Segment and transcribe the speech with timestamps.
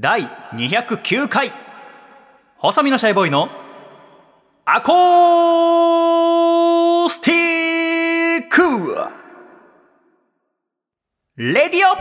[0.00, 1.52] 第209回。
[2.56, 3.50] 細身のシャイボーイの
[4.64, 7.34] アコースティ
[8.38, 8.96] ック。
[11.36, 11.96] レディオ。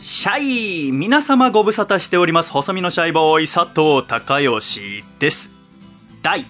[0.00, 2.52] シャイ皆様ご無沙汰しております。
[2.52, 5.48] 細身のシャイボーイ佐藤孝義です。
[6.20, 6.44] 第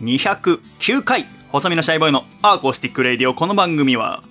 [0.00, 4.22] 209回細身のシャイボーイの acoustic radio この番組は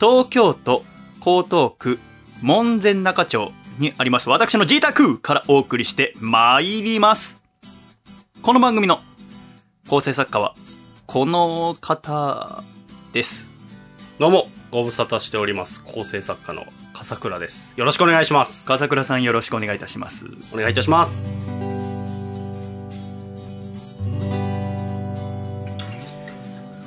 [0.00, 0.84] 東京都
[1.18, 1.98] 江東区
[2.40, 7.38] 門前仲町にあります私の自宅からお送りしてまいります
[8.42, 9.00] この番組の
[9.88, 10.54] 構成作家は
[11.06, 12.62] この方
[13.12, 13.50] です
[14.20, 15.82] どうも、ご無沙汰しております。
[15.82, 17.72] 構成作家の笠倉です。
[17.78, 18.66] よろしくお願いします。
[18.66, 21.24] 笠倉さんよろしくお願いいたしますお願いいたします。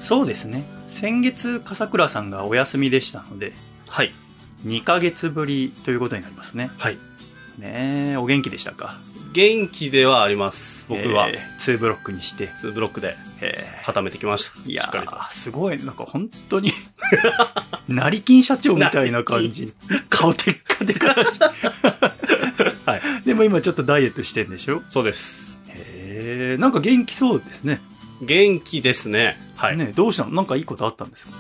[0.04, 3.54] そうですね先月笠倉さんがお休みでしたので
[3.90, 4.12] はい。
[4.66, 6.98] 2ヶ月ぶりということになりますねはい。
[7.58, 8.98] ねえお元気でしたか？
[9.34, 10.86] 元気ではあります。
[10.88, 14.60] 僕はえ、ー、2ブロックにして2ブロックでえ固めてきました。
[14.60, 14.84] ーいや
[15.32, 16.72] すごいなんか本当に
[17.88, 19.74] 成金社長みたいな感じ
[20.10, 21.40] 顔テッカテカだし
[22.86, 23.02] はい。
[23.26, 24.82] でも今ちょっとダイエットしてんでしょ？
[24.88, 25.60] そうです。
[25.68, 27.82] へえんか元気そうですね
[28.22, 29.38] 元気ですね。
[29.68, 29.78] はい。
[29.78, 30.32] ねどうしたの？
[30.32, 31.34] なんかいいことあったんですか？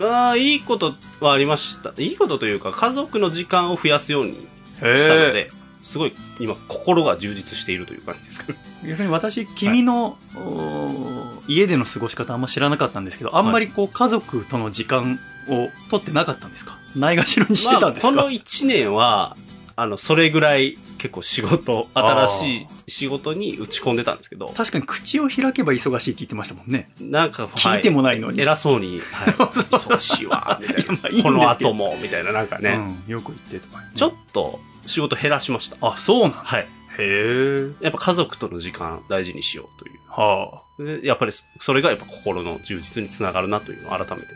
[0.00, 1.92] ああ、いいことはありました。
[1.98, 5.50] いいことというか、家族の時間を増やすようにしたのへで、
[5.82, 8.52] すごい今、心が充実しているという感じですか
[8.86, 15.18] 逆に私君の、おー家での過ごし方あんま知らなかったんですけどあんまりこう家族との時間
[15.48, 16.76] を取ってなかったんですか？
[16.94, 19.36] ないがしろにしてたんですか、まあ、この1年は、
[19.76, 26.90] あの、それぐらい結構仕事、新しい仕事に打ち込んでたんですけど、確かに口を開けば忙しいって言ってましたもんね。
[27.00, 30.82] なんか、聞いてもないのに、偉そうに、はい、 忙しいわ、みたいな。
[30.82, 32.70] いやまあいいこの後も、みたいな、なんかね、
[33.06, 35.76] うん、よく言ってとか、ね、ちょっと仕事減らしました。
[35.80, 36.36] あそうなんだ。
[36.38, 36.62] はい。
[36.62, 36.66] へ
[36.98, 37.70] え。
[37.80, 39.98] やっぱ家族との時間大事にしようという。
[40.08, 40.82] はあ。
[40.82, 44.28] でやっぱりそそれがやっぱ心の充実につながるなというのを改めて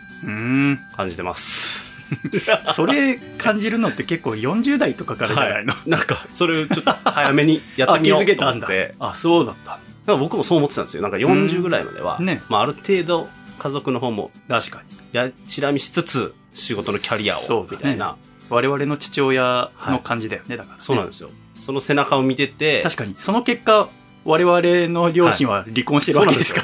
[0.96, 1.91] 感じてます。
[2.74, 8.66] それ感じるのって結構40代とかからじゃないの、なんか、それをちょっと早めにやってみようあ気づけとたんだ。
[8.66, 8.94] 思って。
[8.98, 11.02] あそうだったなんか僕もそう思ってたんですよ。
[11.02, 12.26] なんか40ぐらいまでは、うん。
[12.26, 12.42] ね。
[12.48, 13.28] まあある程度
[13.58, 14.96] 家族の方も確かに。
[15.12, 18.16] やちら見しつつ仕事のキャリアをみたいな。
[18.48, 21.30] 我々の父親の感じだよね、だから、ね、そうなんですよ。
[21.58, 23.14] その背中を見てて、確かに。
[23.16, 23.88] その結果
[24.24, 26.62] 我々の両親は離婚してるわけですか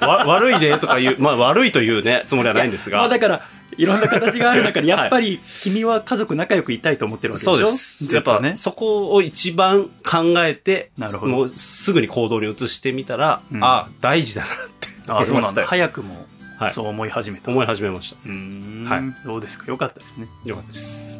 [0.00, 2.98] ら、わ 悪い例とか言う、まあ悪いというね、つもりはないんですが。
[2.98, 3.48] まあだから
[3.80, 7.56] いろんな形がある中で やっぱり君は家族仲良くいたいと思ってるわけでしょ？
[7.56, 8.14] そうです。
[8.14, 11.32] やっぱねそこを一番考えて、なるほど。
[11.32, 13.64] もうすぐに行動に移してみたら、うん。
[13.64, 15.64] ああ、大事だなってあそうなんだ。
[15.66, 16.26] 早くも
[16.58, 16.70] はい。
[16.72, 18.16] そう思い始めた、思い始めました。
[18.24, 19.02] うーん、はい。
[19.24, 19.64] そうですか？
[19.66, 20.26] よかったですね。
[20.44, 21.18] よかったです。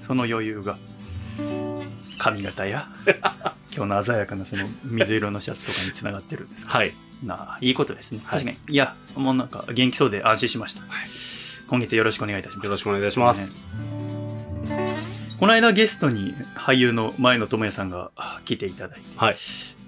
[0.00, 0.76] その余裕が
[2.18, 2.88] 髪型や
[3.76, 6.78] 今日の鮮やかなその水色のシャツとかにつながってるんですか？
[6.78, 6.94] はい。
[7.24, 10.90] なあいいことですねはい確かに、い、やもうなんか元気そうで安心しました、はい
[11.66, 13.56] 今月よろしくお願いいたしますよろしくお願いします。
[15.38, 18.10] この間ゲストに俳優の前野智也さんが
[18.44, 19.36] 来ていただいて、はい。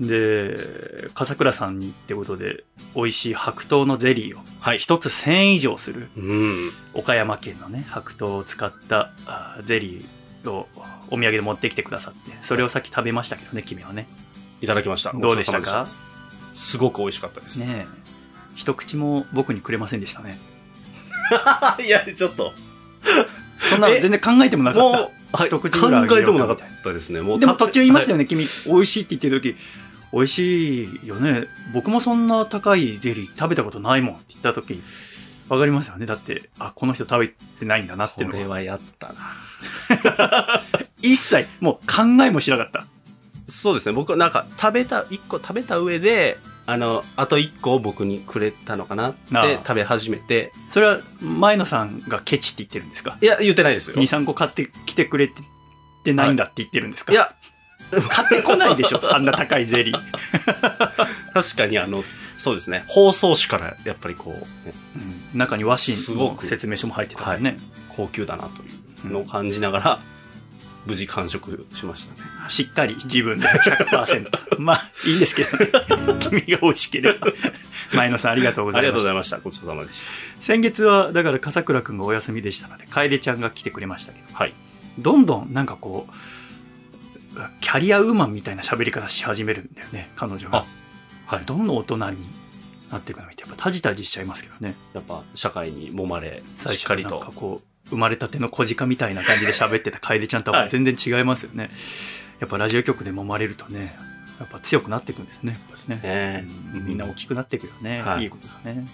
[0.00, 2.64] で笠倉さんにってことで
[2.94, 4.78] 美味しい白桃のゼリーをはい。
[4.78, 6.70] 一つ1000円以上するうん。
[6.94, 10.66] 岡山県のね白桃を使ったあゼリーを
[11.10, 14.08] お土産で持ってきてくださってそれをさっき食べましたけどね君はね
[14.62, 15.12] いただきました。
[15.12, 15.86] どうでしたか？
[16.56, 17.60] すごく美味しかったです。
[17.60, 18.06] ねえ
[18.54, 20.40] 一口も僕にくれませんでしたね
[21.84, 22.54] いや、ちょっと。
[23.58, 27.20] そんな全然考えてもなかっもう、はい、一口ぐらい考えてもなかったですね。
[27.20, 28.24] もうたでも途中言いましたよね。
[28.24, 29.56] ね、君美味しいって言ってる時
[30.12, 34.80] 美味しいよね僕もそんな高いゼリー食べたことないもんって言った時
[35.48, 40.62] わかりますよねだってあこの人食べてないんだなってのはこれはやったな。
[41.02, 42.86] 一切もう考えもしなかった
[43.46, 43.92] そうですね。
[43.92, 46.36] 僕はなんか食べた、一個食べた上で、
[46.66, 53.16] あの、あと一個を僕にくれたのかなって食べ始めて、それは前野さんがケチって言ってるんですか？
[53.20, 53.96] いや、言ってないですよ。
[53.96, 55.30] い23個買ってきてくれ
[56.02, 57.34] てないんだって言ってるんですか、や、
[58.08, 60.00] 買ってこないでしょ あんな高いゼリー、
[61.32, 62.02] 確かにあの、
[62.36, 62.84] そうですね。
[62.88, 64.74] 包装紙からやっぱりこう、ね、
[65.32, 65.38] うん。
[65.38, 67.58] 中に和す紙のごく説明書も入ってたからね、
[67.88, 68.66] 高級だなとい
[69.08, 69.98] うのを感じながら、
[70.86, 72.20] 無事完食しましたね。
[72.48, 74.30] しっかり自分で100%
[74.60, 75.66] まあいいんですけどね
[76.20, 77.28] 君が美味しければ
[77.94, 79.38] 前野さんありがとうござありいましたがとうございました。
[79.38, 80.10] ごちそうさまでした。
[80.40, 84.54] 先月はだから笠倉君がお休みでしたので楓ちゃんが来てくれましたけどはい。
[84.98, 90.66] どんどんなんかこうキャリアウーマンみたいな喋り方し始めるんだよね彼女があ
[91.36, 91.44] はい。
[91.44, 92.26] どんどん大人に
[92.90, 94.76] なっていくのを見て、やっぱタジタジしちゃいますけどね。
[94.94, 97.32] やっぱ社会に揉まれ、しっかりとなんか。
[97.34, 101.70] こう、生まれたての小鹿みたいな感じで喋ってた楓ちゃんとは全然違いますよね。
[102.40, 103.96] やっぱラジオ局で揉まれるとね、
[104.38, 105.58] やっぱ強くなっていくんですね。
[105.88, 106.44] ねね
[106.74, 108.02] うんみんな大きくなっていくよね。
[108.02, 108.86] はいいいことだね。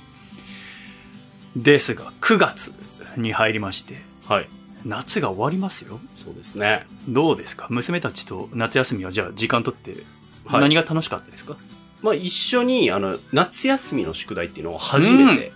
[1.56, 2.72] ですが、9月
[3.16, 4.48] に入りまして、はい。
[4.84, 6.00] 夏が終わりますよ。
[6.16, 6.86] そうですね。
[7.08, 7.66] どうですか？
[7.70, 10.04] 娘たちと夏休みはじゃあ時間取って、
[10.44, 11.56] はい何が楽しかったですか、
[12.02, 15.52] まあ一緒に、あの、夏休みの宿題っていうのを初めて、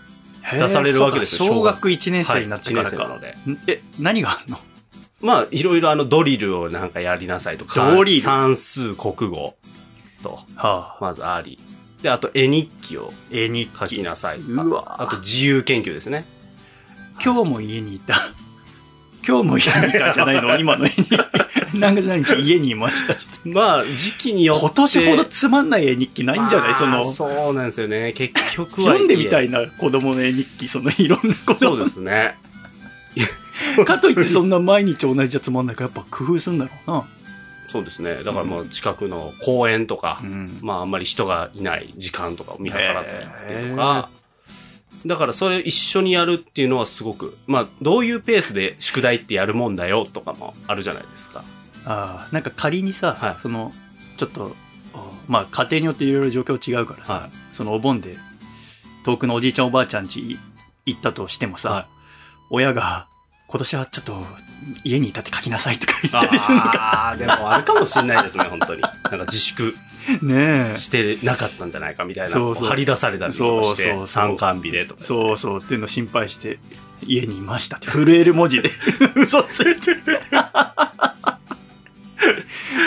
[0.53, 2.97] 出されるわけですよ小学1年はい、生になって1からか。
[2.97, 3.37] 年生なので。
[3.53, 4.59] んえ、何があんの？
[5.21, 9.57] まあ、いろいろあの、ドリルをなんかやりなさいとか、ドリル算数、国語
[10.23, 11.59] と、はあ、まずあり。
[12.03, 13.79] で、あと絵日記を絵日記。
[13.79, 14.39] 書きなさい。
[14.39, 16.25] うわあと自由研究ですね。
[17.25, 18.15] 今日も家にいた。
[19.27, 20.57] 今日も家にいたじゃないの？
[20.59, 20.95] 今の絵に。
[21.81, 22.35] 何月何日？
[22.41, 23.15] 家にいました。
[23.49, 24.63] まあ、時期によって。
[24.67, 26.75] 今年ほどつまんない絵日記ないんじゃない？
[26.75, 28.13] その、そうなんですよね。
[28.15, 28.89] 結局は。
[28.93, 32.35] 読んでみたいな子供の絵日記、そのいろんな子供そうですね。
[33.87, 37.05] かといってそんな毎日同じじゃつまんないからやっぱ工夫するんだろうな。
[37.69, 38.23] そうですね。
[38.23, 40.59] だからもう近くの公園とか、うん。
[40.63, 43.05] まああんまり人がいない時間とかを見計らっ
[43.49, 44.09] てとか、
[45.07, 51.45] だからそれ一緒にやるっていうのはすごく、まあどういうペースで宿題ってやるもんだよとかもあるじゃないですか。
[51.85, 53.73] ああ、なんか仮にさ、はいその、
[54.17, 54.57] ちょっと、
[54.93, 58.17] おまあ家庭によっていろいろ状況違うからさ、はそのお盆で
[59.05, 60.37] 遠くのおじいちゃんおばあちゃん家
[60.87, 61.97] 行ったとしてもさ、はい
[62.49, 63.09] 親が
[63.49, 64.15] 今年はちょっと
[64.85, 66.71] 家にいたって書きなさいとか言ったりするのか。
[66.79, 68.81] ああ、でもあるかもしれないですね、本当に。
[68.81, 69.75] なんか自粛
[70.23, 70.77] ねえ。
[70.77, 72.31] してなかったんじゃないかみたいな。
[72.31, 75.03] そうそう張り出されたりとかして、そうそうそう参観日でとか。
[75.03, 76.59] そうそうっていうのを心配して
[77.07, 78.71] 家にいましたって震える文字で
[79.17, 80.01] 嘘ついてる。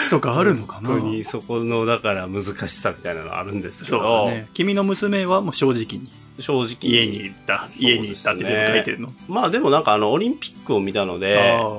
[0.09, 4.47] とかあるのかな本当にそこの、だから難しさみたいなのあるんですけそうど、だね。
[4.53, 6.09] 君の娘はもう正直に
[6.39, 6.91] 正直。
[6.91, 9.13] 家に行った、家に行ったって全部書いてるの。
[9.27, 11.37] まあでもなんかあの、オリンピックを見たので、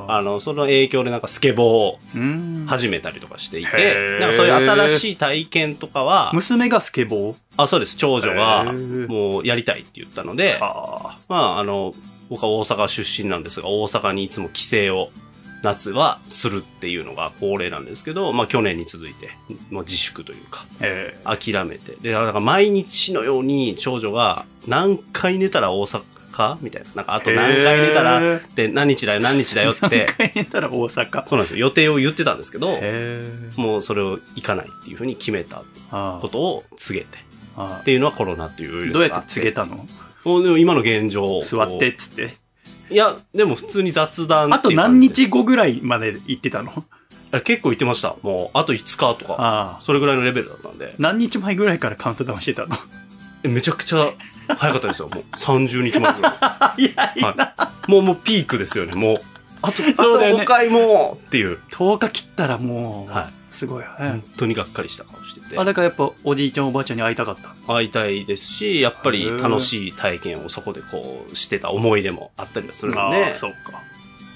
[0.08, 2.66] あの、その影響でなんかスケボーをうん。
[2.66, 7.34] 始めたりとかしていて、なんかそういう新しい体験とかは、娘がスケボー？
[7.56, 8.72] あ、そうです、長女が
[9.08, 11.94] もうやりたいって言ったので、あまああの、
[12.28, 15.10] 僕は大阪出身なんですが、大阪にいつも帰省を
[15.62, 19.30] 夏はするっていうのが恒例なんですけど、まあ去年に続いて、
[19.70, 21.96] もう自粛というか、え諦めて。
[22.00, 26.02] で、だから毎日のように長女が何回寝たら大阪
[26.60, 26.88] みたいな。
[26.94, 31.26] なんかあと何回寝たへら、ーで何日だよ何日だよっ何て、回寝たら大阪？
[31.26, 31.58] そうなんですよ。
[31.58, 37.18] 予定を言ってたんですけど、へもうそれを行かないっていうふうに決めたあことを告げて。
[37.56, 39.86] あっていうのはコロナっていうウイルスどうやって告げたの？
[40.24, 42.39] もうでも今の現状を座ってっつって。
[42.90, 46.84] いや、でも普通に雑談あと何日後ぐらいまで行ってたの？
[47.32, 48.16] あ結構言ってました。
[48.22, 49.78] もう、あと5日とか。
[49.82, 52.76] それぐらいのレベルだったんで、何日前ぐらいからカウントダウンしてたの？
[53.44, 54.04] えめちゃくちゃ
[54.48, 55.08] 早かったですよ。
[55.08, 56.82] もう30日前ぐらい。
[56.82, 57.90] いやいや、はい。
[57.90, 58.92] もう、もうピークですよね。
[58.94, 59.16] もう、
[59.62, 64.22] あと、あとそうだよね5回もっていう、10日切ったらもう、はすごいよね本。
[64.38, 65.64] 当にがっかりした顔しててあ、。
[65.64, 67.54] だからやっぱおじいちゃんおばあちゃんに会いたかった？
[67.72, 73.80] 会いたいですし、やっぱり楽しい体験をそこでこうしてた思い出もあったりはするんあであ、、そうか。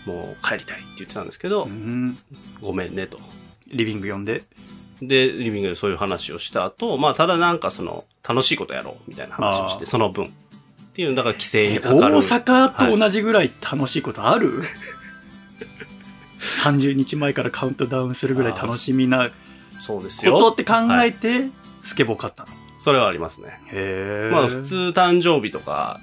[0.06, 2.18] もう帰りたいって言ってたんですけどう、ん。
[2.60, 3.18] ごめんねと。
[3.68, 4.44] リビング呼んで？
[5.00, 10.26] で、リビングでそういう話をした後、まあ、ただなんかその、楽しいことやろうみたいな話をして、その分。
[10.26, 10.28] っ
[10.94, 12.16] ていう、だから規制にかかる。
[12.16, 14.62] 阪と同じぐらい楽しいことある、
[16.44, 19.30] ?30 日前からカウントダウンするぐらい楽しみな
[19.80, 20.32] そうですよ。
[20.32, 21.48] ことって考えて、
[21.82, 22.48] スケボー買ったの？
[22.78, 23.60] それはありますね。
[23.72, 24.30] へえ。
[24.32, 26.00] まあ、普通誕生日とか、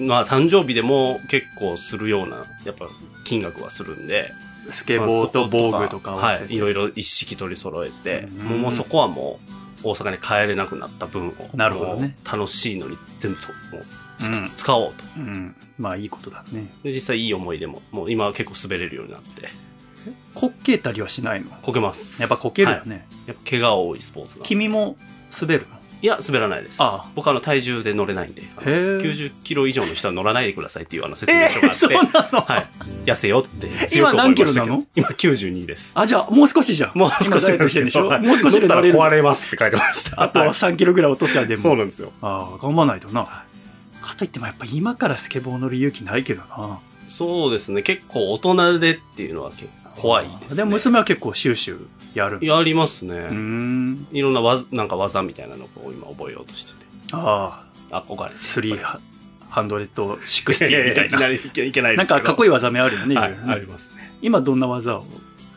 [0.00, 2.88] まあ、誕生日でも結構するような、やっぱ、
[3.24, 4.32] 金額はするんで。
[4.70, 6.12] スケボーと防具とか。
[6.12, 6.54] はい。
[6.54, 9.40] いろいろ一式取り揃えて、うんもうそこはも
[9.84, 11.32] う、大阪に帰れなくなった分を。
[11.54, 13.86] なるほどね楽しいのに全部と、もう、
[14.22, 15.04] つうん使おうと。
[15.16, 15.54] うん。
[15.78, 16.66] まあいいことだね。
[16.82, 19.48] で、実際いい思い出も、もう今は結構滑れるようになって、
[20.34, 21.50] こっけたりはしないの？
[21.62, 22.20] こけます。
[22.22, 23.06] やっぱこけるよはいね。
[23.26, 24.96] やっぱ怪我多いスポーツ君も
[25.40, 25.66] 滑る？
[25.68, 26.80] のいや、滑らないです。
[26.80, 32.66] ああ僕あの体重で乗れないんで、あのへえ90キロ以上の人は乗らないでくださいっていうあの説明書があって、 そうなの、はい。
[33.04, 34.86] 痩せよって強く今何思いましたけどキロなの？
[34.94, 35.92] 今92です。
[35.96, 36.92] あ、じゃあもう少しじゃん。
[36.94, 38.06] もう少し今ダイエットしてるんでしょ？
[38.06, 38.94] はいもう少しで乗れる。
[38.94, 40.22] 乗ったら壊れますって書いてました。
[40.22, 41.60] あとははい3キロぐらい落としゃでも。
[41.60, 42.12] そうなんですよ。
[42.22, 43.24] ああ、頑張らないとな。
[44.00, 46.78] かといってもやっぱ今からスケボー乗る勇気ないけどな。
[47.08, 47.82] そうですね。
[47.82, 50.56] 結構大人でっていうのは結構怖いですね。
[50.58, 52.38] でも娘は結構シューシューやる。
[52.42, 53.14] やりますね。
[54.12, 56.86] いろんな技、なんか技みたいなのを今覚えようとしてて。
[57.12, 58.36] ああ、憧れて。
[58.36, 61.28] three hundred sixty みたい いきなな。
[61.28, 62.20] りいけないなんですけど。
[62.20, 63.14] かかっこいい技名あるよね。
[63.14, 64.12] はいありますね。
[64.20, 65.04] 今どんな技を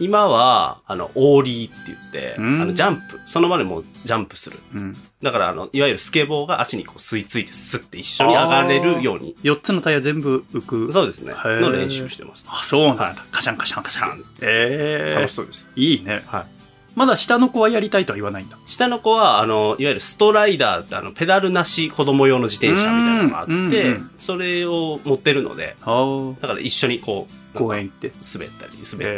[0.02, 4.58] 今は、あの、オーリーって言って、あうんの、ジャンプ、その場でもうジャンプする。
[4.74, 4.98] うん。
[5.22, 9.36] だから、あの、いわゆるスケボーが足にこう吸い付いてスッて一緒に上がれるように。
[9.44, 10.92] 4つのタイヤ全部浮く。
[10.92, 11.34] そうですね。
[11.46, 12.48] の練習してます。
[12.50, 13.04] あ、そうなんだ。
[13.04, 14.26] はいカシャンカシャンカシャン。
[14.42, 15.68] ええ楽しそうです。
[15.76, 16.24] いいね。
[16.26, 16.46] はい。
[16.96, 18.58] まだ下の子はやりたいとは言わないんだ。
[18.66, 26.34] 下の子は、あの、いわゆるストライダーって、あの、ペダルなし子供用の自転車みたいなのがあって、うんうんうんそれを持ってるので、ああ。
[26.42, 28.12] だから一緒にこう、公園行って。
[28.34, 29.18] 滑ったり、滑ったへ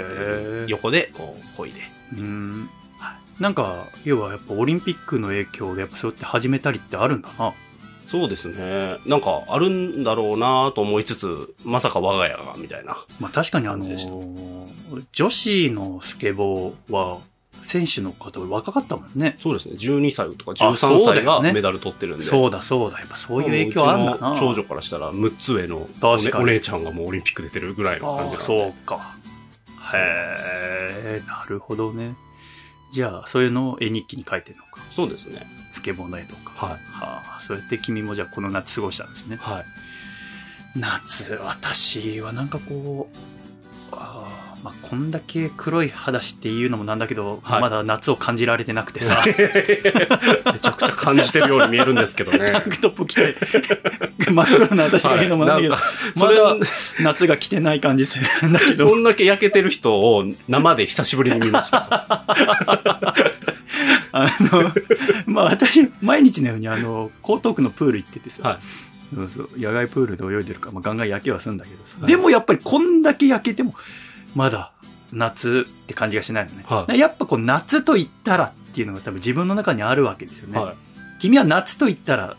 [0.64, 1.82] ーり、横でこう、こいで。
[2.18, 2.70] うん。
[3.40, 7.54] なんか、要はやっぱオリンピックの影響でやっぱそうやって始めたりってあるんだな。
[8.06, 8.98] そうですね。
[9.08, 12.98] なんか、あるんだろうなと思いつつ、まさか我が家が、みたいな。
[13.20, 14.14] まあ確かにあの感じでした
[15.12, 17.20] 女子のスケボーは、
[17.64, 19.36] 選手の方若かったもんね。
[19.40, 19.76] そうですね。
[19.76, 22.26] 12歳とかあ13そうだ歳がメダル取ってるんで。
[22.26, 23.00] そうだそうだ。
[23.00, 24.36] やっぱそういう影響あるんだな。
[24.36, 28.38] 長女からしたら6つ上のお,、姉ちゃんがもうオリンピック出てるぐらいの感じああ、なんで。
[28.40, 29.16] そうか。
[29.94, 32.16] へえ、なるほどね。
[32.92, 34.82] じゃあ、そういうのを絵日記に書いてるのか。
[34.92, 35.48] そうですね。
[35.72, 36.68] スケボーの絵とか。
[36.68, 36.78] はい。
[36.92, 39.38] はあ、そうやって君もじゃあこの夏過ごしたんですね。
[39.38, 39.66] はい。
[40.76, 43.43] 夏、私はなんかこう、
[44.64, 47.62] まあ、こんだけ黒い肌して言うのもなんだけど、はい。
[47.62, 49.34] まだ夏を感じられてなくてさ、 め
[50.58, 52.46] ちゃくちゃ感じてるように見えるんですけどね。
[52.50, 53.36] タンクトップ着て、
[54.32, 55.84] 真っ黒な私が言うのもなんだけど、はい。
[56.18, 56.66] それまだ
[57.02, 58.90] 夏が来てない感じするんだけど。
[58.90, 62.08] そ、んだけ焼けてる人を生で久しぶりに見ました。
[64.14, 64.72] あの、
[65.26, 68.60] まあ私、毎日のようにあの、江東区のプール行っててさ、はい。
[69.14, 72.08] そうそう野外プールで泳いでるから、まあ、ガンガン焼けはするんだけどさ、はい。
[72.08, 73.76] でもやっぱりこんだけ焼けても、
[74.36, 74.72] まだ
[75.12, 76.64] 夏って感じがしないのね。
[76.68, 80.60] はいやっぱこう夏と言ったらっていうのが多分自分の中にあるわけですよね。
[80.60, 80.76] はい。
[81.20, 82.36] 君は夏と言ったら、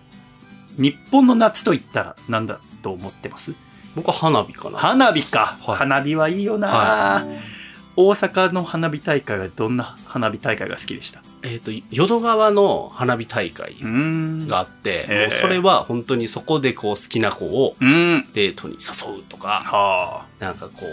[0.77, 3.53] 日本の夏と言ったら何だと思ってます？
[3.95, 4.79] 僕は花火かな。
[4.79, 7.25] 花火か、はい花火はいいよな、は
[7.97, 11.23] 大阪の花火大会はどんな花火大会が好きでした？
[11.43, 13.77] えっ、と、淀川の花火大会。
[13.83, 18.27] があって、へーもうそれは本当にそこでこう好きな子をうん。
[18.33, 20.89] デートに誘うとか、はなんかこう、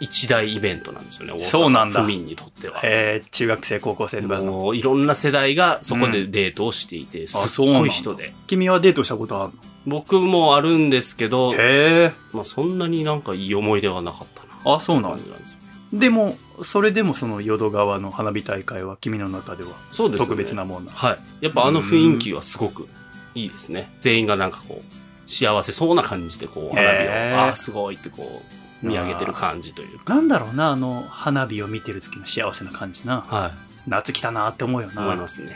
[0.00, 2.80] 一大イベントなんですよね、大そうなんだ阪府民にとってはあ。。
[2.84, 4.74] えー、中学生、高校生とかの。
[4.74, 8.32] いろんな世代がそこでデートをしていて、うなんだごい人で。
[8.46, 9.52] 君はデートしたことある
[9.86, 11.54] 僕もあるんですけど
[12.32, 14.48] まあそんなになんかいい思い出はなかったな。
[14.66, 14.74] え。
[14.74, 15.00] あ、そう。
[15.00, 15.60] なんですよ。
[15.92, 20.26] でも、それでもその淀川の花火大会は君の中ではそうですね。
[20.26, 20.92] 特別なもんだ。
[20.92, 21.18] はい。
[21.44, 22.88] やっぱあの雰囲気はすごく
[23.34, 23.90] いいですね。
[24.00, 28.42] 全員がなんかこう、幸せそうな感じでこう、花火へーを、ああ、すごいってこ
[28.82, 30.14] う、見上げてる感じというか。
[30.14, 33.22] なんだろうな、あの、花火を見てる時の幸せな感じな。
[33.28, 33.50] は
[33.88, 34.94] 夏来たなって思うよい。
[34.94, 35.02] な。
[35.02, 35.52] 思いますね。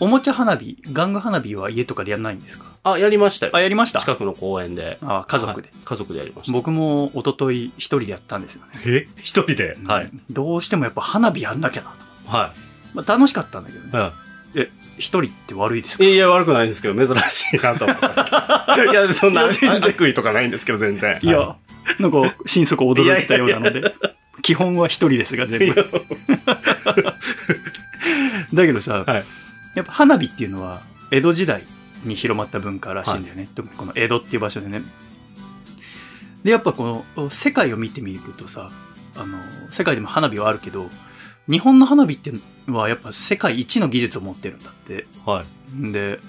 [0.00, 2.66] おもちゃ花火、玩具花火は家とかでやんないんですか？
[2.92, 3.56] あ、やりましたよ。
[3.56, 4.00] あ、やりました？
[4.00, 4.98] 近くの公園で。
[5.02, 5.68] あ、家族で。
[5.68, 6.52] はい家族でやりました。
[6.52, 8.72] 僕も一昨日一人でやったんですよね。
[8.86, 9.08] え？
[9.16, 9.76] 一人で？
[9.86, 10.04] はい。
[10.04, 11.90] うんどうしてもやっぱ花火やんなきゃな
[12.26, 12.30] と。
[12.36, 12.52] は
[12.94, 13.90] まあ、楽しかったんだけどね。
[13.92, 13.96] い。
[13.96, 14.12] は
[14.54, 16.04] え、一人って悪いですか？
[16.04, 16.12] い。
[16.12, 18.06] いや、悪くないんですけど、珍しいなと思って。
[18.90, 21.18] いや、そんな全然悪意とかないんですけど、全然。
[21.22, 21.56] いや、
[22.00, 23.94] なんか、心底驚いたようなので。
[24.42, 25.74] 基本は一人ですが、全部。
[28.54, 29.24] だけどさ、はい
[29.74, 30.80] やっぱ花火っていうのは、
[31.12, 31.62] 江戸時代
[32.04, 33.48] に広まった文化らしいんだよね。
[33.54, 34.82] 特にこの江戸っていう場所でね。
[36.44, 38.70] で、やっぱこの、世界を見てみるとさ、
[39.16, 39.38] あの、
[39.70, 40.88] 世界でも花火はあるけど、
[41.50, 45.06] 日本の花火っていうのはやっぱ世界一の技術を持ってるんだって。
[45.24, 45.44] は
[45.76, 45.92] い。
[45.92, 46.20] で、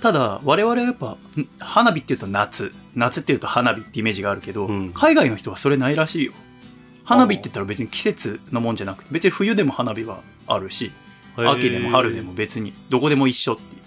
[0.00, 2.72] ただ、我々はやっぱ、ん花火って言うと夏。
[2.94, 6.32] 夏って言うと花火ってイメージがあるけど、うん海外の人はそれないらしいよ。
[7.04, 10.92] 花火って言ったら別に季節のもんじゃなくて、別に冬でも花火はあるし、
[11.36, 13.82] 秋でも春でも別にどこでも一緒っていう。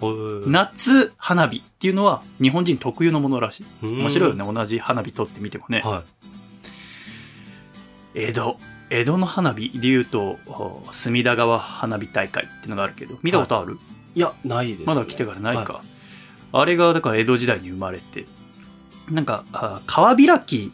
[0.00, 3.66] な、夏花火っていうのは日本人特有のものらしい。
[3.82, 4.52] 面面白いよね。
[4.52, 5.80] 同じ花火撮ってみてもね。
[5.80, 6.04] は
[8.14, 8.56] 江戸。
[8.88, 13.78] 江戸の花火で言うと、お隅田川花火大会っていうのがあるけど、見たことある、
[14.14, 14.18] い。
[14.18, 14.84] いや、ないです、ね。
[14.86, 15.72] まだ来てからないか。
[15.72, 15.82] は
[16.52, 18.26] あれが、だから江戸時代に生まれて、
[19.10, 20.72] なんか、あ川開き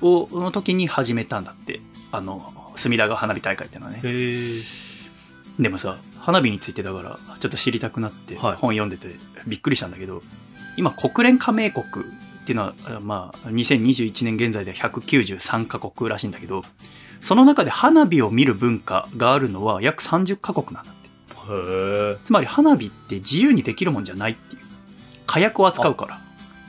[0.00, 1.80] を、の時に始めたんだって。
[2.12, 4.00] あの、隅田川花火大会ってのはね。
[5.58, 9.14] でもさ、花火についてだから、ちょっと知りたくなって、はい本読んでて
[9.46, 10.22] びっくりしたんだけど、
[10.76, 16.62] 今、国連加盟国っていうのは、あまあ、2021年現在では193カ国らしいんだけど、
[17.20, 21.08] その中で花火を見る文化があるのは約30カ国なんだって。
[21.08, 22.18] へえ。
[22.24, 24.62] つまり花火って自由にできるもんじゃないっていう。
[25.26, 26.20] 火薬を扱うから。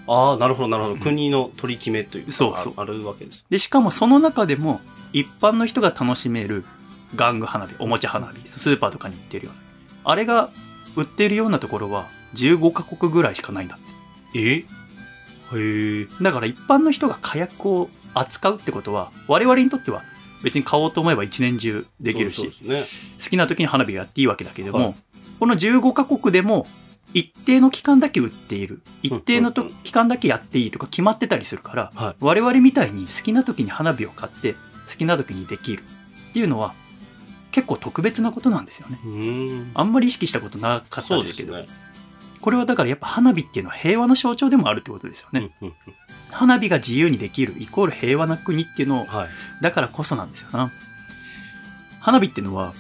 [0.08, 0.98] ああ、なるほど、なるほど。
[0.98, 3.44] 国の取り決めというか、そうそうああるわけです。
[3.50, 4.82] で、しかもその中でも、
[5.14, 6.64] 一般の人が楽しめる
[7.16, 9.62] 玩具花火、おもちゃ花火、スーパーとかに売ってるような。
[10.12, 10.50] あれが
[10.96, 13.80] 売ってるようなところは15カ国ぐらいしかないんだっ
[14.34, 14.40] て。
[14.40, 14.56] え？
[14.56, 14.66] へ
[16.02, 16.08] え。
[16.22, 20.04] だから一般の人が火薬を扱うってことは、我々にとっては
[20.44, 22.84] 別に買おうと思えば一年中できるし、ね。
[23.22, 24.96] 好きな時に花火やっていいわけだけども、はい
[25.40, 26.66] この15カ国でも
[27.14, 28.82] 一定の期間だけ売っている。
[29.04, 34.60] 一定のとうんうんうん期間だけやっていいとか決まってたりするから、はい我々みたいに好きな時に花火を買って、好
[34.98, 35.84] きな時にできる
[36.32, 36.74] っていうのは
[37.58, 39.00] 結構特別なことなんですよね。
[39.74, 41.68] あんまり意識したことなかったですすね。
[42.40, 45.50] これはだからやっぱ花火っていうのは平和の象徴でもあるってことですよね。
[46.30, 49.30] 花火が自由にできるイコール平和な国っていうのをうんはい。
[49.64, 50.72] だからこそなんですよな。
[52.00, 52.76] 花火っていうのは、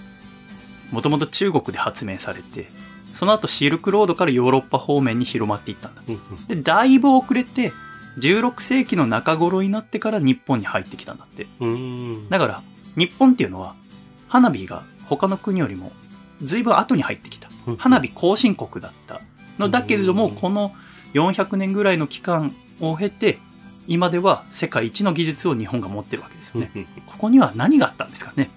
[0.91, 2.69] もともと中国で発明されて、
[3.13, 6.03] その後シルクロードからヨーロッパ方面に広まっていったんだ。
[6.48, 7.74] で、だいぶ遅れて、
[8.19, 11.48] 16世紀の中頃になってから日本に入ってきたんだって。
[12.29, 12.62] だから、
[12.96, 13.75] 日本っていうのは、
[14.27, 15.91] 花火が他の国よりも
[16.43, 17.50] 随分後に入ってきた。
[17.77, 19.22] 花火後進国だった
[19.60, 20.74] のだけれども、うんこの
[21.13, 23.39] 400年ぐらいの期間を経て、
[23.88, 26.69] 今では世界一の技術を日本が持ってるわけですよね。
[27.07, 28.50] ここには何があったんですかね？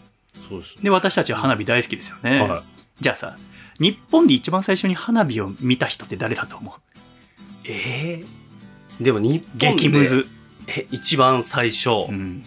[0.49, 0.83] そうですね。
[0.83, 2.41] で、私たちは花火大好きですよね。
[2.43, 2.63] は
[3.01, 3.37] じゃあさ、
[3.79, 6.75] 日本で一番最初に花火を見た人って誰だと思
[7.65, 7.69] う？
[7.69, 7.71] い。
[7.71, 8.25] え
[9.01, 10.27] えでも日本で激ムズ。
[10.67, 12.45] え一番最初、うん。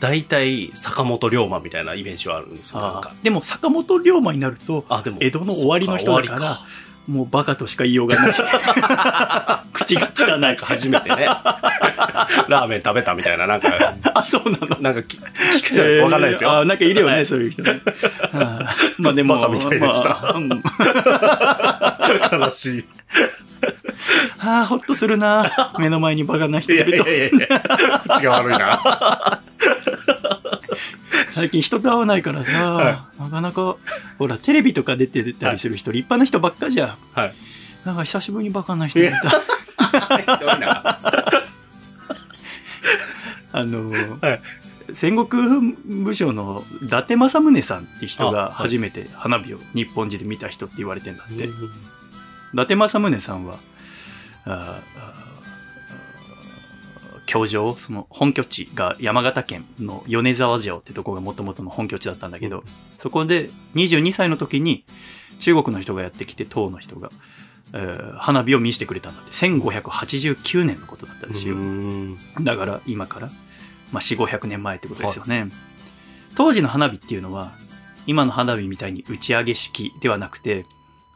[0.00, 2.80] 大体坂本龍馬みたいなイメージはあるんですよ。
[2.80, 5.18] なんかでも坂本龍馬になると、あ、でも。
[5.20, 6.58] 江戸の終わりの人だからそっ終わ
[7.08, 8.32] もうバカとしか言いようがない。
[9.72, 11.26] 口が汚いか初めてね、
[12.48, 13.68] ラーメン食べたみたいな、なんか、
[14.14, 14.76] あ、そうなの？
[14.80, 16.04] なんか聞聞くじゃないですか？
[16.04, 16.50] わかんないですよ。
[16.50, 17.62] あーなんかいるよね、はいそういう人
[18.98, 20.34] まあでも、バカみたいでした
[22.36, 22.84] 悲しい。
[24.40, 25.50] あーほっとするな。
[25.78, 27.08] 目の前にバカな人いると。
[27.08, 27.60] やいやいや、
[28.08, 29.40] 口が悪いな。
[31.30, 33.76] 最近人と会わないからさ、はなかなか、
[34.18, 36.94] ほら、テレビとか出てたりする人、立派な人ばっかじゃん。
[37.12, 37.34] はい。
[37.84, 39.16] なんか久しぶりにバカな人見た。
[39.20, 39.26] ひ
[40.44, 40.98] どいな。
[43.52, 44.40] あのーはい。
[44.94, 51.44] 戦国武将の伊達政宗さんって人が初めて花火を日本人で見た人って言われてんだって。
[51.44, 51.70] 伊うん
[52.56, 53.58] 達政宗さんは、
[54.46, 55.18] ああ
[57.26, 62.64] 居城、その本拠地が山形県の米沢城ってとこが元々の本拠地だったんだけど、うん。
[62.96, 64.84] そこで22歳の時に
[65.38, 67.10] 中国の人がやってきて、唐の人が、
[67.72, 69.30] えー花火を見せてくれたんだって。
[69.32, 71.54] 1589年のことだったんですよ。
[71.54, 73.26] うんだから今から、
[73.92, 75.48] まあ、4、500年前ってことですよね。
[76.34, 77.52] 当時の花火っていうのは、
[78.06, 80.64] 今の花火みたいに打ち上げ式ではなくて、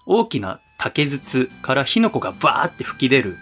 [0.07, 3.37] 大きな竹筒から火の粉がバーって吹き出る、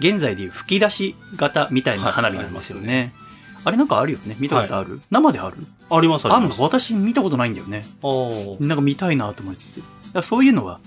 [0.00, 3.12] 現在でいう吹き出し型みたいな花火なんですよね。
[3.64, 4.36] あれなんかあるよね？
[4.38, 5.56] 見たことある、生である？
[5.90, 6.60] ありますあります。
[6.62, 7.84] 私見たことないんだよね。
[8.60, 9.82] なんか見たいなと思いつ
[10.14, 10.22] つ。
[10.22, 10.80] そういうのは、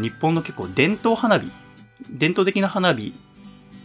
[0.00, 1.50] 日本の結構伝統花火、
[2.10, 3.14] 伝統的な花火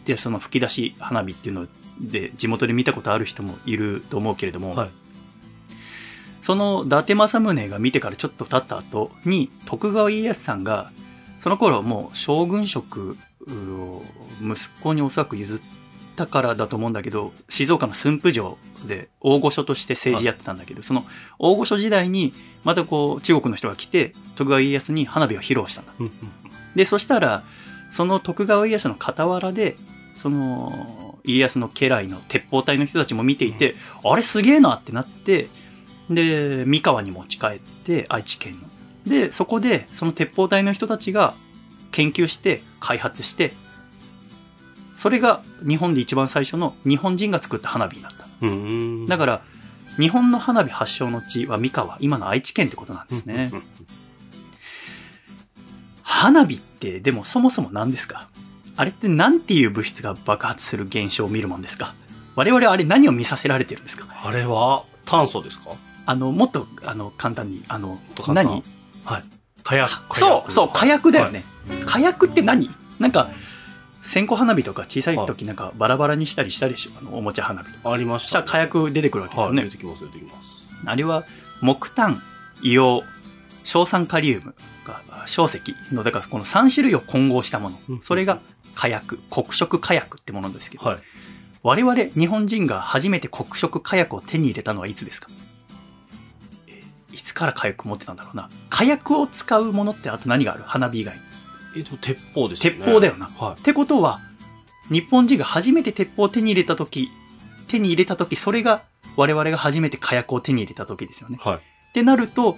[0.05, 1.67] でその吹き出し花火っていうの
[2.01, 4.89] で地元で見たことある人もいると思うけれども、はい。
[6.41, 10.91] その伊達政宗が見てからちょっと経った後に徳川家康さんが、
[11.39, 13.17] その頃もう将軍職
[13.47, 14.03] を
[14.41, 15.61] 息子におそらく譲っ
[16.15, 21.05] たからだと思うんだけど、静岡の駿府城で大御所として政治やってたんだけど、その
[21.39, 25.93] 大御所時代にまたこう中国の人が来て徳川家康に花火を披露したんだ。
[25.99, 26.13] うんうん
[26.75, 27.43] で、そしたら、
[27.89, 29.77] その徳川家康の傍らで、
[30.17, 35.49] その、家康の家来の鉄砲隊の人たちも見ていて、あれすげえなってなって、
[36.09, 38.67] で、三河に持ち帰って、愛知県の。
[39.09, 41.33] で、そこで、その鉄砲隊の人たちが
[41.91, 43.53] 研究して、開発して、
[44.95, 48.25] それが日本で一番最初の日本人が作った花火になった。
[48.41, 49.41] うんだから、
[49.97, 53.51] 日本の花火発祥の地は三河、今の愛知県ってことなんですね。
[56.01, 58.27] 花火ってでもそもそも何ですか？
[58.75, 61.93] あれって何ていう物質が爆発する現象を見るもんですか？
[62.35, 64.05] 我々あれ何を見させられてるんですか？
[64.23, 65.71] あれは炭素ですか？
[66.05, 68.63] あの、もっと、あの、簡単に、あの何？
[69.05, 69.23] はい。
[69.63, 70.19] 火薬。
[70.19, 71.43] そう、そう、火薬だよね。
[71.69, 72.69] はい火薬って何？
[72.99, 73.29] なんか、
[74.03, 76.91] 線香花火とか小さい時なんかバラバラにしたりしたでしょ？
[76.99, 77.91] あの、おもちゃ花火とか。
[77.91, 78.23] ありまし。
[78.23, 79.47] そしたたら火薬出てくるわけですはい。
[79.49, 79.63] よね。
[79.63, 80.67] 出てきます、出てきます。
[80.85, 81.23] あれは
[81.61, 82.21] 木炭、
[82.61, 83.07] 硫黄、
[83.63, 84.53] 硝酸カリウム
[84.85, 85.61] が硝石
[85.93, 88.01] の、だからこの3種類を混合したものうん。
[88.01, 88.39] それが
[88.75, 90.97] 火薬、黒色火薬ってものですけど、はい。
[91.61, 95.29] 我々日本人が初めて黒色火薬を手に入れたのはいつですか？
[96.67, 98.49] えーいつから火薬持ってたんだろうな。
[98.69, 100.63] 火薬を使うものってあと何がある？
[100.63, 101.21] 花火以外に。
[101.75, 102.79] えっと、鉄砲ですよね。
[102.79, 103.29] 鉄砲だよな。
[103.37, 104.19] はってことは、
[104.89, 107.09] 日本人が初めて鉄砲を手に入れた時、
[107.67, 108.81] 手に入れた時、それが
[109.15, 111.39] 我々が初めて火薬を手に入れた時ですよね。
[111.43, 111.47] い。
[111.47, 111.57] はい。
[111.57, 111.61] っ
[111.93, 112.57] てなると、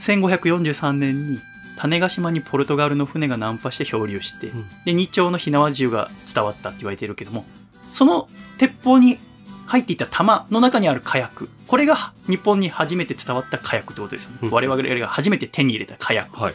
[0.00, 1.38] 1543年に
[1.76, 7.44] 種子島にポルトガルの船が難破して漂流して、うんで、日朝の火縄銃が伝わったって言われてるけども、
[7.92, 9.18] その鉄砲に
[9.66, 11.48] 入っていた玉の中にある火薬。
[11.66, 14.38] これが日本に初めて伝わった火薬ってことですよね。
[14.42, 16.36] うん我々が初めて手に入れた火薬。
[16.36, 16.54] はい。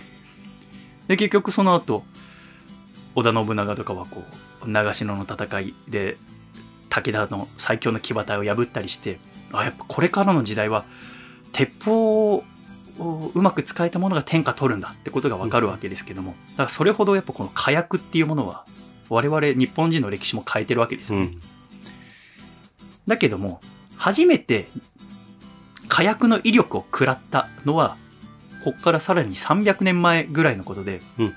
[1.07, 2.03] で、結局その後、
[3.15, 4.23] 織田信長とかはこ
[4.65, 6.17] う、長篠の戦いで、
[6.89, 9.19] 武田の最強の騎馬隊を破ったりして、
[9.51, 10.85] あ、やっぱこれからの時代は、
[11.51, 12.43] 鉄砲を
[12.99, 18.65] うまく使えたものが天下取るんだってことがわかるわけですけども、だからそれほどやっぱこの火薬っていうものは、
[19.09, 21.25] 我々日本人の歴史も変えてるわけですよね。
[21.25, 21.39] うん。
[23.07, 23.61] だけども、
[23.95, 24.69] 初めて
[25.87, 27.97] 火薬の威力を食らったのは、
[28.63, 31.33] こっからさらに300年前ぐらいのことで、うん。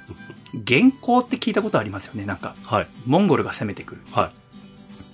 [0.65, 2.25] 元寇って聞いたことありますよね。
[2.25, 2.89] なんか、はい。
[3.07, 4.01] モンゴルが攻めてくる。
[4.13, 4.31] はい。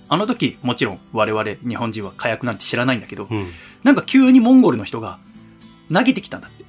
[0.09, 3.51] あの時、もちろん我々日本人は火薬なんて知らないんだけど、うん。
[3.83, 5.19] なんか急にモンゴルの人が
[5.93, 6.65] 投げてきたんだって。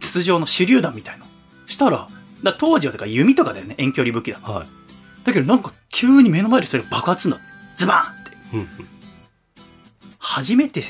[0.00, 1.26] 筒状の手榴弾みたいな。
[1.66, 2.08] したら、
[2.42, 3.74] だ当時はだから弓とかだよね。
[3.78, 4.50] 遠距離武器だった。
[4.50, 4.66] はい。
[5.24, 7.54] だけどなんか急に目の前でそれが爆発するんだって。
[7.76, 8.30] ズバーンって。
[8.56, 8.88] うん。
[10.18, 10.82] 初めて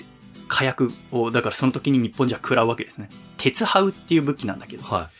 [0.48, 3.08] 火薬を、だからその時に日本じゃ食らうわけですね。
[3.36, 5.10] 鉄ハウっていう武器なんだけど、は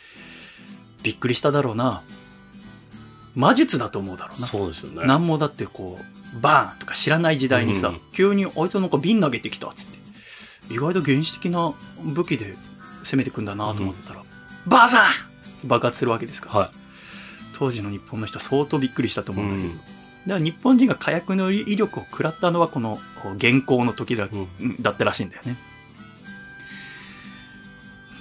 [1.03, 2.01] びっくりしただろうな。
[3.35, 4.41] 魔術だと思うだろうい。
[4.41, 4.47] な。
[4.47, 5.05] そうですよね。
[5.05, 10.73] なんもだってこう、バーンとか知らない時代にさ、うん急にあいつなんか瓶投げてきたっつって。
[10.73, 12.55] 意外と原始的な武器で
[13.03, 14.23] 攻めてくんだなと思ったら、
[14.65, 16.59] バーサーン爆発するわけですから。
[16.59, 16.71] は
[17.53, 19.35] 当時の日本の人は相当びっくりしたとい。
[19.35, 19.67] 思うんだけど。
[19.69, 19.77] ん。
[19.77, 19.85] だか
[20.27, 22.99] ら日本人が火薬の威力を食らったのはこの
[23.33, 24.81] 現行の時だうん。
[24.81, 25.57] だったらしいんだよね。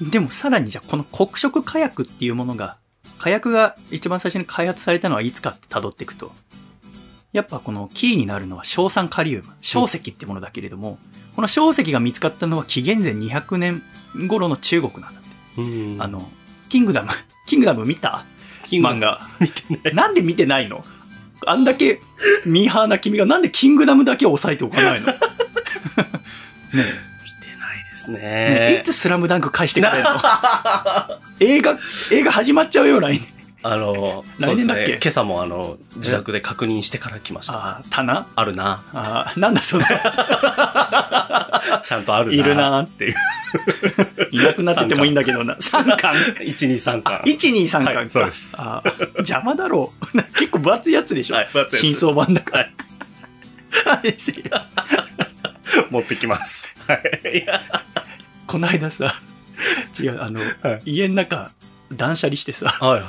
[0.01, 2.79] でもさらにじゃあこの黒色火薬っていうものが、
[3.19, 6.33] 火薬が一番最初に開発されたのはいつかって辿っていくと、
[7.33, 10.99] やっぱこのキーになるのは硝酸カリウム、硝石ってものだけれども、
[11.37, 13.83] この硝石が見つかったのは紀元前200年
[14.29, 15.23] 頃の中国なんだっ
[15.57, 15.63] て。
[15.63, 16.03] うん。
[16.03, 16.29] あ、の、
[16.69, 17.09] キングダム、
[17.47, 18.25] キングダム見た？
[18.71, 19.21] 漫画。
[19.41, 19.95] 見てない。
[19.95, 20.85] なんで見てないの？
[21.47, 22.01] あんだけ
[22.47, 25.07] ミーハーな君がなんでキングダムだけを押さえておかないの？
[25.13, 25.13] ね
[26.73, 26.83] 見
[27.41, 28.73] てないですえねね。
[28.77, 30.11] えいつスラムダンク返してくれるの？
[31.41, 31.79] 映画、
[32.13, 33.23] 映画始まっちゃうよ、来年。
[33.67, 34.85] あの、来年だっけ？
[34.85, 37.55] そうですね今朝もあの、自宅で確認してから来ました。
[37.55, 38.27] ああ、棚？
[38.37, 38.83] あるな。
[38.93, 39.85] ああ、なんだそれ。
[39.85, 42.35] ちゃんとあるな。
[42.35, 42.55] いる。
[42.55, 43.15] なーっていう。
[44.33, 45.55] いなくなっててもいいんだけどな。
[45.55, 46.13] 3巻。
[46.15, 47.21] 1、2、3巻。
[47.25, 50.23] 1、2、3巻か、はいそうですああ邪魔だろう。
[50.39, 51.37] 結構分厚いやつでしょ？
[51.37, 52.69] はい分厚い真相版だから。
[53.93, 54.15] はい
[55.91, 56.75] 持ってきます。
[56.87, 57.47] はい。
[58.47, 59.11] この間さ、
[59.99, 60.47] 違う、あの、は
[60.85, 61.51] い家の中、
[61.93, 63.05] 断捨離してさ、はいはい。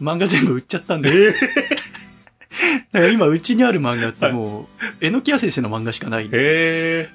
[0.00, 1.32] 漫画全部売っちゃったんだよ。
[2.92, 6.30] だから今、うちにある漫画ってもう、えのきや先生の漫画しかない。
[6.30, 7.10] だへえ。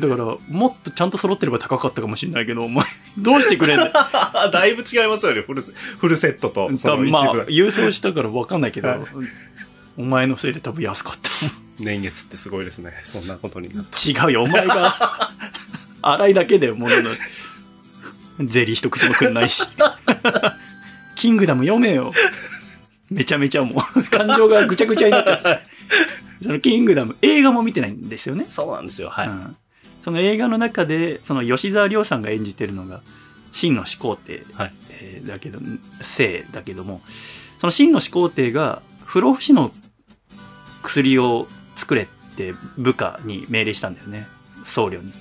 [0.00, 2.84] から、もっとちゃんと揃ってれば高かったかもしれないけど、お前、
[3.16, 3.92] どうしてくれんだよ。
[4.52, 9.00] だいぶ違いますよね、フルセフルセットと、その一まあ部。、郵送したから分かんないけど、はい
[9.98, 11.28] お前のせいで多分安かった。
[11.80, 12.92] 年月ってすごいですね。
[13.02, 13.98] そんなことになると。
[13.98, 14.94] 違うよ、お前が、
[16.02, 17.10] 洗いだけでものの、
[18.46, 19.64] ゼリー一口もくんないし。
[21.18, 22.12] キングダム読めよ。
[23.10, 25.58] めちゃめちゃもう、 感情がぐちゃぐちゃになっちゃって。
[26.40, 28.46] そのキングダム、映画も見てないんですよね。
[28.48, 29.10] そうなんですよ。
[29.10, 29.28] はい。
[29.28, 29.56] うん
[30.00, 33.02] その映画の中で、その吉沢亮さんが演じてるのが、
[33.52, 35.58] 真の始皇帝、はいえーだけど、
[36.00, 37.02] 生だけども、
[37.58, 39.72] その真の始皇帝が不老不死の
[40.82, 44.28] 薬を作れって部下に命令したんだよね。
[44.62, 45.12] 僧侶に。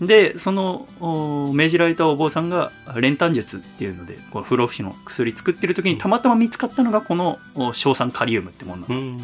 [0.00, 9.18] で、その、お命じられたお坊さんが練炭術っていうので、この不老不死の薬作ってる時にたまたま見つかったのがこのお硝酸カリウムってものなのうん。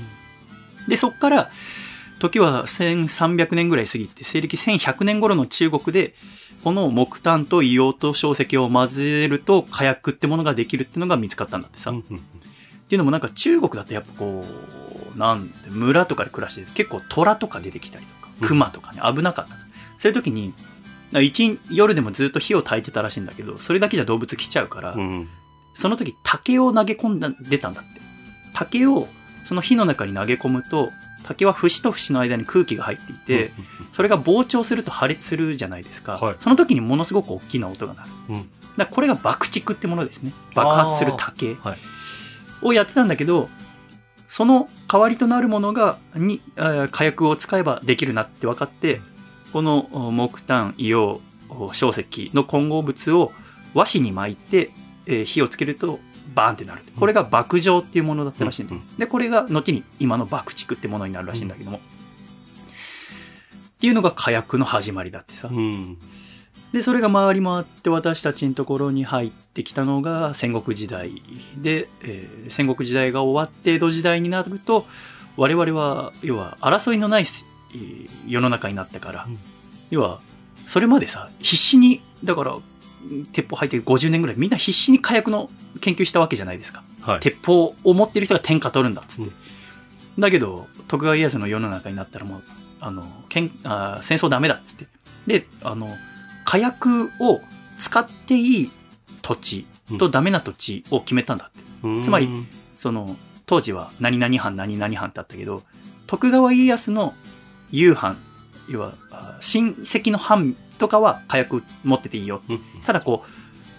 [0.88, 1.50] で、そっから、
[2.20, 6.14] 時は1300年ぐらい過ぎて、西暦1100年頃の中国で、
[6.64, 11.90] この木炭と硫黄と硝石を混ぜると火薬ってものができるってのが見つかったんだってさ。
[11.90, 12.20] っうん
[12.92, 14.44] ていうのもなんか中国だとやっぱこ
[15.16, 19.62] う、なんて、村とかで暮らしてて結構虎とか出てきたりとか、うん熊とかね、危なかった。
[20.03, 20.53] そういう時に、
[21.21, 25.29] 一夜でもずっと火を焚いてたらしいんだけど、それだけじゃ動物来ちゃうから、うん。
[25.75, 28.01] その時竹を投げ込んだ、出たんだって。
[28.53, 29.07] 竹を
[29.45, 30.91] その火の中に投げ込むと、
[31.23, 33.53] 竹は節と節の間に空気が入っていて、
[33.93, 36.19] それが膨張すると破裂するじゃないですか。
[36.19, 38.11] はいその時にものすごく大きな音が鳴る。
[38.31, 40.33] うんだこれが爆竹ってものですね。
[40.57, 41.79] 爆発する竹はい
[42.62, 43.49] をやってたんだけど、
[44.27, 46.41] その代わりとなるものが、に、
[46.91, 49.01] 火薬を使えばできるなって分かって、
[49.53, 53.33] このお木炭、硫黄、お硝石の混合物を
[53.75, 54.71] 和紙に巻いて、
[55.07, 56.01] えー火をつけると
[56.35, 56.83] バーンってなる。
[56.99, 61.79] これが爆状っていうものだったらしいんだようんで、これが後に今の爆竹ってものになるらしいんだけども。
[61.79, 61.81] っ
[63.81, 65.49] ていうのが火薬の始まりだってさ。
[65.51, 65.99] うん。
[66.73, 71.23] で、それが回り回って私たちのところに入ってきたのが戦国時代
[71.59, 74.87] で、えー戦国時代が終わって江戸時代になると、
[75.37, 77.52] 我々は、要は、争いのないえー
[78.26, 79.38] 世の中になったから、うん
[79.90, 80.20] 要は、
[80.64, 82.56] それまでさ、必死に、だから、
[83.32, 85.50] 鉄砲入って50年ぐらい、みんな必死に火薬の
[85.82, 86.82] 研究したわけじゃないですか。
[87.02, 87.20] はい。
[87.20, 89.30] 鉄砲を持ってる人が天下取るんだっつって。
[89.30, 89.35] うん
[90.18, 92.42] だけど、徳川家康の世の中になったらもう、
[92.80, 94.87] あの、けんあー戦争ダメだっつって。
[95.26, 95.88] で、あの、
[96.44, 97.40] 火薬を
[97.78, 98.70] 使っていい
[99.22, 99.66] 土地
[99.98, 101.64] とダメな土地を決めたんだって。
[101.85, 102.28] うんつまり、
[102.76, 105.62] その、当時は何々藩何々藩ってあったけど、
[106.06, 107.14] 徳川家康の
[107.72, 108.16] 夕藩、
[108.68, 112.42] 要は、あ親戚の藩とかは火薬持ってていいよ。
[112.48, 113.24] うんただこ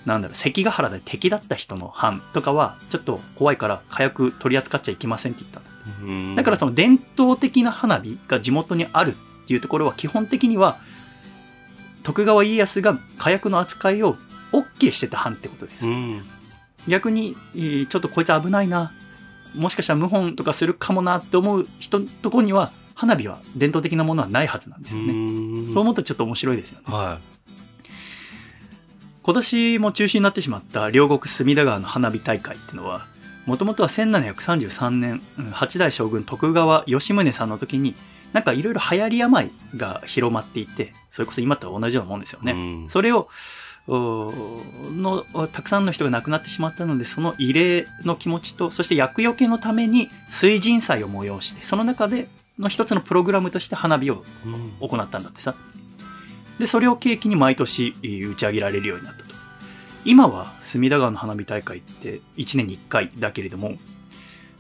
[0.06, 5.70] う、なんだろう、関ヶ原で敵だった人の藩とかは、ちょっと怖いから火薬取り扱っちゃいけませんって言ったんだ。
[6.04, 10.78] うんだからその伝統的な花火が地元にあるっていうところは基本的には、
[12.04, 14.18] 徳川家康が火薬の扱いを
[14.52, 15.86] OK してた藩ってことです。
[15.88, 16.22] うん。
[16.88, 18.92] 逆に、えーちょっとこいつ危ないな。
[19.56, 25.14] もしかしたら謀反とかするかもなって思う人のところには、花火は伝統的なものはないはずなんですよね。
[25.14, 26.86] ねそう思うとちょっと面白いですよね。
[26.88, 27.20] は
[29.24, 33.06] 今年も中止になってしまった両国隅田川の花火大会っていうのは、
[33.46, 37.96] もともとは1733年、うん八代将軍徳川吉宗さんの時に、
[38.34, 42.46] なんかいろいろ流行り病が広まっていて、それこそ今と同じようなもんですよい。
[42.46, 42.52] ね。
[42.52, 43.30] うんそれを、
[43.88, 44.32] お
[44.96, 52.28] の、たくさんの人が亡くなってしまったので、その慰霊の気持ちと、そして厄除けのために水神祭を催して、その中で
[52.60, 55.56] の一つのプログラムとして花火をうん行ったんだってさ。
[56.60, 59.34] で、それを契機に毎年えー打ち上げられるようになったと。
[60.06, 63.78] 今は隅田川の花火大会って1年に1回だけれども、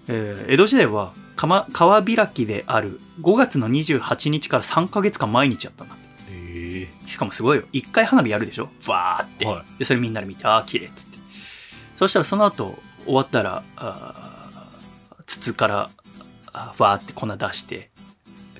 [0.08, 6.04] えー江戸時代は川川開きである5月の28日から3ヶ月間毎日やったんだって。
[6.30, 7.64] えしかもすごいよ。
[7.72, 8.70] 一回花火やるでしょ？
[8.88, 9.46] わーって。
[9.46, 11.18] はで、それみんなで見て、あー、綺麗っつって。
[11.96, 16.03] そしたらその後、終わったら、あー筒から、あー
[16.54, 17.90] わーって粉出して、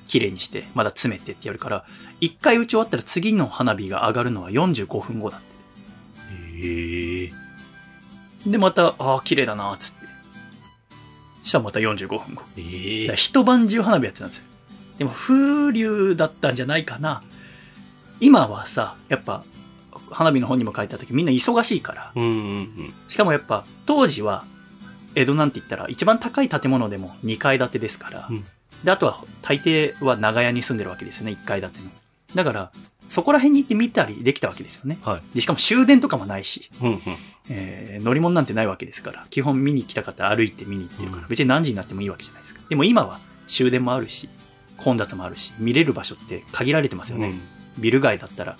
[0.06, 1.84] 綺麗にして、まだ詰めてってやるから、
[2.20, 5.46] 一回打ち終わったら次の花火が上がるのは45分後だって。
[6.56, 7.32] ええ
[8.46, 10.04] で、また、あー、綺麗だなーっつって。
[11.44, 12.42] したらまた45分後。
[12.56, 12.66] えだ
[13.04, 14.44] えから一晩中花火やってたんですよ。
[14.98, 17.22] でも風流だったんじゃないかな。
[18.20, 19.44] 今はさ、やっぱ、
[20.10, 22.12] 花火の本にも書いてあったけど、みんな忙しいから。
[22.14, 22.26] うんう
[22.60, 24.44] んしかもやっぱ、当時は、
[25.14, 28.26] 江戸なんて言ったら、一番高い建物でも2階建てですから。
[28.30, 28.44] うん
[28.84, 31.86] で、あとは、大抵は長屋に住んでるわけですよね、1階建ての。
[32.34, 32.70] だから、
[33.08, 34.98] そこら辺に行って見たりできたわけですよね。
[35.02, 35.22] はい。
[35.34, 37.00] で、しかも終電とかもないし、うんうん。
[37.48, 42.60] えー乗り物なんてないわけですから、基本見に来た方歩いて見に行ってるから、うん別に何時になってもいいわけじゃないですか。
[42.68, 44.28] でも今は終電もあるし、
[44.76, 47.28] 混雑もあるし、見れる場所って限られてますよね。
[47.28, 47.40] うん
[47.78, 48.56] ビル街だったら、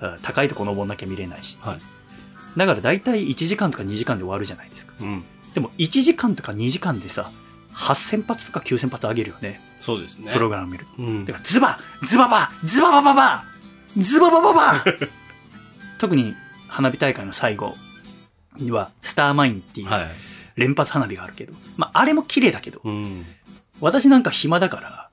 [0.00, 1.58] あ高いとこ登んなきゃ見れないし。
[1.60, 1.80] はい。
[2.56, 4.94] だから大体1時間とか2時間で終わるじゃないですか。
[5.00, 5.24] うん。
[5.54, 7.30] でも1時間とか2時間でさ、
[7.74, 9.60] 8000発とか9000発上げるよね。
[9.76, 10.32] そうですね。
[10.32, 11.02] プログラム見ると。
[11.02, 13.44] うんだからズバズババズババババ
[13.98, 14.84] ズババババ
[15.98, 16.34] 特に
[16.68, 17.76] 花火大会の最後
[18.56, 20.10] には、スターマインっていうはい。
[20.56, 23.24] 連発花火があるけど、まあ、あれも綺麗だけど、うん。
[23.80, 25.08] 私なんか暇だから、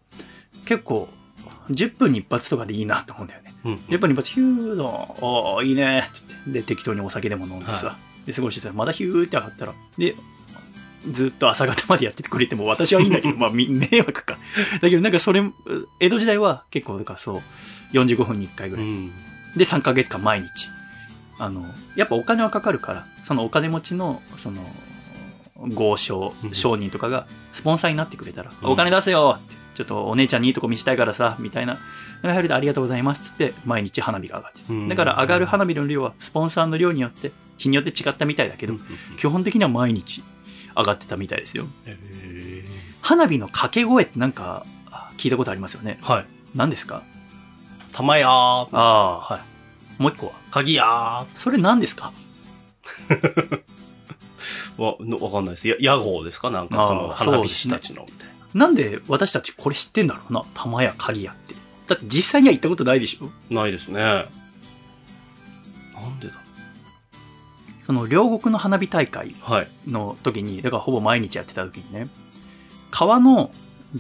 [0.66, 1.08] 結構、
[1.70, 3.54] 10分に一発とかでいいなと思うんだよね。
[3.64, 3.74] うん。
[3.90, 10.16] 10分に一発、ヒューの、おーいいねって言って、で、適当にお酒でも飲んでさ、はで、過ごしてたら、まだヒューって上がったら、で、
[11.10, 14.38] ずっと朝方までやっててくれても私はいいんだけど、 まあ、み迷惑か。
[14.82, 15.44] だけどなんかそれ、
[16.00, 17.42] 江戸時代は結構、だからそう、
[17.94, 18.86] 45分に1回ぐらい。
[18.86, 19.12] うん。
[19.56, 20.50] で、3ヶ月間毎日。
[21.38, 24.66] あの、やっぱお金はかかるから、そのお金持ちの、その、
[25.58, 31.78] 豪商う、ん商人とかが、スポンサーになってくれたら、うんお金出せよって、ちょっとお姉ちゃんにいいとこ見せたいからさ、みたいな。
[32.24, 38.76] やはりありがとうございますっつって、毎日花火が上がってたうんだから上がる花火の量は、スポンサーの量によって、日によって違ったみたいだけど、
[39.18, 40.24] 基本的には毎日
[40.76, 41.68] 上がってたみたいですよ。
[41.86, 42.66] ええ
[43.02, 46.00] 花火の掛け声ってなんか、あ聞いたことありますよね。
[46.02, 46.26] はい。
[46.56, 47.04] 何ですか？
[47.92, 48.30] 玉やー。
[48.32, 49.38] ああ、は
[50.00, 50.02] い。
[50.02, 50.34] もう一個は？
[50.52, 52.12] 鍵やそれ何ですか？
[53.10, 53.62] ー。
[54.82, 55.68] わ、のわかんないです。
[55.68, 56.50] や、屋号ですか？
[56.52, 60.44] なんかその花火師たちのみたいなんで私たちこれ知ってんだろうな？
[60.56, 61.54] 玉や鍵やって。
[61.88, 63.26] だって実際には行ったことないでしょ？
[63.54, 63.62] な。
[63.62, 64.02] ないですね。
[64.02, 64.26] な
[66.08, 66.34] んでだ？
[67.86, 69.68] その両国の花火大会はい。
[69.88, 72.08] の時に、だからほぼ毎日やってた時にね、
[72.90, 73.52] 川の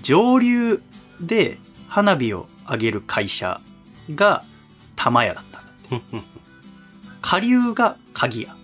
[0.01, 0.81] 上流
[1.21, 3.61] で花火を上げる会社
[4.15, 4.43] が
[4.95, 5.69] 玉屋だったんだ。
[5.89, 6.23] ふんふん
[7.21, 8.55] 下流が鍵屋。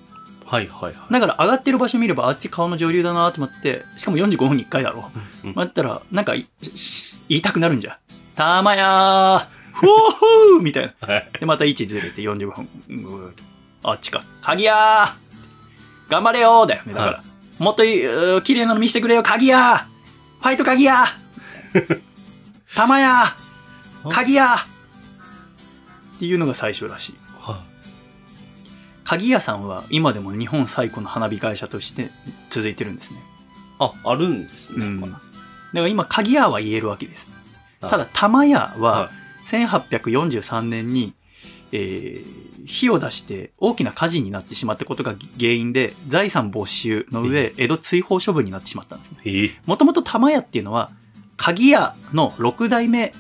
[0.46, 1.14] はいはいはい。
[1.14, 5.12] だから上がってる場所見ればあっち川の上流だなと思って、しかも45分に1回だろ。
[5.44, 7.96] うんだったら、なんかいし言いたくなるんじゃん。
[8.34, 10.12] 玉屋ー ふおー
[10.56, 11.08] ふーみたいな。
[11.08, 11.30] はい。
[11.40, 12.70] で、また位置ずれて45分。
[12.90, 13.34] うん
[13.84, 14.22] あっちか。
[14.42, 16.94] 鍵屋ー頑張れよーだよね。
[16.94, 17.24] だから、は
[17.60, 19.86] もっと綺麗なの見せてくれよ、鍵屋ー
[20.42, 21.06] ファイト鍵屋
[21.74, 22.02] ー
[22.76, 23.36] 玉屋
[24.10, 27.16] 鍵屋っていうのが最初らしい。
[27.40, 27.62] は
[29.04, 32.12] 鍵屋さんは今でも日本最古の花火会社として
[32.50, 33.20] 続いてるんですね。
[33.80, 34.86] あ、あるんですね。
[34.86, 35.02] うん。
[35.02, 35.20] だか
[35.74, 37.28] ら今、鍵屋は言えるわけです。
[37.82, 39.12] あただ、玉屋はは
[39.46, 41.14] 1843年に、
[41.72, 49.18] えー火を出して大きな火事になってしまったことが原因で財産没収の上、江戸追放処分になってしまったんですね。
[49.26, 50.92] ええもともと玉屋っていうのは、
[51.38, 53.14] 鍵屋の6代目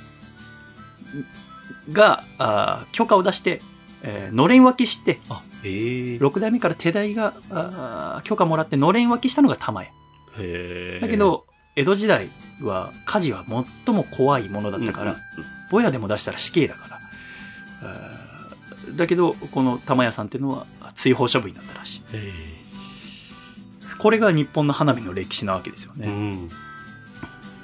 [1.92, 3.62] が、あー許可を出して、
[4.04, 9.90] えーのれん分けして、あ、ええ6代目から手代があー許可もらってのれん分けしたのが玉屋。
[11.02, 12.30] だけ、ど、江戸時代
[12.62, 13.44] は火事は
[13.86, 15.18] 最も怖いものだったから、
[15.72, 17.02] ぼやでも出したら死刑だから。
[18.96, 22.02] だけど、この玉屋さんっていうのは追放処分になったらしい。
[22.14, 22.32] へ
[24.00, 26.36] これが日本の花火の歴史なわけですよえうね。
[26.36, 26.50] ん。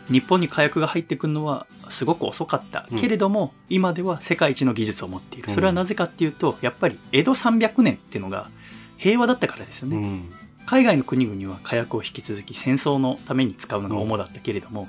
[0.09, 2.87] 日本に火薬が入ってくるのはすごく遅かった。
[2.91, 5.45] うんけれども、今では世界一の技術を持っている。
[5.47, 8.49] うんそれはなぜかっていうと、やっぱり江戸300年っていうのが
[8.97, 9.97] 平和だったからですよね。
[9.97, 10.31] うん。
[10.65, 14.87] 海外の国々は火薬を引き続き戦争のために使うのが主だったけれども、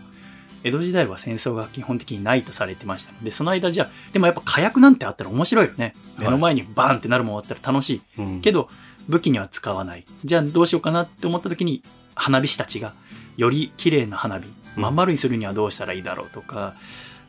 [0.64, 5.94] 江戸時代は戦争が基本的にないとされてましたので、その間じゃあ、でもやっぱ火薬なんてあったら面白いよね。
[6.16, 8.02] はい目の前にバーンってなるもんあったら楽しい。
[8.18, 8.40] うん。
[8.40, 8.68] けど、
[9.08, 10.04] 武器には使わない。
[10.24, 11.82] じゃあどうしようかなって思った時に、
[12.14, 12.94] 花火師たちが、
[13.36, 16.74] より綺麗な花火、うんまん丸にするにはどうしたらいいだろうとか、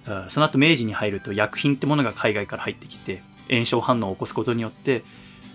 [0.08, 5.04] あその後明治に入ると薬品ってものが海外から入ってきて、炎症反応を起こすことによって、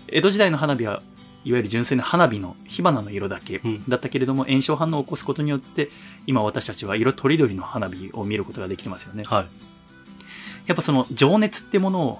[0.07, 1.01] 江戸時代の花火は
[1.45, 5.89] いわゆる純粋な花火の火花の色だけうんだったけれども、炎症反応を起こすことによって、
[6.27, 9.23] 今私たちは色とりどりの花火を見ることができてますよね。
[9.23, 9.47] はい。
[10.65, 12.19] やっぱその情熱ってものを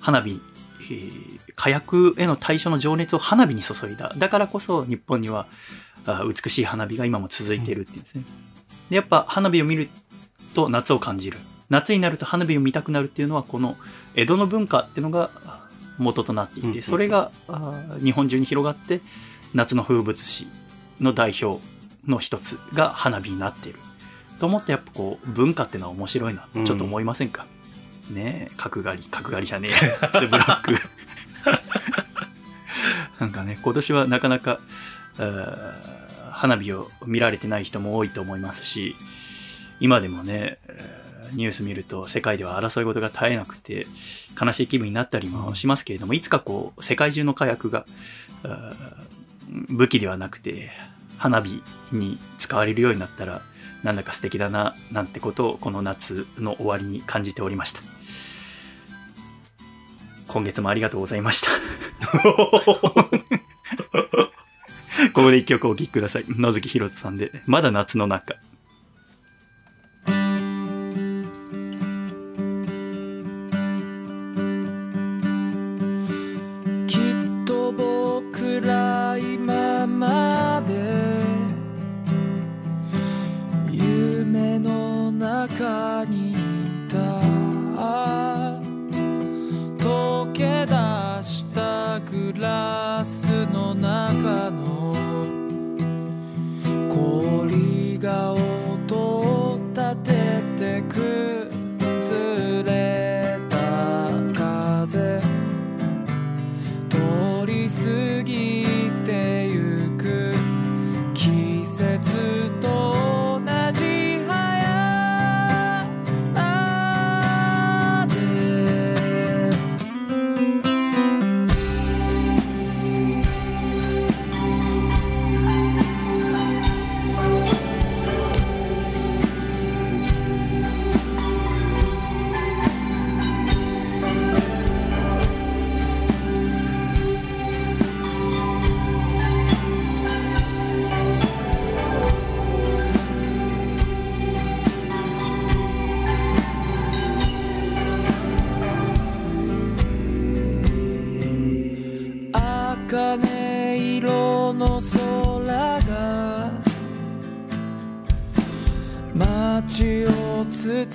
[0.00, 0.40] 花火、
[0.80, 4.12] えー火薬への対象の情熱を花火に注いだ。
[4.16, 5.46] だからこそ日本には
[6.06, 8.24] あ美しい花火が今も続いているっていうんですね。
[8.90, 9.88] でやっぱ花火を見る
[10.54, 11.38] と夏を感じる。
[11.70, 13.76] 夏になると花火を見たくなるっていうのはこの
[14.14, 15.63] 江戸の文化っていうのがあ
[15.98, 19.00] 元となっていて、うんそれがあ日本中に広がって
[19.54, 20.46] 夏の風物詩
[21.00, 21.62] の代表
[22.06, 23.78] の一つが花火になっている。
[24.40, 27.46] と思ってやっぱこう文化っていうのは面白いなってちょっと思いませんか、
[28.10, 30.74] ねえ、角刈り、角刈りじゃねえや、 ツブラック。
[33.20, 34.58] なんかね、今年はなかなか、
[36.32, 38.96] 花火を見られてない人も多いと思いますし、
[39.78, 41.03] 今でもね、えー
[41.34, 43.86] ニュース見ると世界では争い事が絶えなくて、
[44.40, 47.86] 悲しい気分になったりもしますけれども、いつかこう、世界中の火薬が、
[49.68, 50.70] 武器ではなくて、
[51.18, 53.42] 花火に使われるようになったら、
[53.82, 57.82] なんだか素敵だな、なんてことをこの夏の終わりに感じておりました。
[60.28, 61.48] 今月もありがとうございました。
[65.12, 66.24] ここで一曲お聴きください。
[66.28, 68.36] 野月ひろとさんで、まだ夏の中。
[85.64, 86.34] 中にい
[86.90, 86.96] た。
[89.82, 90.74] 溶け出
[91.22, 93.13] したグラス。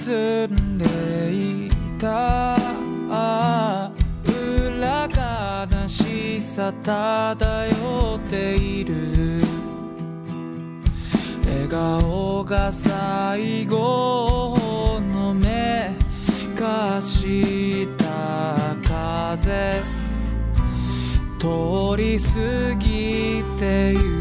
[0.10, 0.86] 包んで
[1.32, 2.58] いた
[4.26, 9.44] 裏悲しさ漂っている。
[11.46, 15.92] 笑顔が最後の目
[16.56, 19.80] かした風。
[21.38, 24.19] 通り過ぎてゆく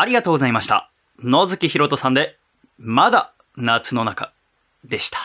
[0.00, 0.90] ありがとうございました。
[1.22, 2.38] 野月ひろとさんで、
[2.78, 4.32] まだ夏の中
[4.82, 5.18] でした。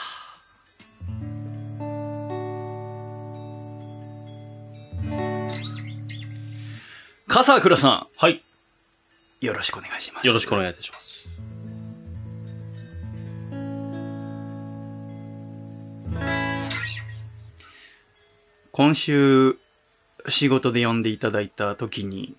[7.26, 8.34] 笠倉さはい。
[8.34, 10.28] ん、よろしくお願いします。
[10.28, 11.26] よろしくお願いいたします。
[18.74, 19.58] 今週、
[20.28, 22.36] 仕事で呼んでいただいた時に、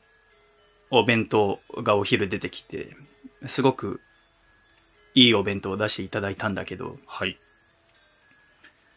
[0.91, 2.97] お弁当がお昼出てきて、
[3.47, 4.01] すごく
[5.15, 7.39] いいお弁当を出していただいたんだけど、はい。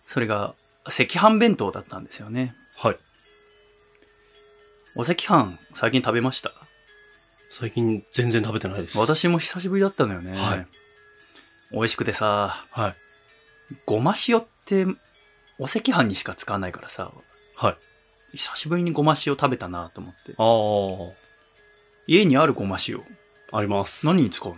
[0.06, 2.56] それが赤飯弁当だったんですよね。
[2.76, 2.98] はい。
[4.96, 6.52] お赤飯、最近食べました？
[7.52, 8.98] 最近全然食べてないです。
[8.98, 10.36] 私も久しぶりだったのよね。
[10.36, 10.68] はい
[11.72, 12.96] 美味しくてさ、はい。
[13.86, 14.88] ごま塩って
[15.60, 17.12] お赤飯にしか使わないからさ、
[17.56, 17.72] は
[18.34, 18.38] い。
[18.38, 20.34] 久しぶりにごま塩食べたなと思って。
[20.38, 21.29] あ
[22.10, 23.02] 家にあるごま塩。
[23.52, 24.08] あ、あります。
[24.08, 24.58] 何に使うの？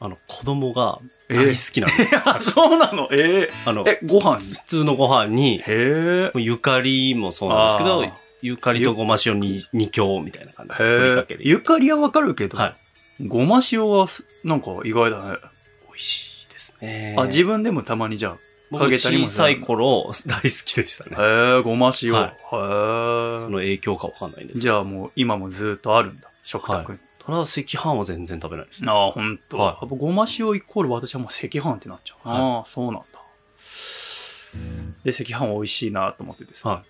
[0.00, 2.16] あの、子供が大好きなんです。
[2.28, 3.08] あ、そうなの？
[3.12, 4.40] ええあの、え、ご飯？
[4.40, 6.32] に普通のご飯に、へえ。
[6.34, 8.04] ゆかりもそうなんですけど
[8.42, 10.98] ゆかりとごま塩に二強みたいな感じです。
[10.98, 11.44] ふりへかけで。
[11.44, 12.74] えゆかりはわかるけど、は
[13.20, 13.26] い。
[13.28, 15.38] ごま塩はすなんか意外だね。
[15.88, 17.14] 美味しいですね。
[17.18, 18.38] あ、自分でもたまにじゃあ。
[18.70, 21.16] 僕かけたりも小さい頃、大好きでしたね。
[21.18, 22.12] へえ、ごま塩。
[22.12, 22.28] はいへ
[23.40, 24.56] その影響かわかんないんでえ。
[24.56, 24.74] すけど。
[24.74, 26.27] じゃあもう今もずっとあるんだ。
[26.48, 26.98] 食卓に。
[27.18, 28.90] ただ、赤飯は全然食べないですね。
[28.90, 29.58] ああ、ほんと。
[29.58, 32.28] はいやっぱごま塩イコール私はもう赤飯ってなっちゃう。
[32.28, 33.04] はいああ、そうなんだ。
[35.04, 36.68] で、赤飯美味しいなと思っててさ。
[36.70, 36.84] は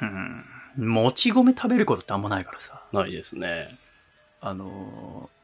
[0.00, 0.44] うん。
[0.88, 2.82] もち米食べることってあんまないからさ。
[2.92, 2.96] い。
[2.96, 3.76] ないですね。
[4.40, 5.40] あのー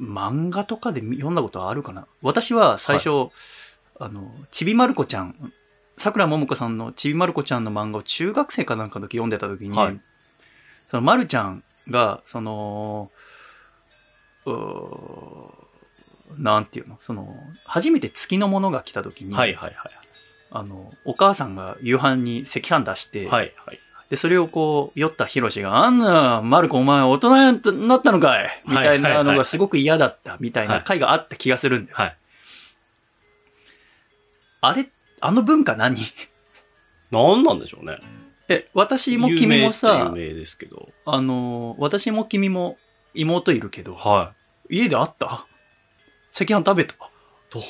[0.00, 3.28] 漫画とかで見読んだことはあるかな私は最初、
[4.00, 5.52] あの、ちびまる子ちゃん、
[5.96, 10.00] 桜ももこさんのちびまる子ちゃんの漫画を中学生かなんかの時読んでた時に、はい
[10.90, 13.12] そのまるちゃんが、その、
[16.36, 16.98] なんていうの？
[17.00, 19.92] その、初めて月のものが来た時に、はいはいはい。
[20.50, 23.78] あの、お母さんが夕飯に赤飯出して、はいはい。
[24.08, 31.98] で、それをこう、酔ったヒロシが、あんな、マルコお前大人になったのかいみたいなのがすごく嫌だったみたいな回があった気がするんだよ。
[31.98, 32.16] はい。
[34.60, 34.88] あれ、
[35.20, 35.96] あの文化何？
[37.12, 38.00] なんなんでしょうね。
[38.52, 40.90] え、私も君もさ有名ですけど。
[41.06, 42.78] あの、私も君も
[43.14, 44.34] 妹いるけど、は
[44.68, 45.46] 家であった？
[46.34, 46.94] 赤飯食べた？
[46.94, 46.98] い。
[47.50, 47.68] どうだ？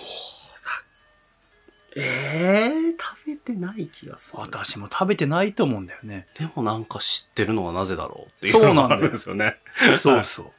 [1.97, 4.41] ええー、食べてない気がする。
[4.41, 6.27] 私も食べてないと思うんだよね。
[6.39, 9.57] でもなんか知ってるのはなぜだろうっていうそうなんだよのがあるんですよね。
[9.99, 10.51] そうそう。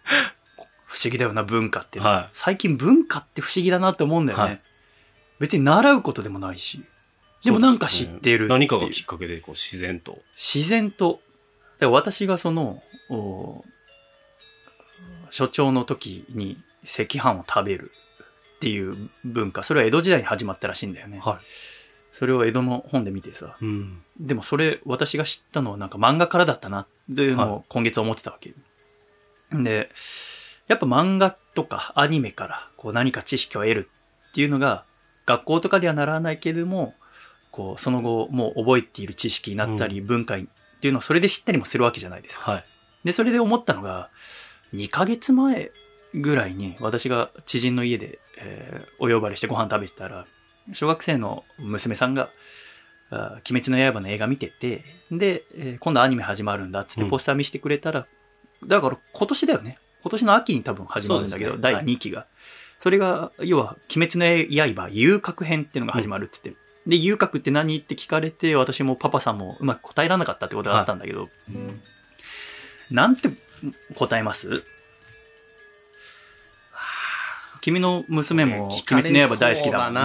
[0.86, 4.44] 不思議だよな、文化ってね、はい最近文化って不思議だなって思うんだよね。
[4.44, 4.62] はい
[5.40, 6.84] 別に習うことでもないし。
[7.44, 10.20] でもなんか知ってるっていう何かがきっかけでこう自然と。
[10.36, 11.22] 自然と、
[11.82, 13.64] 私がその、お
[15.32, 17.92] 所長の時に赤飯を食べる
[18.58, 21.20] っていう文化、それは江戸時代に始まったらしいんだよね。
[21.20, 21.40] は
[22.12, 23.66] それを江戸の本で見てさ、い。
[23.66, 24.04] うん。
[24.20, 28.54] でもそれ私が知ったのはなんか漫画からだったなっていうのを今月思ってたわけ。
[29.52, 29.90] で、
[30.68, 33.90] やっぱ漫画とかアニメからこう何か知識を得る
[34.30, 34.86] っていうのが
[35.26, 36.94] 学校とかでは習わないけれども、
[37.52, 40.40] こうその後もう覚えている知識になったり文化っ
[40.82, 42.52] ていうのをそれで知ったりもするわけじゃないですか。
[42.52, 42.64] はい。
[43.04, 44.10] で、それで思ったのが、
[44.74, 45.72] 2ヶ月前
[46.14, 50.26] ぐらいに私が知人の家で、えーお呼ばれしてご飯食べてたら、
[50.74, 52.30] 小学生の娘さんが、
[53.10, 58.08] あー鬼滅の刃の映画見てて、で、えー今度アニメ始まるんだっつってうんポスター見せてくれたら、
[58.66, 59.78] だから今年だよね。
[60.04, 62.26] 今年の秋に多分始まるんだけど、ね2期が。
[62.80, 64.26] それが、要は、鬼滅の
[64.76, 67.78] 刃遊郭編っていうのが始まるって言って、で、遊郭って何？
[67.78, 71.30] って聞かれて、私もパパさんもうまく答えられなかったってことがあったんだけど、
[72.90, 73.30] なんて
[73.96, 74.64] 答えます？
[77.62, 80.02] 君の娘も鬼滅の刃大好きだもんね。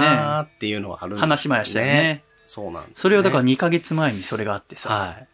[0.56, 2.22] っていうのはあるんです話しましたよね。
[2.46, 5.28] そうなんです、それをだから2ヶ月前にそれがあってさ、はい。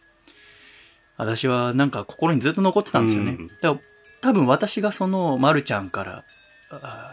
[1.17, 3.35] 私はなんか心にずっと残ってたんですよね。
[3.37, 3.79] うんだから
[4.21, 6.23] 多分私がそのまるちゃんから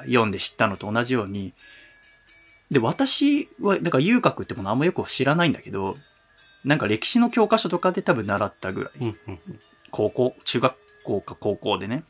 [0.06, 1.54] 読んで知ったのと同じように、
[2.70, 5.96] で、私は、だから遊郭ってものあんまよく知らないんだけど、
[6.64, 8.92] なんか歴史の教科書とかで多分習ったぐらい。
[9.00, 9.38] うんうん
[9.92, 12.04] 高校、中学校か高校でね。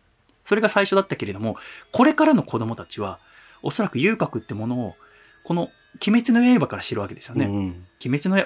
[0.45, 1.57] それが最初だったけれども、
[1.93, 3.19] これからの子供たちは、
[3.63, 4.97] おそらく遊郭ってものを、
[5.45, 5.71] この、
[6.07, 7.47] 鬼滅の刃から知るわけですよね。
[7.47, 8.37] うん鬼滅の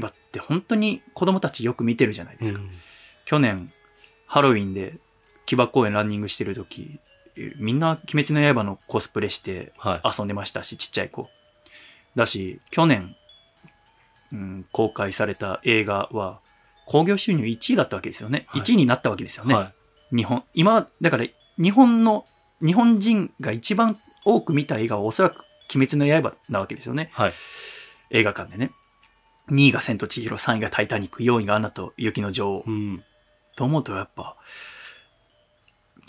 [0.00, 2.60] 刃って本当に子供たちよく見てるじゃないですか。
[2.60, 2.70] うん
[3.24, 3.72] 去年、
[4.26, 4.98] ハロウィンで
[5.46, 7.00] 木場公園ランニングしてる時、
[7.36, 10.18] えみんな鬼滅の刃のコスプレしてはい。
[10.18, 11.30] 遊んでましたし、ちっちゃい子。
[12.16, 13.16] だし、去年、
[14.32, 16.40] うん、公開された映画は、
[16.86, 18.44] 興行収入1位だったわけですよね。
[18.48, 19.54] はい1位になったわけですよね。
[19.54, 19.72] は
[20.14, 22.24] 日本、今、だから、日本の、
[22.64, 25.44] 日本人が一番多く見た映画はおそらく
[25.74, 27.10] 鬼滅の刃なわけですよね。
[27.14, 27.20] い。
[27.22, 27.32] はい。
[28.10, 28.70] 映画館でね。
[29.50, 32.64] 2位が千と千尋、3位がタイタニック、4位がアナと雪の女王。
[32.66, 33.04] うん。
[33.56, 34.36] と思うとやっぱ、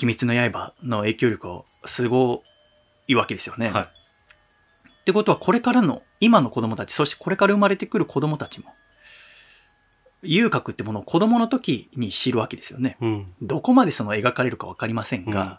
[0.01, 2.43] 鬼滅の刃の影響力はすご
[3.07, 3.69] いわけですよね。
[3.69, 4.04] はい。
[5.05, 8.73] ってことはこれからの、今の子供たち、そしてこれから生まれてくる子供たちも、
[10.23, 12.97] 遊郭ってものを子供の時に知るわけですよね。
[12.99, 13.33] うん。
[13.41, 15.51] どこまでその描かれるかわかりませんが、うん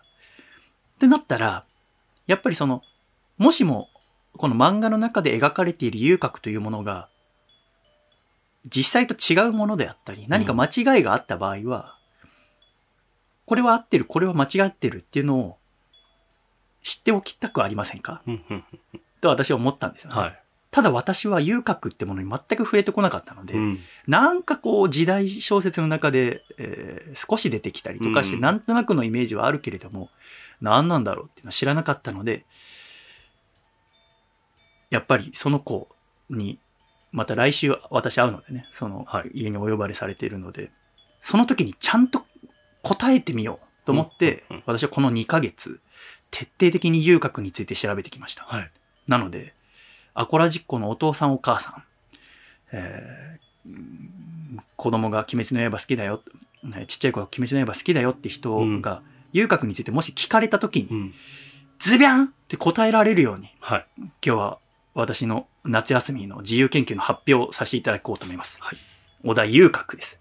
[0.97, 1.67] ってなったら、
[2.27, 2.81] やっぱりその、
[3.37, 3.91] もしも、
[4.39, 7.11] この漫画の中で描かれている遊郭というものが、
[8.65, 11.99] 実際と違うものであったり、何か間違いがあった場合は、
[13.45, 15.59] これは合ってる、これは間違ってるっていうのを
[16.83, 18.23] 知っておきたくありませんか？
[19.21, 20.21] と私は思ったんですよね。
[20.21, 20.43] はい。
[20.71, 30.11] ただ私は遊郭ってものに全く触れてこなかったので、うんなんかこう時代小説の中で、えー少し出てきたりとかして、うんなんとなくのイメージはあるけれども、
[30.61, 32.45] 何なんだろうっていうのは知らなかったので、
[34.91, 35.89] やっぱりその子
[36.31, 36.59] に、
[37.11, 40.71] また来週私会うのでね、そのはい家にお呼ばれされているので、
[41.21, 42.25] その時にちゃんと
[42.83, 45.81] 答えてみようと思って、うんうんうん私はこの2ヶ月、
[46.31, 48.45] 徹底的に遊郭について調べてきました。
[48.45, 48.71] はい。
[49.07, 49.55] なので、
[50.15, 51.83] アコラジッコのお父さんお母さん、
[52.73, 54.11] えーうん
[54.77, 56.23] 子供が鬼滅の刃好きだよ、
[56.63, 59.03] ねちっちゃい子が鬼滅の刃好きだよって人が、
[59.33, 61.15] 遊郭についてもし聞かれた時に、うん。
[61.79, 63.87] ズビャンって答えられるように、はい。
[63.99, 64.59] 今日は
[64.95, 68.59] 私の夏休みの自由研究の発表をさせていただこうと思います。
[68.63, 68.79] はい。
[69.25, 70.21] お題遊郭です。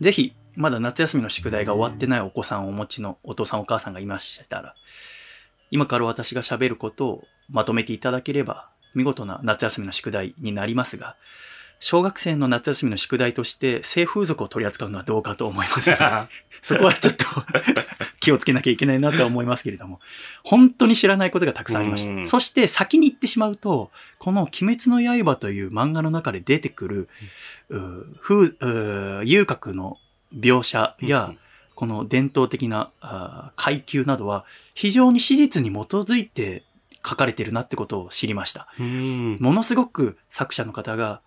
[0.00, 4.74] ぜひ、まだ夏休みの宿題が終わってないお子さんをお持ちのお父さんお母さんがいましたら、
[5.70, 11.16] 今から私が喋ることをまとめていただければ、見事な夏休みの宿題になりますが、
[11.80, 15.90] 小学生の夏休みの宿題として性風俗を取り扱うのはどうかと思います、
[16.60, 17.24] そこはちょっと
[18.20, 19.98] 気をつけなきゃいけないなとは思いますけれども、
[20.44, 22.28] 本当に知らないことがたくさんありましうんた。
[22.28, 27.08] そして先に言ってしまうと、この鬼滅の刃という漫画の中で出てくる、
[27.70, 27.80] う
[28.20, 29.96] 風、う遊郭の
[30.34, 31.32] 描写や、
[31.80, 32.90] この伝統的な
[33.56, 36.62] 階級などは非常に史実に基づいて
[37.02, 38.68] 書かれてるなってことを知りました。
[38.78, 39.38] うん。
[39.40, 41.22] ものすごく作者の方が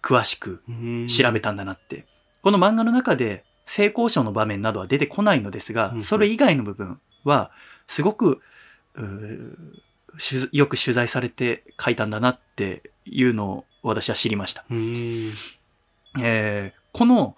[0.00, 2.06] 詳しくうん調べたんだなって。
[2.40, 7.50] この漫画の中で性交渉の場面などは出てこないのですがう、んそれ以外の部分は
[7.86, 8.40] すごく
[10.52, 14.64] よく取材されて書いたんだなっていうのを私は知りました。
[14.70, 15.32] うん。
[16.22, 17.34] えーこの、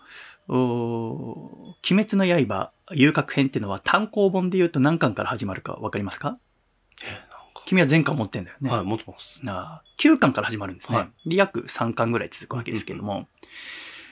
[0.48, 6.38] 鬼滅の刃遊郭編っていうのは単行本で言うと何巻から始まるかわかりますか？
[7.04, 7.18] え、なん
[7.52, 7.62] か。
[7.66, 8.70] 君は全巻持ってんだよね。
[8.70, 9.44] はい、持ってます。
[9.44, 10.98] なあ9巻から始まるんですね。
[10.98, 13.26] はで、約3巻ぐらい続くわけですけども、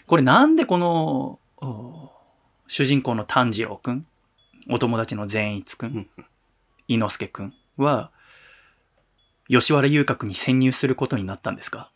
[0.07, 2.11] これなんでこの、お
[2.67, 4.07] 主人公の炭治郎くん、
[4.69, 6.09] お友達の善逸くん、うん
[6.89, 8.11] 伊之助くんは、
[9.49, 11.91] 吉原遊郭に潜入することになったんですか？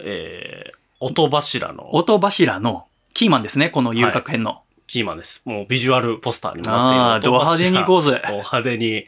[0.00, 4.62] えー、音柱の音柱のキーマンですね、この遊郭編の。
[4.86, 5.42] キーマンです。
[5.44, 8.22] もうビジュアルポスターにもああ、なっているド派手に行こうぜ。
[8.24, 9.06] ド派手に。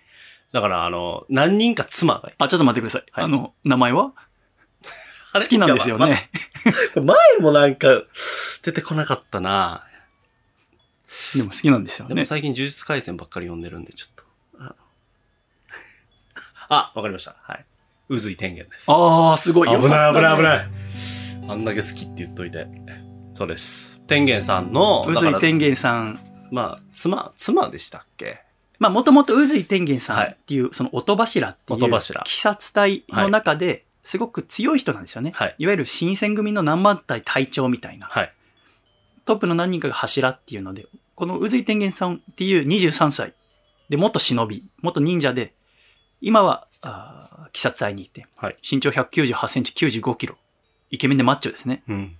[0.52, 2.36] だから、あの、何人か妻がいる。
[2.38, 3.04] あ、ちょっと待ってください。
[3.12, 4.12] はいあの、名前は？
[5.34, 5.98] 好好きなんですよ。
[5.98, 6.30] ね。
[6.96, 8.02] 前もなんか、
[8.62, 9.84] 出てこなかったな
[11.36, 12.14] でも好きなんですよね。
[12.14, 14.28] でも最近呪術回戦ばっかり読んでるんで、ちょっと。
[16.70, 17.36] ああ、わかりました。
[17.42, 17.64] はい。
[18.08, 18.90] うずい天元です。
[18.90, 19.68] ああ、すごい。
[19.68, 20.44] 危ない危ない危い。
[20.44, 20.68] ない。
[21.48, 22.66] あんだけ好きって言っといて。
[23.34, 24.00] そうです。
[24.06, 26.20] 天元さんの、宇だから髄天元さん。
[26.50, 28.40] まあ、妻、妻でしたっけ？
[28.78, 35.32] まあ、もともと宇髄天元さんはいっていう、その音柱っていう、音柱鬼殺隊の中で、すごく強い人なんですよね。
[35.34, 35.54] はい。
[35.58, 38.06] いわゆる新選組の何番隊隊長みたいな。
[38.06, 38.32] はい。
[39.24, 43.34] トップの何人かが柱っていうので、この宇髄天元さんっていう23歳。
[43.88, 45.54] で、元忍び、元忍者で、
[46.20, 50.36] 今は、あー鬼殺隊にいて、はい身長198センチ95キロ。
[50.90, 51.82] イケメンでマッチョですね。
[51.88, 52.16] うん。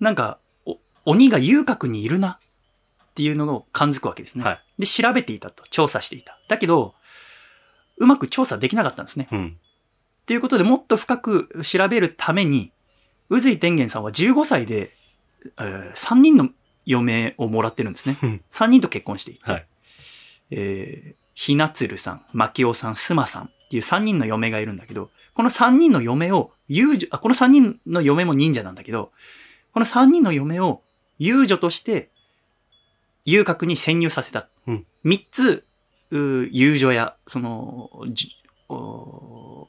[0.00, 2.38] なんか、お鬼が遊郭にいるな
[3.04, 4.44] っていうのを感づくわけですね。
[4.44, 4.60] はい。
[4.80, 5.64] で、調べていたと。
[5.70, 6.38] 調査していた。
[6.48, 6.94] だけど、
[7.98, 9.28] うまく調査できなかったんですね。
[9.30, 9.58] うん。
[10.26, 12.72] ということで、もっと深く調べるために、
[13.28, 14.94] 宇髄天元さんは15歳で、
[15.58, 16.50] えー3人の
[16.84, 18.42] 嫁をもらってるんですねうん。
[18.50, 19.66] 3人と結婚していて、はい。
[20.50, 29.12] えーひなつるさん、まきおさん、すまさんっていう3人の嫁がいるんだけど、この3人の嫁を遊女、あ、この3人の嫁も忍者なんだけど、
[29.72, 30.82] この3人の嫁を
[31.18, 32.10] 遊女として、
[33.24, 34.48] 遊郭に潜入させた。
[34.66, 35.64] うん3つ、
[36.10, 38.30] う遊女や、その、じ
[38.68, 39.68] お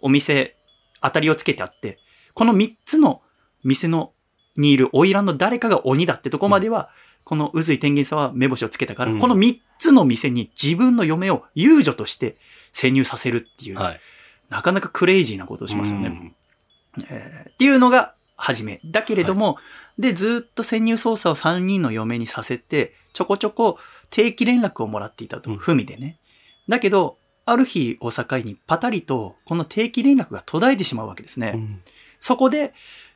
[0.00, 0.56] お店、
[1.00, 1.98] 当たりをつけてあって、
[2.34, 3.22] この3つの
[3.62, 4.12] 店の、
[4.56, 6.90] にいる花魁の誰かが鬼だってとこまでは、
[7.24, 12.36] この宇髄天元さんは目星をつけたから、うんこの3つの店に自分の嫁を遊女として
[12.72, 14.00] 潜入させるっていう、はい。
[14.48, 16.08] なかなかクレイジーなことをしますよね。
[16.08, 16.34] うん
[17.10, 18.80] えーっていうのが初め。
[18.84, 19.58] だけれども、
[19.98, 23.78] で、ずっと潜入捜査を3人の嫁にさせて、ちょこちょこ
[24.10, 25.50] 定期連絡をもらっていたと。
[25.50, 26.18] うんふみでね。
[26.68, 31.52] だけど、ある日を境にパタリと、この定期連絡が途絶えてしまうわけですね。
[31.54, 31.80] うん
[32.20, 32.72] そこで、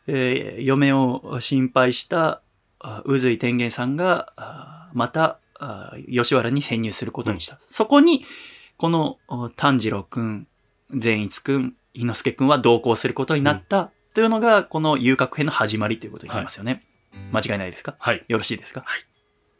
[0.07, 2.43] えー嫁を心配した、
[2.79, 7.59] あ宇髄天元さんが、あまた、あ吉原に潜入することにした。
[7.69, 8.25] そこに、
[8.77, 10.47] この、お炭治郎くん、
[10.95, 16.85] 善逸くん、伊之助くんは同行することになった、というのが、この遊郭編の始まりということになりますよね。
[17.33, 17.97] 間違いないですか？
[17.99, 18.25] はい。
[18.29, 18.83] よろしいですか？
[18.85, 19.07] はい。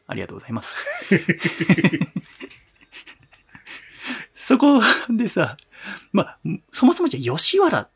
[0.07, 0.73] ありがとうございます。
[4.33, 5.57] そこでさ、
[6.11, 6.39] まあ、
[6.71, 7.87] そもそもじゃあ吉原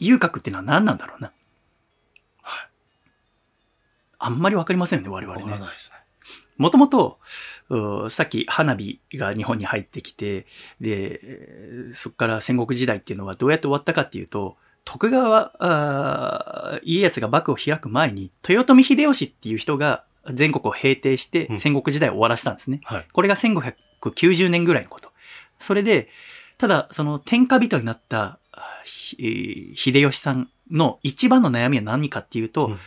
[0.00, 1.32] 遊郭ってのは何なんだろうな。
[2.42, 2.70] はい。
[4.18, 5.62] あんまりわかりませんよね、我々わからね。
[5.64, 5.98] ないですね。
[6.60, 7.18] もともと、
[7.70, 10.46] うさっき花火が日本に入ってきて、
[10.78, 20.04] で、えーそこから戦国時代っていうのはどうやって終わったかっていうと、徳川、家康が幕府を開く前に、豊臣秀吉っていう人が
[20.34, 22.80] 全国を平定してうん戦国時代を終わらせたんですね。
[22.84, 23.06] はい。
[23.10, 25.10] これが1590年ぐらいのこと。
[25.58, 26.10] それで、
[26.58, 28.38] ただ、その天下人になった
[28.84, 32.78] 秀吉さんの一番の悩みは何かっていうと、うん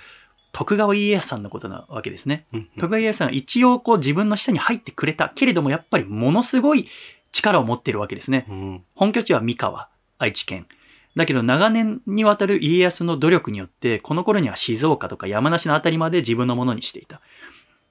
[0.54, 2.46] 徳川家康さんのことなわけですね。
[2.54, 6.88] うん徳川家康さんは一応こう自分の下に入ってくれたけれども、やっぱりものすごい
[7.32, 8.46] 力を持ってるわけですね。
[8.48, 8.84] うん。
[8.96, 9.90] 本拠地は三河、
[10.20, 10.68] 愛知県。
[11.16, 17.20] だけど長年にわたる家康の努力によって、この頃には静岡とか山梨のあたりまで自分のものにしていた。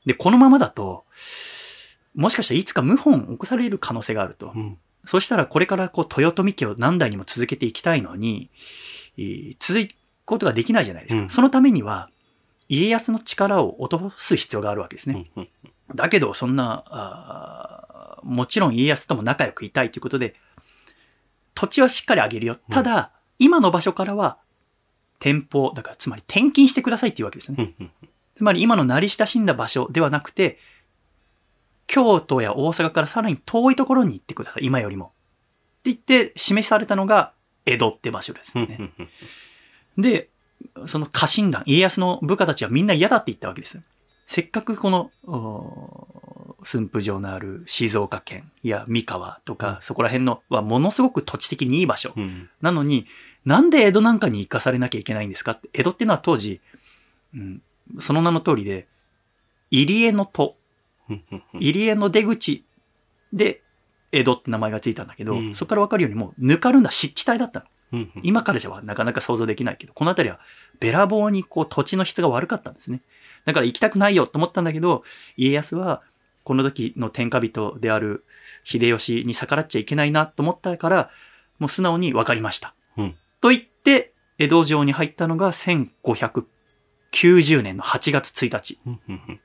[0.07, 1.05] で、このままだと、
[2.15, 4.59] もしかしたらいつか謀反を起こされる可能性があるとう。
[4.59, 4.79] ん。
[5.05, 8.51] そしたらこれからこう豊臣家を何代にも続けていきたいのに、
[9.19, 9.95] えー続く
[10.25, 11.23] ことができないじゃないですか。
[11.23, 12.09] うんそのためには、
[12.73, 15.31] 家康の力を落とす必要があるわけですね。
[15.95, 20.35] だけど、そんな、もちろん家康とも仲良くいたいということで、
[21.55, 22.57] 土地はしっかりあげるよ。
[22.71, 24.39] ただ、今の場所からは、
[25.21, 27.75] 転校、だからつまり転勤してくださいっていうわけですね。
[28.35, 30.59] つまり今の慣れ親しんだ場所ではなくて、
[31.87, 35.13] 京都や大阪からさらに遠いところに行ってください、今よりも。
[35.81, 37.35] って言って示されたのが
[37.67, 38.91] 江戸って場所ですうんね。
[39.99, 40.31] で、
[40.87, 43.81] その家臣団、家康の部下たちはみんな嫌だって言ったわけです。
[44.27, 52.13] せっかくこの、お駿府城のある静岡県や三河とか、うんそこら辺のはものすごく土地的にいい場所。
[52.17, 53.07] うんなのに、
[53.45, 55.69] なんで江戸なんかに行かされなきゃいけないんですかって。
[55.73, 56.61] 江戸っていうのは当時、
[57.35, 57.63] うん、
[57.99, 58.87] その名の通りで、
[59.71, 60.57] 入江の戸、
[61.55, 62.65] 入江の出口
[63.33, 63.63] で
[64.13, 67.67] 江戸って名前がついたんだけど、うんそこからわかるようにもうぬかるんだ湿地帯だったの。
[67.93, 70.41] うんうん今からじゃなかなか想像できないけど、この辺りは
[70.81, 73.03] べらぼうにこう土地の質が悪かったんですね。
[73.45, 75.05] だから行きたくないよと思ったんだけど、
[75.37, 76.03] 家康は
[76.45, 78.25] この時の天下人である
[78.65, 81.11] 秀吉に逆らっちゃいけないなと思ったから、
[81.59, 82.75] もう素直に分かりました。
[82.97, 89.41] うんと言って、江戸城に入ったのが1590年の8月1日うんうんうん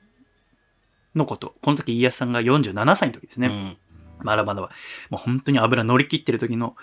[1.14, 1.54] のこと。
[1.62, 3.48] この時家康さんが47歳の時ですね。
[3.48, 3.76] うん
[4.20, 4.72] まだまだは、
[5.10, 6.74] もう本当に油乗り切ってる時の、うん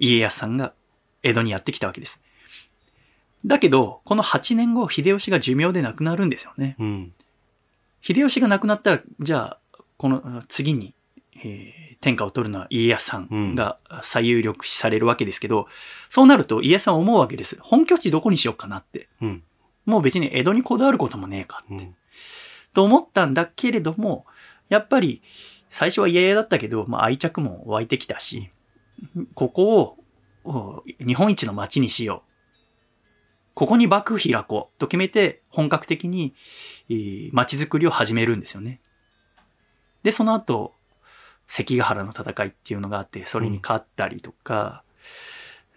[0.00, 0.72] 家康さんが
[1.22, 2.22] 江戸にやってきたわけです。
[3.44, 6.76] だけど、この8年後、秀吉が寿命で亡くなるんですよね。
[6.78, 7.12] うん
[8.00, 10.94] 秀吉が亡くなったら、じゃあ、このうん次に、
[11.36, 15.66] えー天下を取るのは家康さんが最有力視されるわけですけど、
[16.08, 17.58] そうなると家康さんは思うわけです。
[17.60, 19.08] 本拠地どこにしようかなって。
[19.20, 19.42] うん
[19.84, 21.84] もう別に江戸にこだわることもねえかって。
[21.84, 21.94] うん
[22.74, 24.26] と思ったんだけれども、
[24.68, 25.22] やっぱり
[25.70, 28.50] 最初は嫌々だったけど、まあ、愛着も湧いてきたし、
[29.34, 29.98] ここを
[30.44, 32.28] お日本一の街にしよう。
[33.54, 36.34] ここに幕府開こうと決めて本格的に
[36.88, 38.80] えー街づくりを始めるんですよね。
[40.02, 40.74] で、その後、
[41.46, 44.84] 関ヶ原の戦いっていうのがあって、それに勝ったりとか、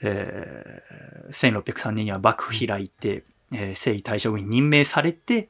[0.01, 5.49] えー1603年には幕府開いて、えー征夷大将軍に任命されて、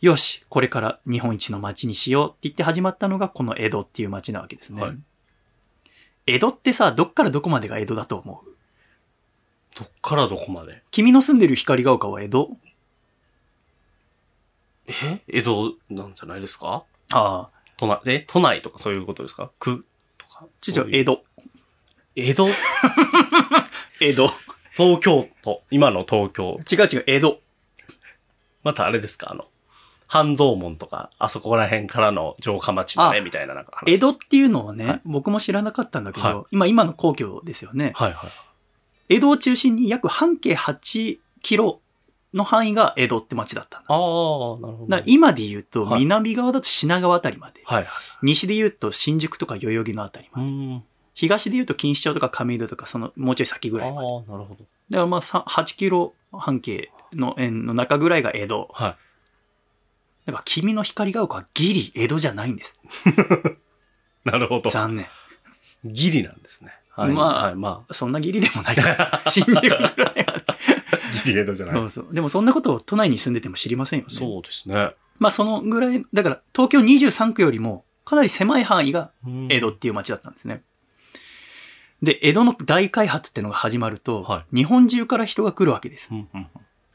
[0.00, 4.82] よし、これから日本一の町にしようって言って始まったのがこの江戸っていう町なわけですね。
[4.82, 4.98] はい
[6.26, 8.50] 江戸ってさ、どっからどこまでが江戸だと思う？
[9.78, 10.82] どっからどこまで？
[10.90, 12.50] 君の住んでる光が丘は江戸？
[14.88, 15.20] え？
[15.28, 16.84] 江戸なんじゃないですか？
[17.12, 18.20] ああ、都内、え？
[18.26, 19.50] 都内とかそういうことですか？
[19.58, 19.84] 区
[20.18, 20.46] とか？
[20.60, 21.22] ちょちょ江戸。
[22.16, 22.48] 江戸？
[24.00, 24.28] 江戸。
[24.72, 25.62] 東京都。
[25.70, 26.58] 今の東京。
[26.70, 27.40] 違う違う、江戸。
[28.62, 29.30] またあれですか？
[29.30, 29.46] あの、
[30.06, 37.92] 半蔵門とか、あそこら辺からの城下町まであみたいななんか話江戸っていうのをね、はい僕も知らなかったんだけど、はい今、今の皇居ですよね。
[37.96, 38.30] はいはい。
[39.08, 41.80] 江戸を中心に約半径8キロ
[42.34, 43.86] の範囲が江戸って町だったんだ。
[43.88, 45.02] ああ、なるほど。
[45.06, 47.60] 今で言うと、はい南側だと品川あたりまで。
[47.64, 47.92] はいはい。
[48.22, 50.48] 西で言うと新宿とか代々木のあたりまで。
[50.48, 50.84] うん。
[51.14, 54.06] 東で言うと錦糸町とか亀戸とか、その、もうちょい先ぐああ、らいまで。
[54.06, 54.54] なるほど。
[54.54, 58.68] だからまあ、さ8キロ半径の円の中ぐらいが江戸。
[58.72, 58.96] はい。
[60.26, 62.80] だから君の光が丘はギリ江戸じゃないんです。
[64.24, 64.70] なるほど。
[64.70, 65.06] 残念。
[65.84, 66.72] ギリなんですね。
[66.90, 67.12] はい。
[67.12, 69.22] まあはい、まあ、そんなギリでもないから。
[69.30, 69.94] 新宿ぐらいは。
[71.24, 71.74] ギリ江戸じゃない。
[71.76, 72.08] そうそう。
[72.12, 74.12] でもそんなことを都内に住んでても知りませんよね。
[74.12, 74.94] そうですね。
[75.20, 79.12] まあそのぐらい、だから東京23区よりもかなり狭い範囲が
[79.48, 80.62] 江戸っていう町だったんですね。
[82.02, 86.08] で、江戸の大開発っていうのが始まると、は日本中から人が来るわけです。
[86.10, 86.48] うんうん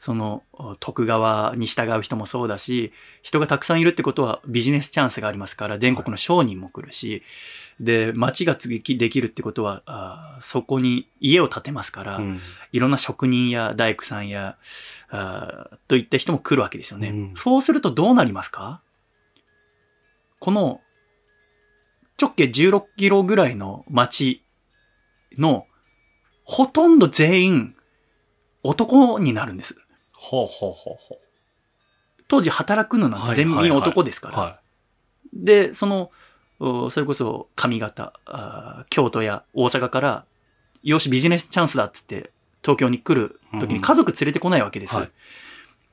[0.04, 0.42] その、
[0.80, 2.92] 徳川に従う人もそうだし、
[3.22, 7.22] 人がたくさんいるってことはビジネスチャンスがありますから、全国の商人も来るし、
[7.78, 12.40] で、町ができできるってことは、あーそこに家を建てますから、うん。
[12.72, 14.58] いろんな職人や大工さんや、
[15.08, 17.10] あーといった人も来るわけですよね。
[17.10, 18.82] うんそうするとどうなりますか？
[20.40, 20.80] この、
[22.20, 24.42] 直径16キロぐらいの町
[25.38, 25.68] の、
[26.42, 27.76] ほとんど全員、
[28.64, 29.76] 男になるんです。
[30.22, 31.18] ほうほうほうほ
[32.28, 34.32] 当時働くのなんて全員男ですかう。
[34.32, 34.38] ら。
[34.38, 34.60] は
[35.34, 36.10] で、その、
[36.60, 38.12] おそれこそ上方、
[38.88, 40.24] 京都や大阪から、
[40.82, 42.30] よしビジネスチャンスだっつって
[42.62, 44.96] 東京に来る時に家族連れてこないわけです。
[44.96, 45.10] はい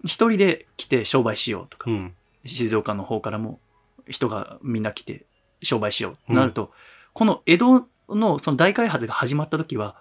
[0.06, 2.16] 一人で来て商売しようとかい。、うん。
[2.46, 3.60] 静岡の方からも
[4.08, 5.26] 人がみんな来て
[5.62, 6.72] 商売しよううんとなると、
[7.14, 9.98] この江戸のその大開発が始まった時は、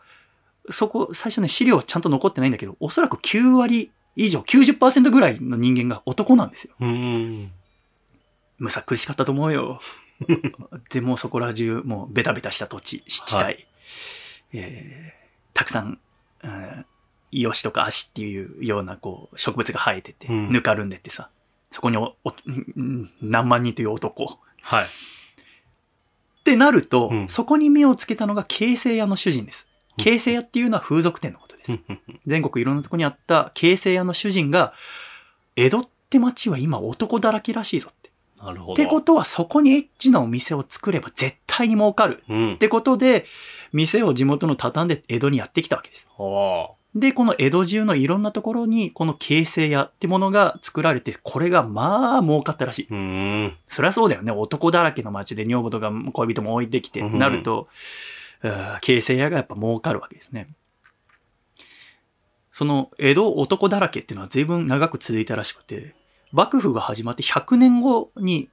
[0.70, 6.74] そこ最初ね資料はちゃんと残ってないんだけど、おそらく9割以上、90%ぐらいの人間が男なんですよ。
[6.80, 7.52] うん。
[8.58, 9.80] むさ苦しかったと思うよ。
[10.90, 13.50] でもうそこら中、もうベタベタした土地、湿地帯、は
[14.52, 15.18] えー
[15.54, 15.98] たくさん、
[16.44, 16.86] うん、
[17.32, 21.30] イヨシとかアシっていうようなこう植物が生えてて、うんぬかるんでってさ、
[21.70, 24.38] そこにおおうん何万人という男。
[24.62, 24.84] はい。
[24.84, 24.86] っ
[26.44, 29.66] てなると、うんそこに目をつけたのが形成屋の主人です。
[29.98, 31.47] うん形成屋っていうのは風俗店のこ。
[32.26, 34.72] 全国いろんなとこにあった形成屋の主人が、
[35.56, 38.10] 江戸って街は今男だらけらしいぞって。
[38.42, 38.72] なるほど。
[38.74, 42.22] ってことはそこにエッチなお店を作れば絶対に儲かる。
[42.28, 42.58] うんっ。
[42.58, 43.24] てことで、
[43.72, 46.06] 店を地元の畳んで江戸にやってきたわけです。
[46.18, 52.88] あで、この江戸中のいろんなところに、この形成屋ってものが作られて、これがまあ儲かったらしい。
[52.90, 52.94] あ。
[52.94, 53.56] うん。
[53.66, 54.32] そりゃそうだよね。
[54.32, 57.68] 男だらけの街で女房とか恋人も置いてきて、うんなると、うん
[58.82, 60.48] 形成屋がやっぱ儲かるわけですね。
[62.58, 65.94] その江戸男だらけっていうのは随分長く続いたらしくて、
[66.32, 68.48] 幕府が始まって100年後に、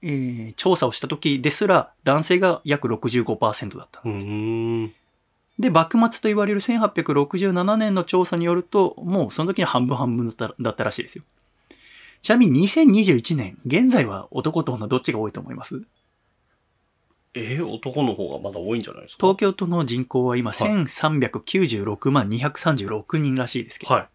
[0.00, 4.00] えー調査をした時ですら男性が約65%だった。
[4.04, 4.94] うん。
[5.58, 11.24] で、幕末と言われる1867年の調査によると、もうその時に半分半分だっただったらしいですよ。
[12.22, 15.82] ちなみに2021年、現在は男と女どっちが多いと思います？
[17.40, 19.26] えー、男の方がまだ多いんじゃないですか？
[19.26, 24.08] 東京都の人口は今はい1396万236人らしいですけど、はい。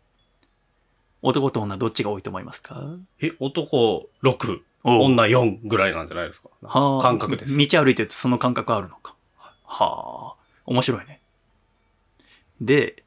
[1.21, 2.83] 男と女どっちが多いと思いますか？
[3.21, 6.49] え、男6、おう女4ぐらいなんじゃないですか？
[6.63, 7.57] はあ感覚です。
[7.57, 9.15] 道歩いてるとその感覚あるのか。
[9.65, 11.19] はあ、面白いね。
[12.61, 13.03] で、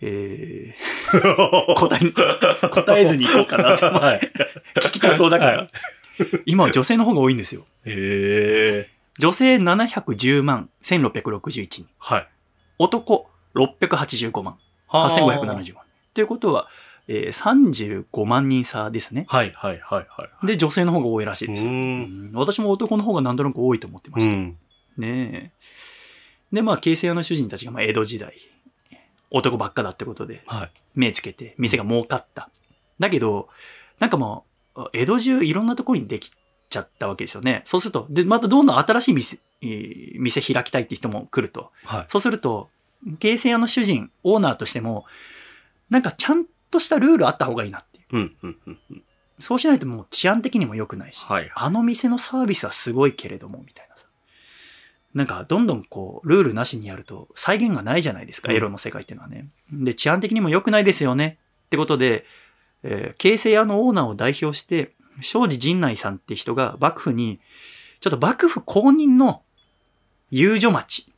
[0.00, 3.86] えー、 答え、答えずに行こうかなと。
[3.86, 4.20] はい。
[4.76, 5.56] 聞きたそうだから。
[5.58, 5.68] はい
[6.46, 7.66] 今は女性の方が多いんですよ。
[7.84, 8.90] へえ。
[9.18, 11.86] 女性710万1661人。
[11.98, 12.28] はい。
[12.78, 15.84] 男685万はあ8570万。
[16.14, 16.68] ということは、
[17.08, 19.26] えー、35万人差ですね。
[19.28, 20.46] はいはいはいはい。
[20.46, 21.66] で、女性の方が多いらしいです。
[22.34, 24.32] 私も男の方がなんとなく多いと思ってました。
[24.32, 24.56] ん。
[24.96, 25.52] ね
[26.50, 26.54] え。
[26.54, 28.34] で、まあ、形成屋の主人たちが、まあ、江戸時代、
[29.30, 30.70] 男ばっかだってことで、はい。
[30.94, 32.50] 目つけて、店が儲かった。
[32.98, 33.48] だけど、
[33.98, 34.44] なんかも
[34.74, 36.30] う、江戸中いろんなところにでき
[36.76, 37.62] ちゃったわけですよね。
[37.64, 41.70] そうすると、で、またどんどん新しい店、えー店開きたいって人も来ると。
[41.84, 42.04] はい。
[42.08, 42.68] そうすると、
[43.18, 45.04] 形成屋の主人、オーナーとしても、
[45.90, 48.04] なんかちゃんとしたルールあった方がいいなっていう。
[48.12, 49.02] うんうんうんうん。
[49.38, 51.24] そうしないともう治安的にも良くないし。
[51.24, 51.50] はい。
[51.54, 54.06] あの店のサービスはすごいけれども、みたいなさ。
[55.14, 59.48] なんか、どんどんこう、ルールなしにやると、再現がないじゃないですか、うんエロの世界っていうのはね。
[59.72, 61.38] で、治安的にも良くないですよね。
[61.66, 62.24] ってことで、
[62.82, 67.40] えー形成屋のオーナーを代表して、庄司陣内さんって人が幕府に、
[68.00, 69.42] ちょっと幕府公認の
[70.30, 71.10] 遊女町、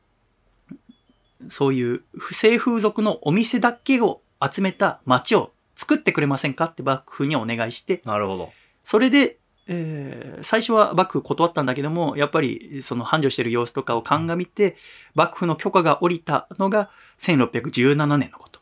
[1.48, 6.66] そういう不正風俗のお店だけを集めた町を作ってくれませんか？
[6.66, 8.52] って幕府にお願いして、なるほど。
[8.82, 14.76] それで、えー最初は幕府断ったんだけども、やっぱりその繁盛してる様子とかを鑑みて、
[15.14, 18.60] 幕府の許可が下りたのが1617年のこと。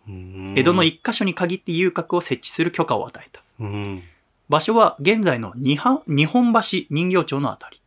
[0.57, 3.43] 江戸の一箇所に限って遊郭を設置する許可を与えた。
[3.61, 4.03] うん。
[4.49, 7.83] 場所は現在の日本橋人形町のあたり。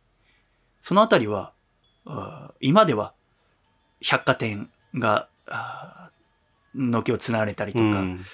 [0.80, 1.52] そのあたりは、
[2.60, 3.14] 今では
[4.00, 5.28] 百貨店が、
[6.74, 8.24] 軒を連ねたりとか、うん。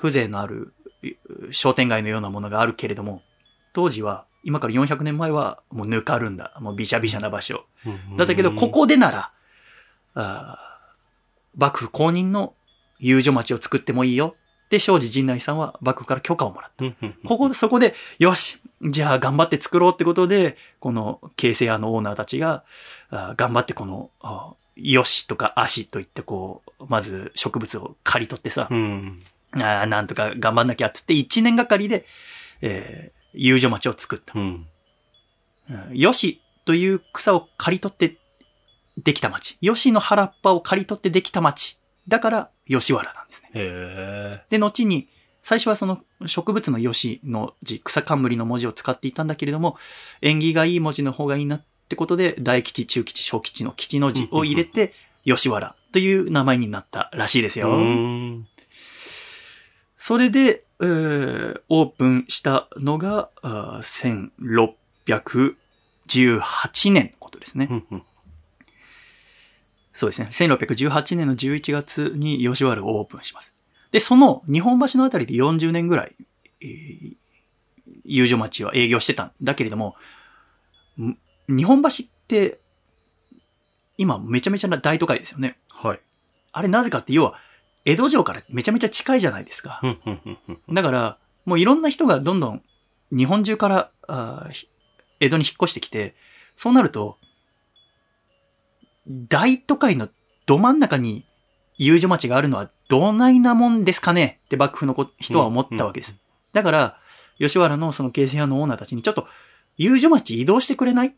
[0.00, 0.72] 風情のある
[1.48, 3.22] う商店街のようなものがあるけれども、
[3.72, 7.64] 当時は、今から400年前はもうぬかるんだ、もうびしゃびしゃな場所。
[8.16, 9.32] だったけど、ここでなら、
[10.14, 10.74] あー
[11.56, 12.54] 幕府公認の
[12.98, 14.34] 遊女町を作ってもいいよ。
[14.70, 16.84] で、庄司陣内さんは幕府から許可をもらった。
[17.28, 22.64] ここで、そこで、よしじゃあ頑張って作ろうってことで、この形成屋のオーナーたちが、
[23.10, 24.10] あー頑張ってこの、
[24.76, 29.20] よしとか足といってこう、まず植物を刈り取ってさ、うん。
[29.52, 32.04] ああ、なんとか頑張んなきゃっつって1年がかりで、
[32.60, 34.38] えー、遊女町を作った。
[34.38, 34.66] うん。
[35.70, 38.18] うんよしという草を刈り取って
[38.98, 39.56] できた町。
[39.60, 41.78] よしの原っぱを刈り取ってできた町。
[42.08, 44.44] だから、吉原なんですね。
[44.50, 45.08] で、後に、
[45.42, 49.76] 最初はその植物の吉の字、草冠の文字を使っていたんだけれども、
[50.22, 54.94] 縁起がいい文字の方がいいなってことで、大吉、中吉、小吉の吉の字を入れて、
[55.24, 57.70] 吉原という名前になったらしいですよ。
[57.70, 58.48] うん。
[59.98, 64.34] それで、えーオープンしたのが、あー
[65.06, 67.68] 1618年のことですね。
[67.70, 68.02] うんうん
[69.94, 70.28] そうですね。
[70.32, 73.52] 1618年の11月に吉原をオープンします。
[73.92, 76.16] で、その日本橋のあたりで40年ぐらい、
[76.60, 77.16] えー、
[78.04, 79.94] 遊女町は営業してたんだけれども、
[81.00, 81.16] ん
[81.48, 81.92] 日本橋っ
[82.26, 82.58] て、
[83.96, 85.58] 今めちゃめちゃな大都会ですよね。
[85.72, 86.00] はい。
[86.50, 87.38] あれなぜかって、要は、
[87.84, 89.80] 江戸城からめちゃめちゃ近いじゃないですか。
[90.72, 92.62] だから、もういろんな人がどんどん
[93.12, 94.48] 日本中から、あ
[95.20, 96.16] 江戸に引っ越してきて、
[96.56, 97.18] そうなると、
[99.08, 100.08] 大都会の
[100.46, 101.24] ど真ん中に
[101.76, 106.18] 遊女町があるのはどないなもんですかねって幕府のこ人は思ったわけです。
[106.52, 106.98] だから、
[107.38, 109.26] 吉原のその京成屋のオーナーたちにちょっと
[109.76, 111.16] 遊女町移動してくれないって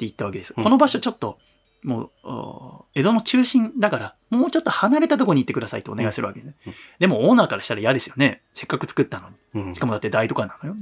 [0.00, 0.54] 言ったわけです。
[0.56, 1.38] うんこの場所ちょっと、
[1.82, 6.54] もう、お江戸の中心だから、もうちょっと離れたところに行ってくださいとお願いするわけですね。
[6.66, 8.42] うんでもオーナーからしたら嫌ですよね。
[8.52, 9.36] せっかく作ったのに。
[9.54, 10.76] うんしかもだって大都会なのよ。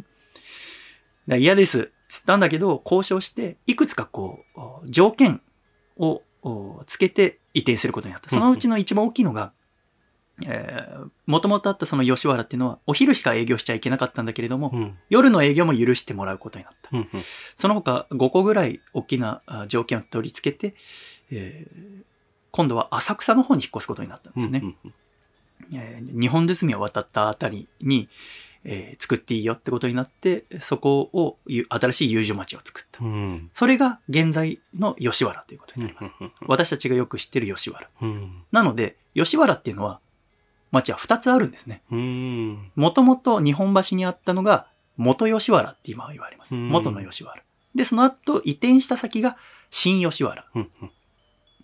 [1.39, 1.93] 嫌です。
[2.09, 5.43] つったんだけど、交渉して、いくつかこう、お条件
[5.97, 6.22] をお
[6.86, 8.30] つけて移転することになった。
[8.30, 9.53] そのうちの一番大きいのが、
[10.47, 14.99] えー、もともとあったその吉原っていうのは、お昼しか営業しちゃいけなかったんだけれども、うん。
[15.11, 16.97] 夜の営業も許してもらうことになった。
[16.97, 17.09] うん。
[17.57, 20.74] その他5個ぐらい大きなあ条件を取り付けて、
[21.30, 22.03] えー
[22.51, 24.62] 今度は浅草の方に引っ越すことになったんですね。
[25.74, 28.09] えー日本包みを渡ったあたりに、
[28.71, 33.03] えー作っていいよってことになって、そこをゆ新しい遊女町を作った。
[33.03, 33.51] うん。
[33.55, 36.14] それが現在の吉原ということになります。
[36.47, 37.89] 私たちがよく知ってる吉原。
[38.03, 38.43] うん。
[38.53, 40.01] なので、吉原っていうのは、
[40.71, 41.83] 町は2つあるんですね。
[41.91, 42.71] うん。
[42.77, 44.66] もともと日本橋にあったのが、
[44.99, 46.55] 元吉原って今は言われます。
[46.55, 47.43] うん元の吉原。
[47.75, 49.39] で、その後移転した先が
[49.71, 50.45] 新吉原。
[50.55, 50.71] うん。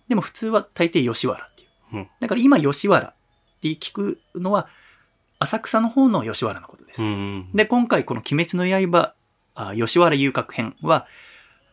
[0.07, 1.69] でも普通は大抵吉原っていう。
[1.97, 3.13] うんだから今吉原っ
[3.61, 4.67] て聞くのは、
[5.37, 6.74] 浅草の方の吉原のこと。
[7.03, 7.49] うん。
[7.53, 9.13] で、今回この鬼滅の刃、
[9.55, 11.07] あ吉原遊郭編は、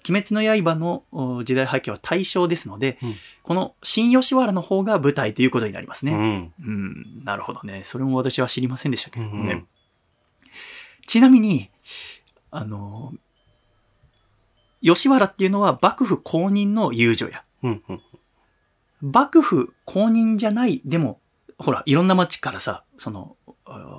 [0.09, 6.13] 鬼滅の刃のお時代背景は大正ですので、うんこの新吉原の方が舞台ということになりますね。
[6.13, 6.53] うん。
[6.65, 7.83] うん、なるほどね。
[7.85, 9.53] それも私は知りませんでしたけどもね。
[9.53, 9.67] うん
[11.07, 11.69] ちなみに、
[12.51, 13.13] あの、
[14.83, 17.45] 吉原っていうのは幕府公認の遊女や。
[17.63, 17.83] うん。
[17.89, 18.01] うん。
[19.13, 21.21] 幕府公認じゃない、でも、
[21.59, 23.42] ほら、いろんな町からさ、その、あ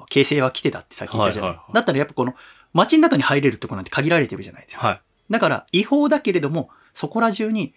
[0.10, 1.46] 形成は来てたってさっき言ったじゃん。
[1.46, 2.36] はいはいはいだったらやっぱこの、
[2.74, 4.88] 町の中に入れるとこなんて限られてるじゃないですか。
[4.88, 5.02] はい。
[5.30, 7.74] だから、違法だけれども、そこら中に、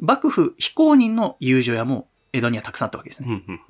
[0.00, 3.44] 幕府非公認の遊女屋も江戸にはたくさんあったわけですね。
[3.48, 3.60] うん。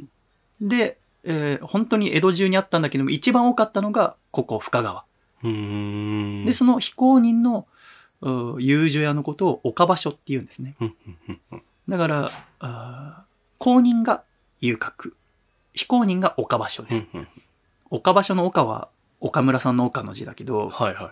[0.61, 0.69] うん。
[0.69, 5.05] で、えー本当に江戸中にあったんだけども、一番多かったのが、ここ、深川。
[5.45, 6.45] うん。
[6.45, 7.67] で、その非公認の、
[8.21, 10.77] う遊女屋のことを岡場所って言うんですね。
[11.89, 12.31] だから、
[13.59, 14.23] 公認が
[14.61, 15.17] 遊郭。
[15.75, 17.03] 非公認が岡場所です。
[17.93, 18.89] 岡場所の岡は
[19.21, 21.11] 岡村さんの岡の字だけど、はいはいは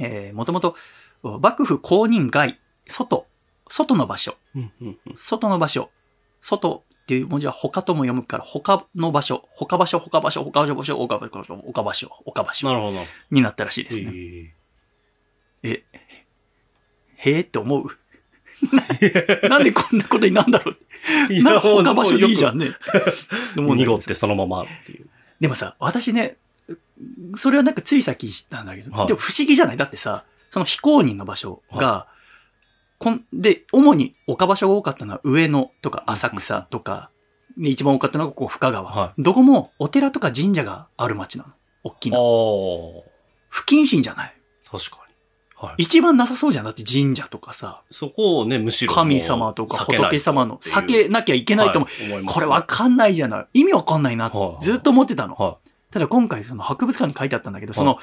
[0.00, 0.76] えー、もともと
[1.22, 3.26] 幕府公認外、外、
[3.68, 4.60] 外の場所、い。
[4.60, 4.72] うん。
[4.80, 4.96] うん。
[5.16, 5.90] 外の場所、
[6.40, 13.00] 外っていう文字は他とも読むから、他の場所、他場所、他場所、他場所、他場所、岡場所、岡場な所るほど。
[13.32, 14.12] になったらしいですえね。
[15.64, 15.68] え。
[15.72, 15.84] え、
[17.16, 17.88] へえって思う？
[19.48, 20.72] なんでこんなことになんだろ
[21.28, 21.32] う？
[21.32, 22.56] い他場所でいいじゃん。
[22.58, 22.70] んね。
[23.56, 25.09] 濁ってそのままっていう。
[25.40, 26.36] でもさ、私ね、
[27.34, 29.76] それはなんかついさっき知ったんだけど、はいでも不思議じゃない？
[29.76, 32.06] だってさ、その非公認の場所が、
[32.98, 37.10] こんで、主に岡場所が多かったのは上野とか浅草とか、
[37.56, 38.90] で一番多かったのがここ深川。
[38.90, 41.50] はどこもお寺とか神社がある町なの。
[41.84, 42.18] 大きな。。
[43.48, 44.34] 不謹慎じゃない？
[44.70, 45.09] 確かに。
[45.60, 45.82] はい。
[45.82, 46.64] 一番なさそうじゃん。
[46.64, 48.94] だって神社とかさ、そこをね、むしろ。
[48.94, 52.04] 神様とか仏様の避けなきゃいけいないと思う。
[52.18, 53.46] 思いこれわかんないじゃない。
[53.60, 55.34] 意味わかんないなってはいずっと思ってたの。
[55.34, 55.58] は
[55.90, 57.98] ただ今回その博物館に書いてあったんだけど、はいその、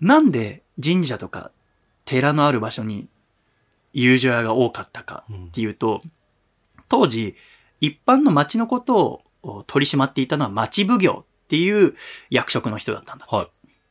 [0.00, 1.50] なんで神社とか
[2.04, 3.08] 寺のある場所に
[3.92, 5.32] 遊女屋が多かったかい。
[5.32, 6.02] うんっていうと、
[6.88, 7.34] 当時、
[7.80, 11.94] 一般の町のことを取り締まっていたのは町奉行っていう
[12.30, 13.26] 役職の人だったんだ。
[13.28, 13.48] は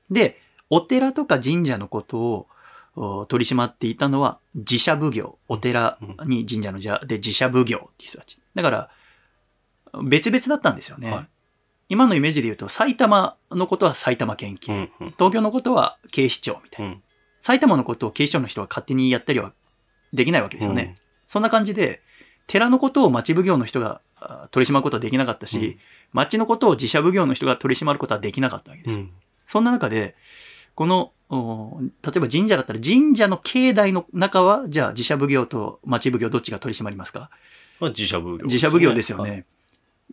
[0.10, 0.14] い。
[0.14, 0.40] で、
[0.70, 2.48] お寺とか神社のことをお
[2.96, 5.38] 取り締まっていたのは自社奉行。
[5.48, 8.40] お寺に神社の社で自社奉行っていう人たち。
[8.56, 8.90] だから、
[10.04, 11.12] 別々だったんですよね。
[11.12, 11.28] はい
[11.88, 14.74] 今のイメージで言うと、埼玉のことは埼玉県警。
[14.74, 14.80] うん。
[15.02, 15.12] うん。
[15.12, 16.94] 東京のことは警視庁みたいな。
[16.94, 17.04] うん。
[17.40, 19.54] 埼玉のことを警視庁の人は勝手にやったりは
[20.12, 20.96] できないわけですよね。
[21.28, 22.02] そんな感じで、
[22.48, 25.80] 寺のことを町奉行の人があ取り締まることはできなかったし、うん
[26.14, 29.00] 町のことを自社奉行の人が取り締まることはできなかったわけです。
[29.00, 29.12] うん。
[29.46, 30.16] そんな中で、
[30.74, 37.30] この、お例えば神社だったら神社の境内の中は、じゃあ自社奉行と町奉行どっちが取り締まりますか？
[37.80, 38.46] まあ、自社奉行。
[38.46, 39.46] 自社奉行ですよね。。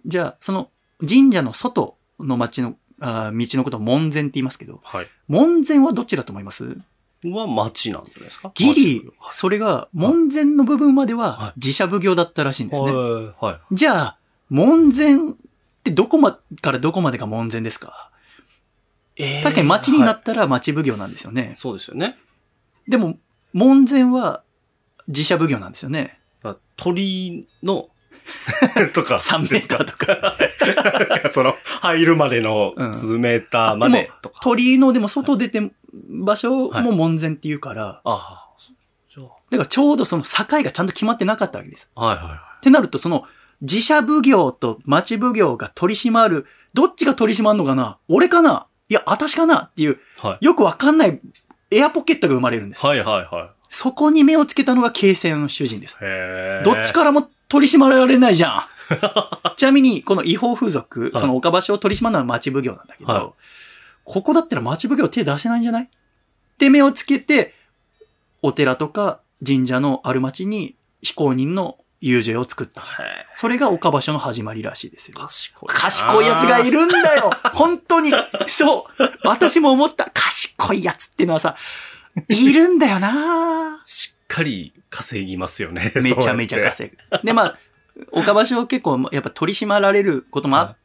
[0.07, 0.71] じゃあ、その
[1.07, 5.09] 神社の外の町の、あー道のことを門前って言いますけど、はい。
[5.29, 6.77] 門前はどっちだと思います？
[7.25, 8.51] は町なんじゃないですか？
[8.55, 12.91] ギリそれが門前の部分までははい自社奉行だったらしいんですね。
[12.91, 13.45] はい。
[13.45, 13.75] はい。
[13.75, 15.19] じゃあ、門前っ
[15.85, 18.11] てどこまからどこまでが門前ですか？
[19.17, 21.57] えー確かに町になはったら町奉行なんですよねい。
[21.57, 22.19] そうですよね。
[22.89, 23.19] でも、
[23.53, 24.43] 門前は
[25.09, 26.19] 自社奉行なんですよね。
[26.43, 27.89] まあ鳥の、
[28.95, 29.17] とか。
[29.17, 30.37] 3メーターとか。
[31.31, 34.41] その、入るまでのうん数メーターまでとか。
[34.43, 38.73] 鳥居のでも外出て場所はいも門前っていうから、ああ、そ
[39.09, 41.91] じゃだからちょうどその境がちゃんと決まってなかったわけです。
[41.95, 42.07] あ。
[42.07, 43.25] はいはいはってなると、その、
[43.61, 47.99] 自社奉行と町奉行が取り締まる、どっちが取り締まるのかな？
[48.09, 48.67] 俺かな？
[48.93, 49.97] いや、私かなっていう、い。
[50.27, 50.45] はい。
[50.45, 51.19] よくわかんない
[51.71, 52.85] エアポケットが生まれるんです。
[52.85, 55.97] はいはいはそこに目をつけたのが京成の主人です。
[56.63, 58.63] どっちからも取り締まられないじゃん。
[59.57, 63.31] ちなみに、この違法風俗、はいその岡場所を取り締まるのは町奉行なんだけど、はい
[64.05, 65.85] ここだったら町奉行手出せないんじゃない？
[65.85, 65.89] っ
[66.59, 67.55] て目をつけて、
[68.43, 72.83] お寺とか神社のある町に非公認の遊女を作った。
[73.37, 75.17] それが岡場所の始まりらしいですよ。
[75.17, 75.75] 賢いな。
[75.75, 78.13] 賢い奴がいるんだよ 本当に
[78.49, 81.57] そう私も思った賢い奴っていうのはさ、
[82.29, 85.93] いるんだよなしっかり稼ぎますよね。
[86.03, 87.19] めちゃめちゃ稼ぐ。
[87.25, 87.59] で、まあ、
[88.11, 90.77] 岡場所は結構やっぱ取り締まられることもあっ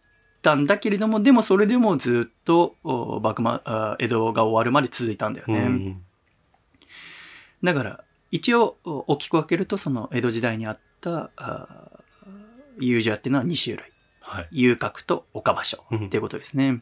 [0.44, 5.54] たんだけれども、でもそれでもずっとお幕末、あ江戸が終わるまで続いたんだよぐ。
[5.54, 5.60] ね。
[5.62, 6.02] うん。
[7.64, 11.92] だから、一応お大きく分けると、その江戸時代にあった、あ
[12.80, 13.86] 遊女屋っていうのは2種類。
[14.22, 14.48] はい。
[14.52, 16.82] 遊郭と岡場所うんっていうことですね。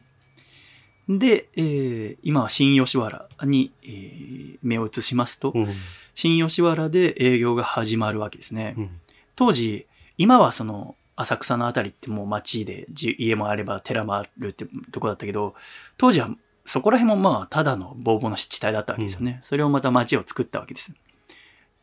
[1.08, 5.68] で、えー今は新吉原に、えー目を移しますと、うん。
[6.14, 8.74] 新吉原で営業が始まるわけですね。
[8.76, 9.00] うん。
[9.36, 9.86] 当時、
[10.18, 15.54] 今はその浅草のあたりってもう街でじ家もあれば寺もあるってとこだったけど、
[15.96, 16.30] 当時は
[16.64, 19.40] そこら辺もまあただのボーボーの湿地帯だったわけですよね。
[19.44, 20.92] それをまた街を作ったわけです。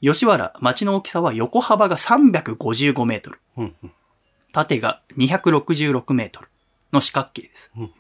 [0.04, 3.40] 吉原、街の大きさは横幅が355メートル。
[4.52, 6.48] 縦が266メートル
[6.92, 7.72] の四角形です。
[7.78, 7.92] うん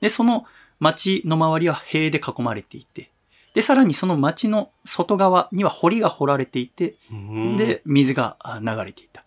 [0.00, 0.46] で、その
[0.78, 3.10] 町の周りは塀で囲まれていて、
[3.54, 7.56] で、さらにその町の外側には堀が掘られていて、うん。
[7.56, 9.24] で、水があ流れていた。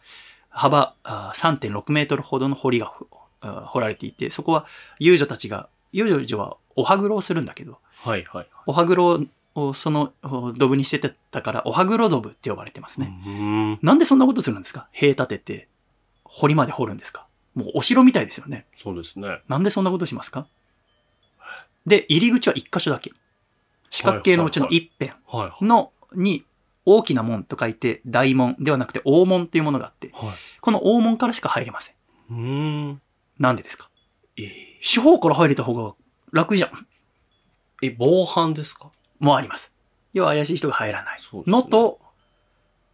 [0.49, 2.93] 幅あ3.6メートルほどの堀が
[3.41, 4.65] 掘られていて、そこは
[4.99, 8.47] 遊女たちが、遊女はおはぐろをするんだけど、はいはい。
[8.65, 9.23] おはぐろ
[9.55, 13.13] をそのおドブに捨ててたから、おはぐろドブって呼ばれてますね。
[13.25, 13.79] うん。
[13.81, 14.87] なんでそんなことするんですか？
[14.91, 15.67] 塀立てて、
[16.23, 17.27] 堀まで掘るんですか？
[17.53, 18.65] もうお城みたいですよね。
[18.75, 19.41] そうですね。
[19.47, 20.47] なんでそんなことしますか？
[21.85, 23.11] で、入り口は一箇所だけ。
[23.89, 25.65] 四角形のうちの一辺はい。
[25.65, 26.45] の、に、
[26.85, 30.29] 大きな門と書いて、大門ではなくて大門っていうものがあって、はい。
[30.61, 31.95] この大門からしか入れません。
[32.31, 33.01] うん。
[33.37, 33.89] なんでですか？
[34.37, 34.49] え
[34.81, 35.93] 四方から入れた方が
[36.31, 36.87] 楽じゃん。
[37.83, 38.91] え、防犯ですか？
[39.23, 39.71] もあります。
[40.13, 41.19] 要は怪しい人が入らない。
[41.47, 41.99] のと、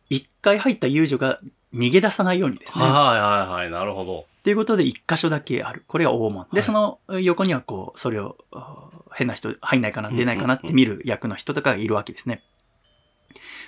[0.09, 1.39] 一回入った遊女が
[1.73, 2.83] 逃げ出さないようにですね。
[2.83, 2.97] はいは
[3.45, 3.71] いはい。
[3.71, 4.21] なるほど。
[4.21, 5.83] っていうことで一箇所だけある。
[5.87, 6.45] これが大門。
[6.45, 12.43] で、はいその横にはこう、それを、あ変な人入んないかな、出ないかなって見る役の人とかがいるわけですね。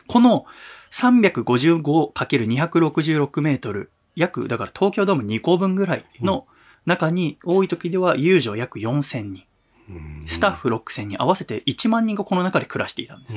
[0.07, 0.45] この
[0.91, 6.47] 355×266 メートル、約、だから東京ドーム2個分ぐらいの
[6.85, 9.43] 中に、多い時では遊女約4000人、
[10.25, 13.35] スタッフ6000人、合わせて1万人がこの中で暮らしていたんです。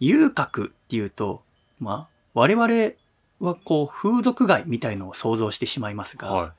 [0.00, 1.42] 遊郭っていうと、
[1.78, 2.92] まあ、我々
[3.40, 6.52] はこう、風俗街みたいのを想像してしまいますが、は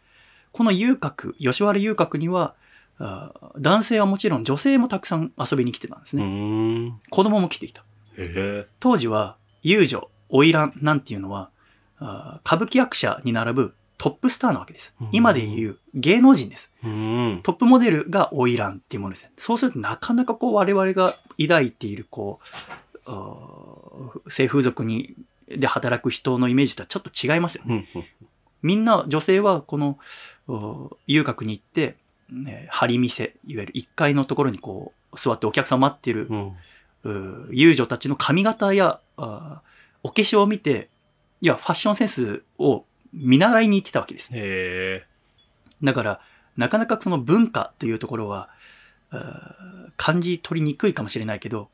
[0.52, 2.56] この遊郭、吉原遊郭には、
[3.58, 6.24] 男性はもちろん女性もたくさん遊びに来てたんですね。
[6.90, 7.00] ん。
[7.10, 7.84] 子供も来ていた。
[8.80, 11.50] 当時は、遊女、花魁なんていうのは、
[12.46, 15.10] 歌舞伎役者に並ぶトップスターなわけですうん。
[15.12, 16.72] 今でいう芸能人です。
[16.84, 17.42] うん。
[17.44, 19.32] トップモデルが花魁っていうものですね。
[19.38, 22.40] そうするとなかなかこう我々が抱いているこ
[23.06, 25.14] う、性風俗に、
[25.48, 27.90] で働く人のイメージとはちょっと違いますよね。
[27.94, 28.04] うん。
[28.64, 30.00] みんな女性はこの
[30.48, 31.96] お遊郭に行って、
[32.32, 37.48] ね、張り店、いわゆる1階のところにこう座ってお客さんを待ってるうん。
[37.48, 39.62] う遊女たちの髪型やあ
[40.02, 40.90] お化粧を見て、
[41.40, 45.06] いや、ファッションセンスを見習いに行ってたわけですね。
[45.84, 46.22] だから、
[46.58, 48.50] なかなかその文化というところは、
[49.98, 51.70] 感じ取りにくいかもしれないけど、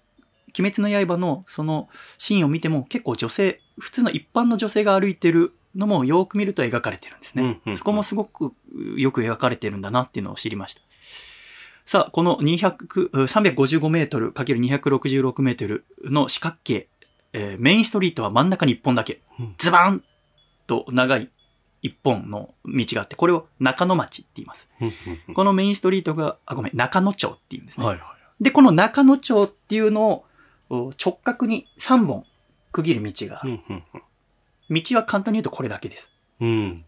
[0.57, 7.43] 鬼滅の刃のそのシーンを見ても結構女性、普通の一般の女性が歩いてるのもよく見ると描かれてるんですね。
[7.43, 10.81] うんうんうんそこもすごくうよく描かれてるんだなっていうのを知りました。
[11.85, 16.89] さあ、この200、う355メートル ×266 メートルの四角形、
[17.33, 20.03] えーメインストリートは真ん中に一本だけうん、ズバーン
[20.67, 21.29] と長い
[21.81, 24.67] 一本の道があって、これを中野町って言います。
[25.33, 27.85] このメインストリートが、あ、ごめん、中野町って言うんですね。
[27.85, 30.25] はいはで、この中野町っていうのを
[30.69, 32.25] お直角に3本
[32.71, 33.59] 区切る道がある。
[34.69, 36.11] 道は簡単に言うとこれだけです。
[36.39, 36.85] うん。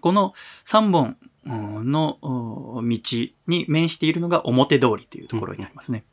[0.00, 0.34] この
[0.64, 1.16] 3本
[1.46, 2.98] うんのお道
[3.46, 6.04] に面しているのが表通りというところになりますね。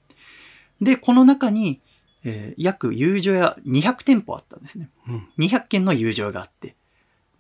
[0.80, 1.82] で、この中に、
[2.24, 4.90] えー約遊女屋200店舗あったんですね。
[5.08, 6.76] うん200軒の遊女屋があって。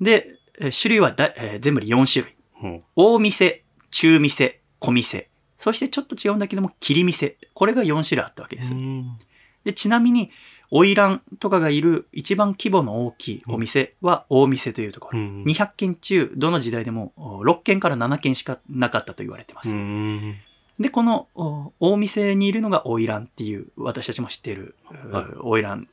[0.04, 2.36] で、えー種類はだ、えー全部で4種類。
[2.64, 2.84] うん。
[2.96, 5.28] 大店、中店、小店。
[5.58, 7.38] そしてちょっと違うんだけども、切り店。
[7.54, 8.74] これが4種類あったわけです。
[8.74, 9.18] うん
[9.64, 10.30] で、ちなみに、
[10.70, 15.20] 花魁とかがいる一番規模の大きいお店は大店というところ。
[15.20, 19.70] うん200軒中、どの時代でもお6軒から7軒しかなかったと言われてます。
[19.70, 20.36] うん。
[20.80, 24.76] で、このお大店にいるのが花魁っていう、私たちも知っている、
[25.12, 25.88] 花魁っ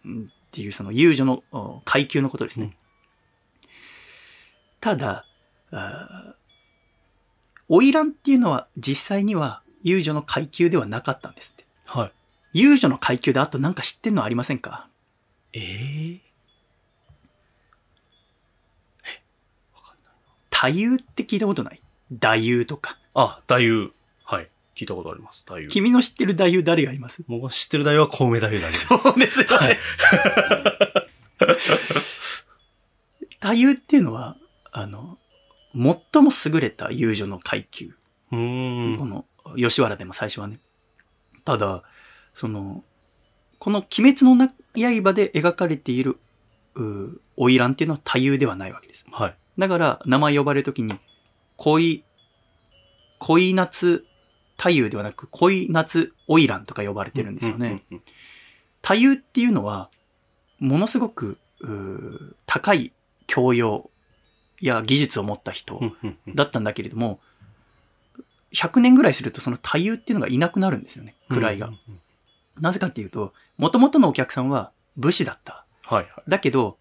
[0.51, 2.77] ていうその遊女のお階級のことですね。
[4.81, 5.27] うんただ、
[5.71, 6.35] 花
[7.69, 11.65] 魁っていうのは実際には遊女の階級ではなかったんですって。
[11.87, 12.13] はい。
[12.63, 14.89] 遊女の階級であとなんか知ってんのありませんか？
[15.53, 15.61] え
[16.15, 16.21] え
[20.51, 21.81] 太夫って聞いたことない？
[22.13, 22.29] 太
[22.63, 22.99] 夫とか。
[23.15, 23.93] あ、太夫。
[24.25, 24.49] はい。
[24.75, 25.41] 聞いたことあります。
[25.41, 25.69] 太夫。
[25.69, 27.23] 君の知ってる太夫誰がいます？
[27.29, 28.87] 僕が知ってる太夫は小梅太夫だけです。
[28.99, 29.57] そうですよね。
[29.57, 29.79] はい
[33.41, 34.37] 太夫っていうのは、
[34.73, 35.19] あの、
[35.75, 37.95] 最も優れた遊女の階級。
[38.31, 39.25] この、
[39.57, 40.61] 吉原でも最初はね。
[41.45, 41.83] ただ、
[42.35, 42.85] その、
[43.59, 46.19] この鬼滅のな刃で描かれている、
[46.75, 49.05] うー花魁っていうのは太夫ではないわけです。
[49.11, 49.37] はい。
[49.59, 50.95] だから、名前呼ばれるときに、
[51.57, 52.05] 恋、
[53.19, 54.05] 恋夏
[54.57, 57.83] 太夫ではなく、恋夏花魁とか呼ばれてるんですよね。
[58.83, 59.91] 太夫っていうのは、
[60.59, 61.39] ものすごく、
[62.47, 62.93] 高い
[63.27, 63.90] 教養
[64.61, 65.81] や技術を持った人
[66.35, 67.21] だったんだけれども、
[68.53, 71.71] 100年ぐらいするとその太夫っていうのがいなくなるんですよね、位が。
[72.61, 75.65] なぜかっていうと、元々のお客さんは武士だった。
[75.85, 76.09] はいはい。
[76.29, 76.79] だけど、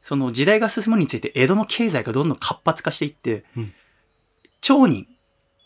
[0.00, 3.74] その時代が進むについて江戸の経済がどんどん活発化していって、うん
[4.60, 5.06] 町人、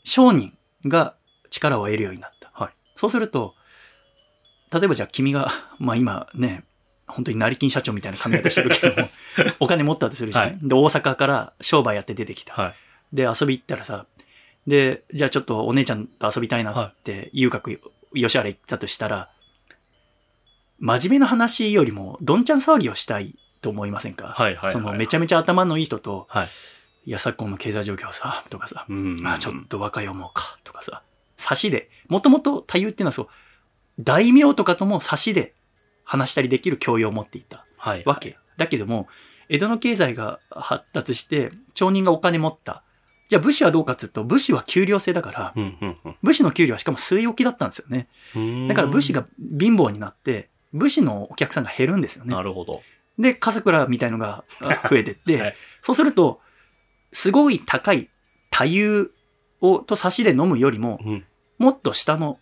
[0.05, 0.57] 商人
[0.87, 1.17] が
[1.51, 2.51] 力を得るようになった。
[2.55, 3.55] はいそうすると、
[4.73, 5.49] 例えばじゃあ君が、
[5.79, 6.65] まあ今ね、
[7.07, 9.09] 本当に成金社長みたいな髪型してるけども、
[9.61, 12.55] お金持ったとするじゃない、はいで、大阪から商売やって出てきた。
[12.55, 12.75] はい。
[13.13, 14.07] で、遊び行ったらさ、
[14.67, 17.81] で、じゃあちょっとお姉ちゃんと遊びたいなって、遊郭、
[18.15, 19.31] 吉原行ったとしたら、
[20.81, 24.29] 真面目な話よりも、どんちゃん騒ぎをしたいと思いませんか？
[24.29, 26.49] はいはいはいその、めちゃめちゃ頭のいい人と、はい。
[27.07, 31.03] いや、昨今の経済状況はさ、とかさ、うんまあちょっと若い思うか、とかさ、
[31.37, 33.29] 差しで、もともと太夫っていうのはそう、
[34.01, 35.55] 大名とかとも差しで
[36.05, 38.03] 話したりできる教養を持っていたはい。
[38.05, 38.37] わけ。
[38.57, 39.09] だけども、
[39.49, 42.83] 江戸の経済が発達して、町人がお金持った。
[43.29, 45.55] じゃあ武士はどうかっつうと、武士は給料制だから、
[46.23, 48.09] 武士の給料はしかも据え置きだったんですよね。
[48.69, 49.27] だから武士が
[49.59, 52.43] 貧乏になって、武士のお客さんが減るんですよねな。
[52.43, 52.83] るほど。
[53.19, 56.41] で、笠倉みたいのがあ増えてって、 はいそうすると、
[57.13, 58.09] すごい高い
[58.51, 59.11] 太夫
[59.61, 61.25] をと差しで飲むよりも、うん。
[61.59, 62.39] もっと下の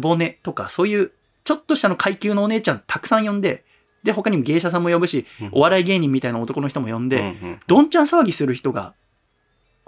[0.00, 1.12] 壺ねとか、そういう
[1.48, 3.64] ちょっと下の階級のお姉ちゃんたくさん呼んで、
[4.02, 8.92] で、他にも芸者さんも呼ぶし、うんお笑い芸人みたいな男の人も呼んで、うんうんどんちゃん騒ぎする人が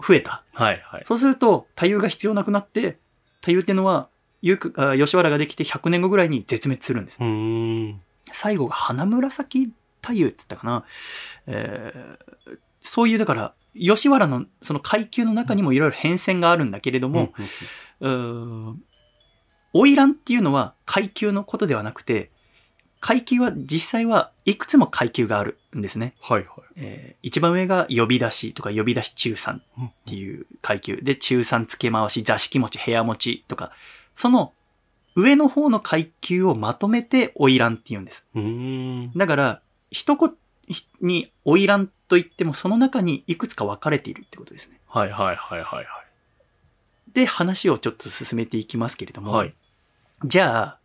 [0.03, 0.43] 増えた。
[0.55, 1.03] はいはい。
[1.05, 2.97] そうすると、太夫が必要なくなって、
[3.43, 4.09] 太夫っていうのは、
[4.41, 7.19] ゆくあ吉原ができて100年後ぐらいに絶滅するんです。
[8.33, 9.67] 最後が花紫
[10.01, 10.85] 太夫って言ったかな。
[11.47, 17.35] えーそういう、だから、吉原のその階級の中にもいろいろ変遷があるんだけれども、
[18.01, 18.83] うーん
[19.73, 22.31] 花魁っていうのは階級のことではなくて、
[23.01, 26.15] 階級は実際はいくつも階級があるんですね。
[26.21, 26.47] はいはい。
[26.77, 29.61] えー一番上が呼び出しとか呼び出し中3っ
[30.07, 33.73] ていう階級で中3付け回し座敷持ち部屋持ちとか
[34.15, 34.53] その
[35.17, 38.27] 上の方の階級をまとめて花魁って言うんです。
[39.17, 39.61] だから
[39.91, 40.33] 一言
[41.01, 45.87] に花魁と言ってもその中にいくつか分かれているってことですねはいはいはいはいはい。
[47.13, 49.55] で話をちょっと進めていきますけれども、はい。
[50.25, 50.79] じゃあ、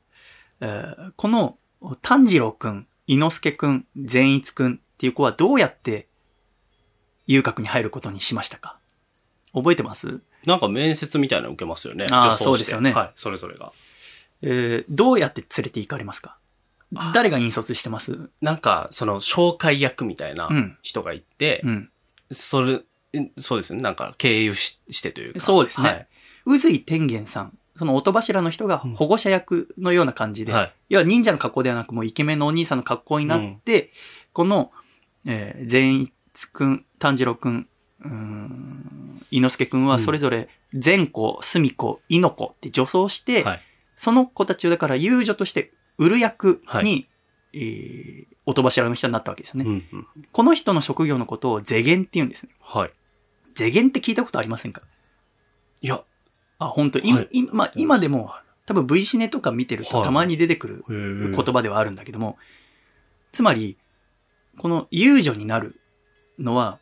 [0.61, 1.57] えーこの
[2.01, 6.07] 炭治郎くん伊之助くん善逸くんっていう子はどうやって
[7.27, 8.77] 遊郭に入ることにしましたか？
[9.53, 10.21] 覚えてます？
[10.45, 12.07] なんか面接みたいなの受けますよね。
[12.09, 13.11] あー女装してそうですよねはい。
[13.15, 13.71] それぞれが。
[14.41, 16.37] えーどうやって連れて行かれますか？
[17.13, 18.29] 誰が引率してます？
[18.41, 21.89] なんか、その、紹介役みたいなうん人がいて、うん。
[22.31, 22.81] それ、
[23.37, 23.81] そうですね。
[23.81, 25.39] なんか、経由ししてというか。
[25.39, 26.07] そうですねはい。
[26.45, 27.57] 宇髄天元さん。
[27.75, 30.73] その音柱の人が保護者役のような感じで、はい。
[30.89, 33.91] 要は忍者の格好ではなくもうイケメンのお兄さんの格好になって、
[34.33, 34.71] この、
[35.25, 37.67] えー、善逸くん、炭治郎くん、
[38.01, 43.61] うーん、伊之助くんはそれぞれ善子、隅子、猪の子って女装して、はい。
[43.95, 47.07] その子たちをだから遊女として売る役に、はい
[47.53, 49.69] えー、音柱の人になったわけですよね。
[49.69, 50.07] うんうん。
[50.31, 52.53] この人の職業のことを世間って言うんですね。
[52.61, 52.91] はい。
[53.55, 54.81] 世間って聞いたことありませんか？
[55.81, 56.03] いや、
[56.59, 58.31] あ、本当、はい今、まあ、今でも、
[58.65, 62.37] 多分 V シネとか見てるとはいたまに出てくる言言葉ではあるんだけども、
[63.31, 63.77] つまり、
[64.57, 65.79] この遊女になる
[66.39, 66.79] のは、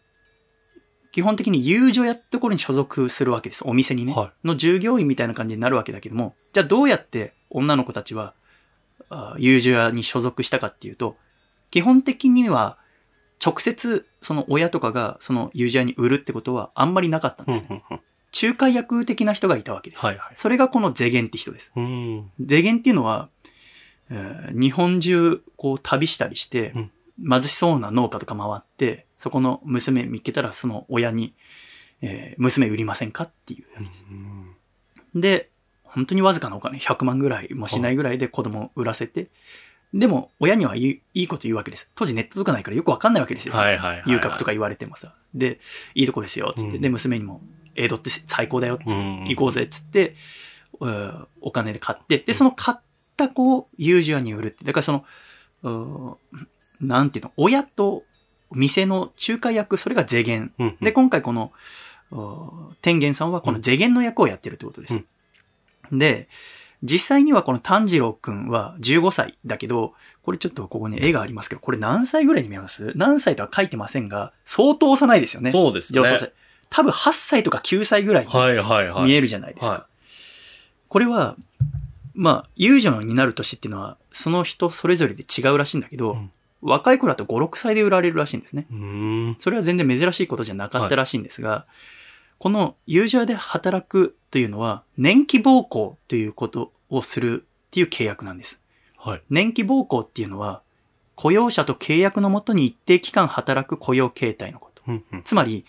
[1.11, 3.67] 基本的に遊女やってところに所属するわけです。
[3.67, 4.13] お店にね。
[4.13, 8.33] はの従業員みたいな感じになるわけだけども、じゃあどうやって女の子たちは
[9.09, 11.17] あ遊女屋に所属したかっていうと、
[11.69, 12.77] 基本的には
[13.43, 17.65] 直接その親とかがその遊女屋に売るってことはあんまりなかったんです。
[17.69, 17.99] うんうんうん
[18.41, 20.05] 仲介役的な人がいたわけです。
[20.05, 20.35] はいはい。
[20.35, 21.71] それがこのゼゲンって人です。
[21.75, 22.31] うん。
[22.39, 23.29] ゼゲンっていうのは、
[24.09, 26.91] えー日本中こう旅したりして、うん
[27.29, 31.35] 貧しそうな農家とか回って、そこの娘見っけたらその親に、
[32.01, 33.65] えー娘売りませんかっていう。
[35.19, 35.49] で、
[35.83, 39.27] 本当にわずかなお金、100万ぐらいもしないぐらいで子供を売らせて、
[39.93, 41.87] でも親にはいいいいこと言うわけです。
[41.93, 43.53] 当時ネットとかないからよくわかんないわけですよ。
[43.53, 44.11] はいはいはいはい。
[44.11, 45.13] 遊郭とか言われてもさ。
[45.35, 45.59] で、
[45.93, 46.75] いいとこですよ、つって。
[46.77, 47.41] うんで、娘にも、
[47.75, 50.15] 江戸って最高だよ、行こうぜ、つって、
[50.79, 52.81] うんお金で買って、で、その買っ
[53.15, 54.65] た子を遊女屋に売るって。
[54.65, 55.05] だからその、
[55.61, 56.47] うん
[56.87, 58.03] なんていうの、親と
[58.51, 60.51] 店の仲介役、それが税源。
[60.59, 61.51] うんうんで、今回この、
[62.11, 65.01] うん天元さんはこの税源の役をやってるってことです。
[65.91, 66.27] で、
[66.83, 72.91] 実際にはこの炭治郎くんは15歳だけど、これちょっとここに絵がありますけど、これ何歳ぐらいに見えます？
[72.95, 75.51] 何歳とは書いてませんが、相当幼いですよね。
[75.51, 76.17] そうですよね。
[76.73, 79.05] 多分8歳とか9歳ぐらいにはいはいはい。
[79.05, 79.73] 見えるじゃないですか。
[79.73, 79.87] は
[80.89, 81.35] これは、
[82.15, 86.31] まあ、遊女になる年っていうのは、その人それぞれで違うらしいんだけど、うん
[86.65, 88.67] 若い頃だと5、6歳で売られるらしいんですね。
[89.37, 91.65] それは全然珍しいことじゃなかったらしいんですが、
[92.39, 98.61] この遊女屋で働くというのは、年季暴行ということをするっていう契約なんです。
[98.97, 99.21] はい。
[99.29, 100.61] 年季暴行っていうのは、
[101.15, 104.83] 雇用者と契約のもとに一定期間働く雇用形態のこと。
[104.87, 105.23] うんうん。
[105.23, 105.65] つまり、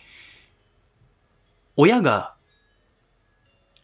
[1.76, 2.34] 親が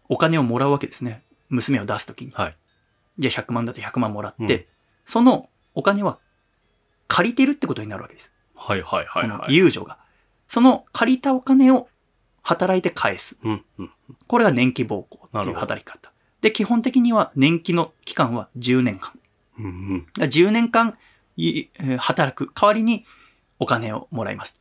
[0.09, 1.23] お金をもらうわけですね。
[1.49, 2.33] 娘を出すときに。
[2.33, 2.57] はい。
[3.19, 4.65] じゃあ100万だと100万もらって、うん
[5.07, 6.21] そのお金は
[7.09, 8.33] 借りてるってことになるわけです。
[8.55, 9.55] はいはいはいはい。
[9.57, 9.99] 遊女が。
[10.47, 11.89] その借りたお金を
[12.43, 13.37] 働いて返す。
[13.43, 13.91] うんうん。
[14.29, 16.13] これが年季暴行っていう働き方。
[16.43, 19.19] で、基本的には年季の期間は10年間。
[19.59, 20.07] うんうん。
[20.07, 20.97] だから10年間
[21.99, 23.05] 働く代わりに
[23.59, 24.61] お金をもらいます。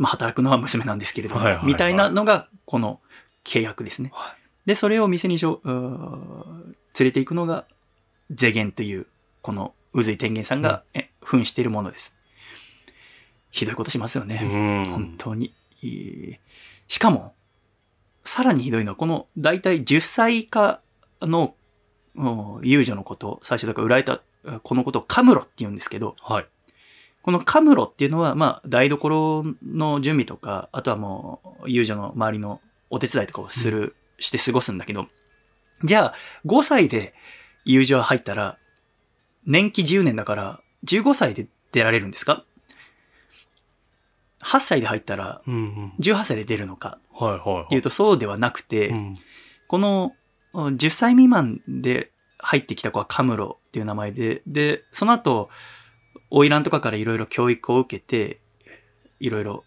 [0.00, 3.00] まあ、働くのは娘なんですけれども、はいはいはいみたいなのがこの
[3.44, 4.10] 契約ですね。
[4.14, 7.66] はで、それを店にしょ連れて行くのが、
[8.30, 9.06] ゼゲンという、
[9.42, 12.14] この宇髄天元さんが、え扮しているものです。
[13.50, 14.40] ひどいことしますよね。
[14.42, 14.46] う
[14.88, 14.90] ん。
[14.90, 15.52] 本当に。
[15.82, 16.36] いい
[16.88, 17.34] しかも、
[18.24, 20.80] さらにひどいのは、この大体10歳以下
[21.20, 21.54] の
[22.14, 24.22] うん遊女のこと、最初だから売られた、
[24.62, 26.46] このことをカムロって言うんですけど、はい。
[27.22, 35.06] このカムロっていうのは、まあ、台所の準備とか、あとはもう、遊女の周りのお手伝いとかをする、して過ごすんだけど、
[35.84, 36.14] じゃあ、
[36.46, 37.14] 5歳で
[37.64, 38.58] 遊女は入ったら、
[39.46, 42.44] 年季10年だから、15歳で出られるんですか
[44.42, 45.92] ?8 歳で入ったら、うんうん。
[46.00, 46.98] 18歳で出るのか？
[47.66, 49.14] っていうと、そうではなくて、うん。
[49.68, 50.14] この
[50.52, 55.50] うん10歳未満で入ってきた子はカムロっていう名前で、で、その後、
[56.30, 58.40] 花魁とかからいろいろ教育を受けて、
[59.18, 59.64] いろいろ、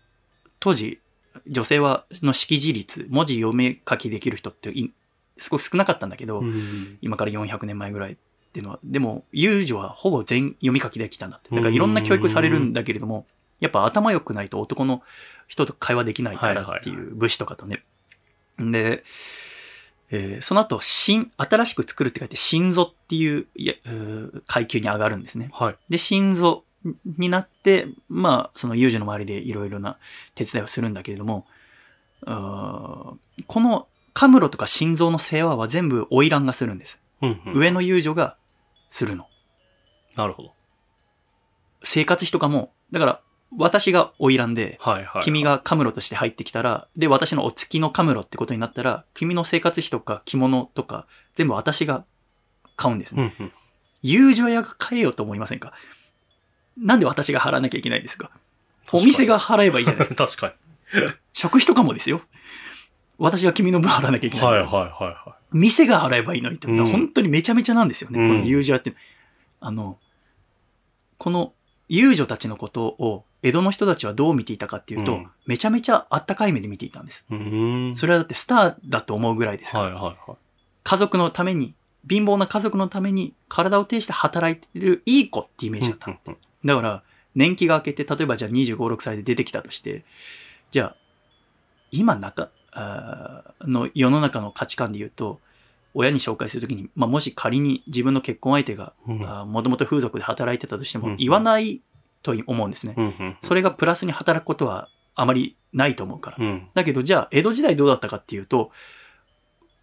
[0.59, 0.99] 当時、
[1.47, 4.91] 女性は、の識字率、文字読み書きできる人ってい
[5.37, 8.17] すごく少なかったんだけど、うん今から400年前ぐらいっ
[8.53, 11.49] ていうのは、でも、遊女はほぼ全読み書きできたんだって。
[11.49, 13.25] だからいろんな教育されるんだけれども、
[13.59, 15.01] やっぱ頭良くないと男の
[15.47, 17.83] 人と会話できないからっていはいはう武士とかとね。
[18.59, 19.03] で、
[20.11, 23.47] えーその後、新、新しく作るって書いて、新蔵っていう
[24.47, 25.49] 階級に上がるんですね。
[25.53, 25.75] はい。
[25.89, 26.59] で、新蔵
[27.17, 29.97] になって、まあ、その遊女の周りでいろいろな
[30.35, 31.45] 手伝いをするんだけれども、
[32.25, 37.01] このカムロとか心臓の世話は全部花魁がするんです。
[37.21, 37.53] うんうん。
[37.55, 38.37] 上の遊女が
[38.89, 39.27] するの。
[40.15, 40.53] なるほど。
[41.81, 43.21] 生活費とかも、だから、
[43.57, 45.23] 私が花魁で、はいはい。
[45.23, 51.05] 君がカムロとして入ってきたら、で、私のお付きのカムロってことになったら、君の生活費とか着物とか、
[51.35, 52.05] 全部私が
[52.75, 53.35] 買うんですね。
[53.39, 53.51] うんうん。
[54.01, 55.73] 友情屋が買えようと思いませんか？
[56.77, 58.31] なんで私が払わなきゃいけないんですか？
[58.91, 60.25] お店が払えばいいじゃないですか。
[60.27, 60.47] 確か
[60.99, 61.07] に。
[61.33, 62.21] 食費とかもですよ。
[63.17, 64.45] 私が君の分払わなきゃいけない。
[64.47, 64.91] はいはいはい
[65.29, 68.19] は店が払えばいいのにって、うん本当にめちゃめちゃなんですよね。
[68.19, 68.95] うんこの遊女屋って。
[69.59, 69.99] あの、
[71.17, 71.53] この
[71.87, 77.25] 遊女たちのことを江戸の人たちはどう見ていたかっていうと、うんめちゃめちゃあったかい目で見ていたんです。
[77.27, 79.83] それはだってスターだと思うぐらいですから。
[79.85, 80.37] はいはいはい。
[80.83, 81.75] 家族のために、
[82.09, 86.11] 貧乏な家族のために体を呈して働いてるいい子ってイメージだった。
[86.11, 87.03] うんうんだから、
[87.35, 90.05] 年季が明けて、例えばじゃあ25、6歳で出てきたとして、
[90.71, 90.95] じゃあ、
[91.91, 95.41] 今中、あーの世の中の価値観で言うと、
[95.93, 99.17] 親に紹介するときに、まあ、もし仮に自分の結婚相手が、うん
[99.51, 101.81] もともと風俗で働いてたとしてもうん、言わない
[102.23, 102.95] と思うんですね。
[102.97, 106.37] うんうんそれがプラスに働くことはあまりないと思うから。
[106.39, 106.67] うん。
[106.73, 108.71] だけど、じゃあ、江戸時代どうだったかっていうと、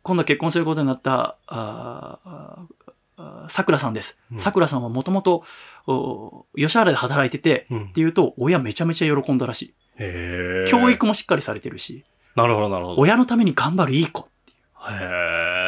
[0.02, 4.36] 今度結婚することになった、あーああ桜さんですう。
[4.36, 5.44] ん桜さんはもともと、
[5.86, 9.74] お吉原で働いてて、うんっていうと、親めちゃめちゃ喜んだらしい。
[9.98, 10.70] へえ。
[10.70, 12.04] 教育もしっかりされてるし、
[12.34, 13.00] なるほど、なるほど。
[13.00, 14.28] 親のために頑張るいい子。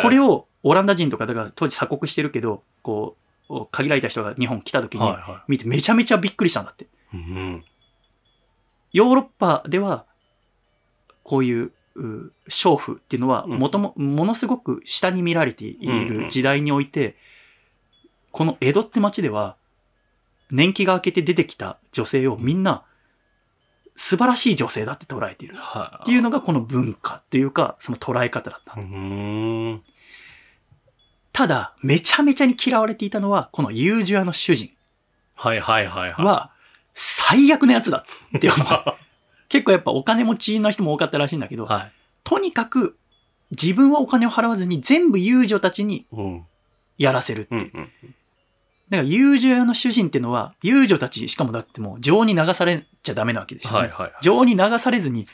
[0.03, 3.22] これを、オランダ人とか、だから当時鎖国してるけど、こう、
[3.71, 6.85] 限られた人が日本来た時にはいは見てめちゃめちゃびっくりしたんだって。
[6.85, 6.89] い。
[7.13, 7.65] うん。
[8.93, 10.07] ヨーロッパでは、
[11.23, 17.17] こういう、う娼婦っていうのは、うんもとも、ものすごく下に見られている時代において、
[18.31, 19.57] この江戸って町では、
[20.51, 22.85] 年季が明けて出てきた女性をみんな、
[23.95, 25.57] 素晴らしい女性だって捉えている。
[25.57, 26.03] はい。
[26.03, 28.75] っていうのがこの文化っていうか、その捉え方だった。
[31.33, 34.71] ただ、めちゃめちゃに嫌われていたのは、この遊女屋の主人
[35.35, 36.25] はいはいはいはい。
[36.25, 36.51] は、
[36.95, 38.05] 最悪なやつだ
[38.37, 38.67] って思う。
[39.49, 41.93] 結構やっぱお金持ちの人も多かったらしいんだけど、はい。
[42.25, 42.97] とにかく
[43.51, 46.47] 自分はお金を払わずに全部遊女たちにうん。
[46.99, 47.71] やらせるっていう。
[47.75, 47.91] うんうん。
[48.91, 53.79] だから遊女屋の主人っていうのは、遊女たち、しかもだってもう情に流されちゃダメなわけですよね。
[53.79, 54.13] はいはいはい。
[54.21, 55.27] 情に流されずに、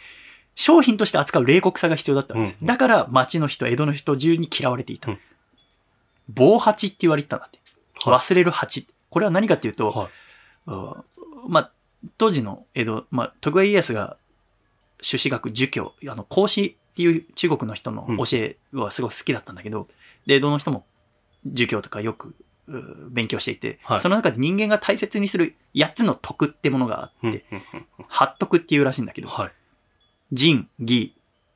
[0.55, 2.59] 商品として扱う冷酷さが必要だったわけです。
[2.61, 5.11] うんだから町の人、江戸の人中に嫌われていた。
[5.11, 5.19] うん
[6.29, 7.59] 棒八って言われてたんだって。
[7.59, 7.69] はい
[8.21, 8.87] 忘れる八。
[9.11, 10.09] これは何かっていうと、はい。
[10.67, 11.05] うん
[11.49, 11.73] まあ、
[12.17, 14.17] 当時の江戸、まあ、徳川家康が
[15.01, 19.89] 朱子学、儒教、あの、孔子っていう中国の人の教えはすごく好きだったんだけど、
[20.27, 20.87] で、江戸の人も
[21.45, 22.35] 儒教とかよく
[22.69, 29.53] う勉強していて、はいその中で人間が大切にする8つの徳ってものがあうんって、うんうん八徳っていうらしいんだけど、はい。
[30.33, 31.15] 仁、義、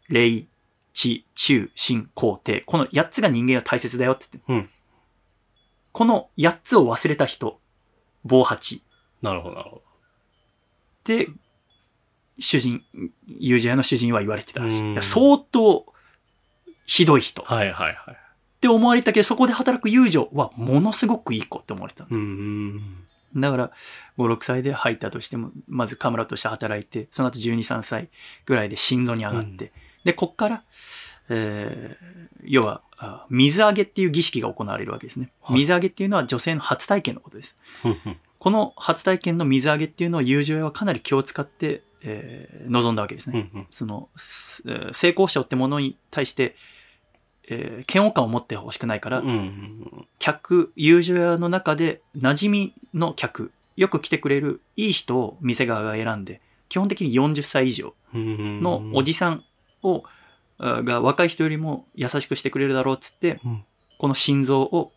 [0.09, 0.44] 礼、
[0.93, 2.64] 知、忠、信、孝、悌。
[2.64, 4.70] この8つが人間が大切だよって言って、うん
[5.93, 7.60] この8つを忘れた人、
[8.24, 8.82] 棒八。
[9.20, 9.82] なるほどなるほ
[11.05, 11.28] で、
[12.39, 12.82] 主人、
[13.27, 15.02] 友人屋の主人は言われてたらしい。
[15.02, 15.86] 相当
[16.86, 17.55] ひどい人っど。
[17.55, 18.16] はいはいはい。
[18.60, 22.05] て思われたけど、そこで働く友女はものすごくいい子って思われた。
[22.05, 23.06] うーん。
[23.36, 23.70] だから、
[24.19, 28.09] 5、6歳で入ったとしても、まずカムラとして働いて、その後12、3歳
[28.47, 29.70] ぐらいで心臓に上がって、うん
[30.05, 30.62] で、こっから、
[31.29, 35.31] えー要は、あ水揚げっていう儀式が行われるわけですね。
[35.41, 37.57] はい水揚げっていうのは女性の初体験のことです。
[38.39, 43.49] この初体験の水揚げっていうのを友情屋はかなり気を使って、えー臨んだわけですね。
[43.55, 46.57] うんうんその、すえー性交渉ってものに対して、
[47.49, 58.62] えー嫌悪感を持ってほしくないから、うんうん客、友情屋の中で馴染みの客、よく来てくれるいい人を店側が選んで、基本的に40歳以上うん。
[58.62, 59.45] のおじさん
[59.82, 60.04] を、
[60.59, 63.64] あが若い人よりも優しくしてくれるだろうっつって、うん
[63.98, 64.92] この心臓を、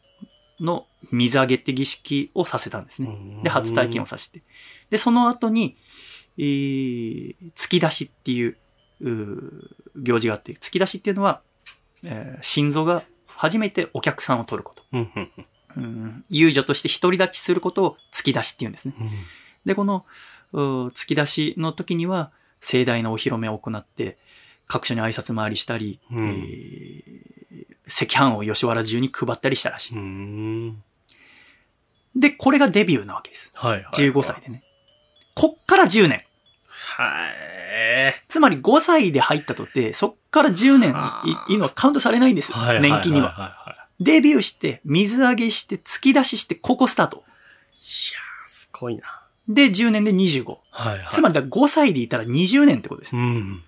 [0.59, 3.09] の水揚げって儀式をさせたんですね。
[3.09, 4.41] うんで、初体験をさせて。
[4.89, 5.75] で、その後に、
[6.39, 8.57] えー、突き出しっていう、
[9.01, 9.67] うー
[9.97, 11.41] 行事があって、突き出しっていうのは、
[12.03, 14.83] えー心臓が初めてお客さんを取ること。
[14.91, 14.97] う
[15.79, 18.95] ん遊女として独り立ちすることを突き出しっていうんですね。
[18.99, 19.09] うん
[19.65, 20.05] で、この、
[20.53, 24.17] 突き出しの時には、盛大なお披露目を行って、
[24.67, 27.25] 各所に挨拶回りしたり、うんえー
[27.87, 29.95] 赤飯を吉原中に配ったりしたらしい。
[29.95, 30.83] うん。
[32.15, 33.51] で、これがデビューなわけです。
[33.53, 33.83] はいはい。
[33.93, 34.41] 15歳。
[34.41, 34.63] でね。
[35.35, 36.23] こっから10年。
[36.97, 38.23] はい。
[38.27, 40.95] つまり5歳で入ったとって、そっから10年
[41.47, 42.57] いいいのはカウントされないんですよ。
[42.57, 42.81] はい。
[42.81, 43.31] 年金には。
[43.31, 47.17] はデビューして、水揚げして、突き出しして、ここスタート。
[47.17, 47.19] い。
[47.19, 49.21] いやー、すごいな。
[49.47, 50.57] で、10年で25。
[50.71, 51.07] はいはい。
[51.11, 53.15] つまりだから5歳でいたら20年ってことです。
[53.15, 53.63] うん。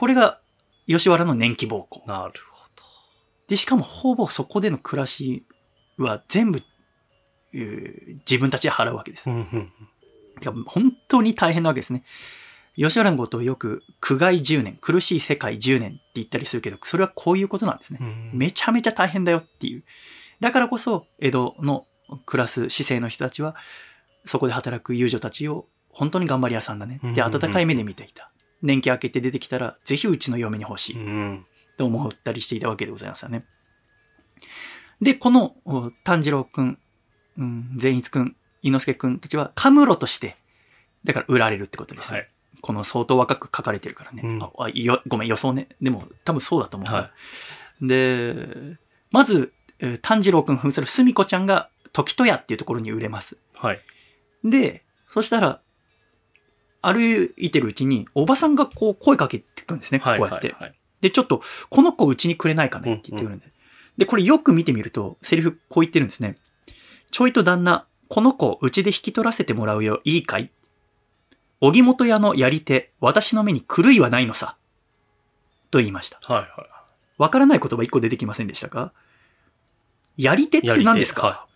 [0.00, 0.40] これが、
[0.86, 2.02] 吉原の年季暴行。
[2.06, 2.82] なるほど。
[3.48, 5.44] で、しかもほぼそこでの暮らし
[5.98, 6.62] は全部、
[7.52, 9.28] えー自分たちで払うわけです。
[9.28, 12.04] 本当に大変なわけですね。
[12.76, 17.98] 吉原のことをよく、苦害10年、苦しい世界10年って言ったりするけど、それはこういうことなんですね。
[18.00, 18.30] うん。
[18.32, 19.84] めちゃめちゃ大変だよっていう。
[20.40, 21.86] だからこそ、江戸の
[22.24, 23.54] 暮らす市政の人たちは、
[24.24, 26.94] そこで働く遊女たちを、本当に頑張り屋さんだね。
[26.94, 28.29] で、うんうんうん温かい目で見ていた。
[28.62, 30.96] 年季明けて出てきたら、ぜひうちの嫁に欲しい。
[30.96, 31.46] うん。
[31.76, 33.44] と思ったりしていたわけでございますよね。
[35.00, 36.78] で、このお炭治郎くん、
[37.38, 40.36] うん、善逸くん、伊之助くんたちは、カムロとして、
[41.04, 42.12] だから売られるってことです。
[42.12, 42.28] はい。
[42.60, 44.22] この相当若く書かれてるからね。
[44.22, 45.68] うんああよごめん、予想ね。
[45.80, 46.92] でも、多分そうだと思う。
[46.92, 47.10] は
[47.80, 48.76] で、
[49.10, 53.38] まず、えー炭治郎くん扮するすみこちゃんが、時戸屋っていうところに売れます。
[53.54, 53.80] はい。
[54.44, 55.60] で、そしたら、
[56.82, 59.98] 歩いてるうちに、おばさんがこう声かけてくるんですね。
[59.98, 60.18] はい。
[60.18, 60.54] こうやって。
[60.58, 60.74] はい。
[61.00, 63.46] で、ちょっと、この子うちにくれないかねって言ってくるんで。
[63.96, 66.36] で、これよく見てみると、セリフこう言ってるんですね。
[67.10, 70.50] ちょいと旦那、この子うちで引き取らせてもらうよ、いいかい
[71.60, 74.56] 荻本屋のやり手、私の目に狂いはないのさ。
[75.70, 76.18] と言いました。
[76.22, 76.42] はい。
[76.42, 76.70] はい。
[77.18, 78.92] わからない言葉一個出てきませんでしたか
[80.16, 81.46] やり手って何ですか、は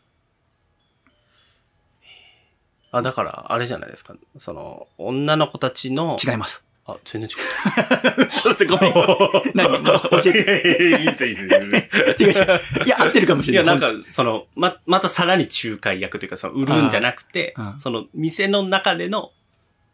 [2.97, 4.15] あ、だから、あれじゃないですか。
[4.39, 6.65] その、女の子たちの、違います。
[6.87, 7.33] あ、全然違
[8.31, 8.95] そうです、ごめん。
[9.55, 10.79] 何教えて。
[10.81, 11.01] う。
[11.01, 11.75] いいです、いいです。
[11.75, 12.87] 違う違う。
[12.87, 13.81] いや、合ってるかもしいや、れない。
[13.81, 19.33] なんか、その、ま、またさらに仲介役というか、その、売るんじゃなくてその、店の中での、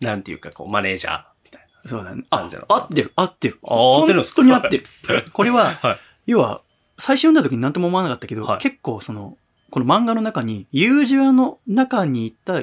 [0.01, 2.25] なんていうか、こう、マネージャーみたいそうだね。
[2.31, 2.57] あ合って
[3.03, 3.59] る、合ってる。
[3.63, 4.43] あ合ってるんですか？
[4.43, 5.25] 本当に合ってる。
[5.33, 6.61] これは、はい要は、
[6.99, 9.37] 最初読んだ時に何とも思わなかったけど、はい結構その、
[9.71, 12.63] この漫画の中に、友情の中にいた、あ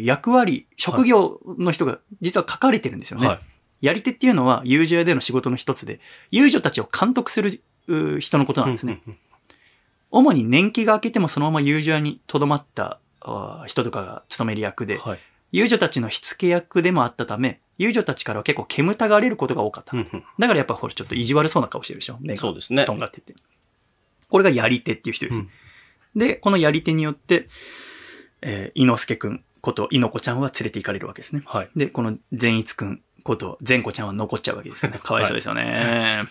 [0.00, 3.22] 役割、職業の人が実は書かれてるんですよな。
[3.22, 3.28] ね。
[3.28, 3.40] はい。
[3.80, 6.00] やり手っていうのは、友情での仕事の一つで、
[6.30, 9.02] 友女たちを監督するう人のことなんですね。
[10.10, 15.18] 主に年季が明けてもそのまま友情にとどまったあ人とかが務める役で、はい。
[15.50, 19.96] 遊女たちの火付け役でもあったため、遊女たちからは結構煙たがれることが多かった。
[19.96, 23.34] うんうんだからやっぱほらちょっと意地悪そうな顔してるでしょ目がそうですねとんがってて。
[24.28, 25.40] これがやり手っていう人です。
[25.40, 25.50] うん
[26.16, 27.48] で、このやり手によって、
[28.42, 31.42] えー、伊之助くんこと、猪子ちゃんは連れて行かれるわけですね。
[31.44, 31.68] はい。
[31.76, 34.98] で、この善逸くんこと、善子ちゃんは残っちゃうわけですよね。
[34.98, 36.24] かわいそうですよね。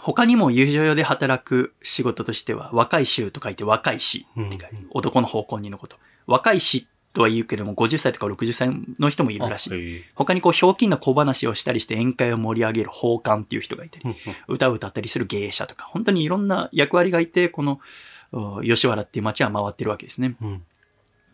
[0.00, 5.96] 他にも友情用で働く仕事としては、若い衆と書いて若い氏って書いて、男の方向にのこと。
[6.26, 8.70] 若い氏とは言うけども、50歳とか60歳
[9.00, 10.04] の人もいるらしい。
[10.14, 14.16] 他にこう、ひょうきんな小話をしたりして宴会を盛り上げる奉還っていう人がいたり、
[14.46, 17.80] 歌を歌ったりする芸者とか、本当にいろんな役割がいて、この、
[18.32, 20.36] う吉原っていう街は回ってるわけですね。
[20.40, 20.62] うん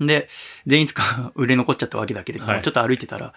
[0.00, 0.28] で、
[0.66, 3.34] 善逸が売れ残っちゃったわけだけれども、はいちょっと歩いてたら、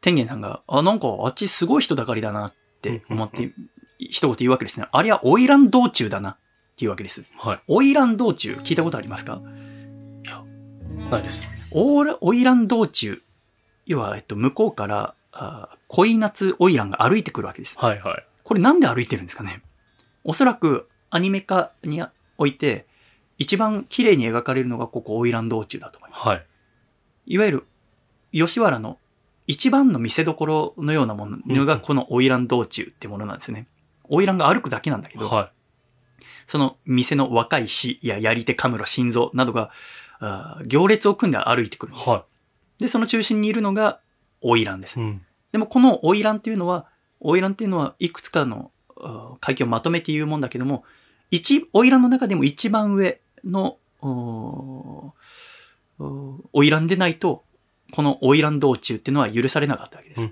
[0.00, 3.52] 天元さんが、あ、なんかあっちすごい人だかりだなって思って、
[3.98, 4.86] 一言言うわけですね。
[4.90, 6.36] あれは花魁道中だなっ
[6.76, 7.24] ていうわけです。
[7.36, 7.60] はい。
[7.66, 9.40] 花魁道中、聞いたことありますか？
[11.10, 11.50] ないです。
[11.70, 13.22] オーラ花魁道中、
[13.86, 17.78] 要は、えっと、向こうから、あー恋夏花魁が歩いてくるわけです。
[17.78, 18.24] はいはい。
[18.44, 19.62] これなんで歩いてるんですかね？
[20.24, 22.02] おそらくアニメ化に
[22.36, 22.86] おいて、
[23.38, 26.28] 一番綺麗に描かれるのがここ花魁道中だと思います。
[26.28, 26.46] はい。
[27.26, 27.66] いわゆる、
[28.32, 28.98] 吉原の
[29.46, 33.66] 一番の見せどのようなものがこの花魁道中ってものなんですね。
[34.10, 35.50] 花魁が歩くだけなんだけど、は
[36.46, 39.70] その店の若い師ややり手カムロ心臓などが、
[40.66, 41.98] 行列を組んで歩いてくるんい。
[41.98, 42.10] です。
[42.10, 42.24] は
[42.78, 44.00] で、その中心にいるのが
[44.42, 45.02] 花魁ですい。。
[45.02, 45.22] うん。
[45.52, 46.86] でもこの花魁っていうのは、
[47.22, 50.84] 花魁っていうのはいくつかのあー階級をまとめて言うもんだけども、
[51.30, 57.44] 一、花魁の中でも一番上の、おーおー花魁でないと、
[57.92, 60.30] この花魁道中っていうのは許されなかったわけです。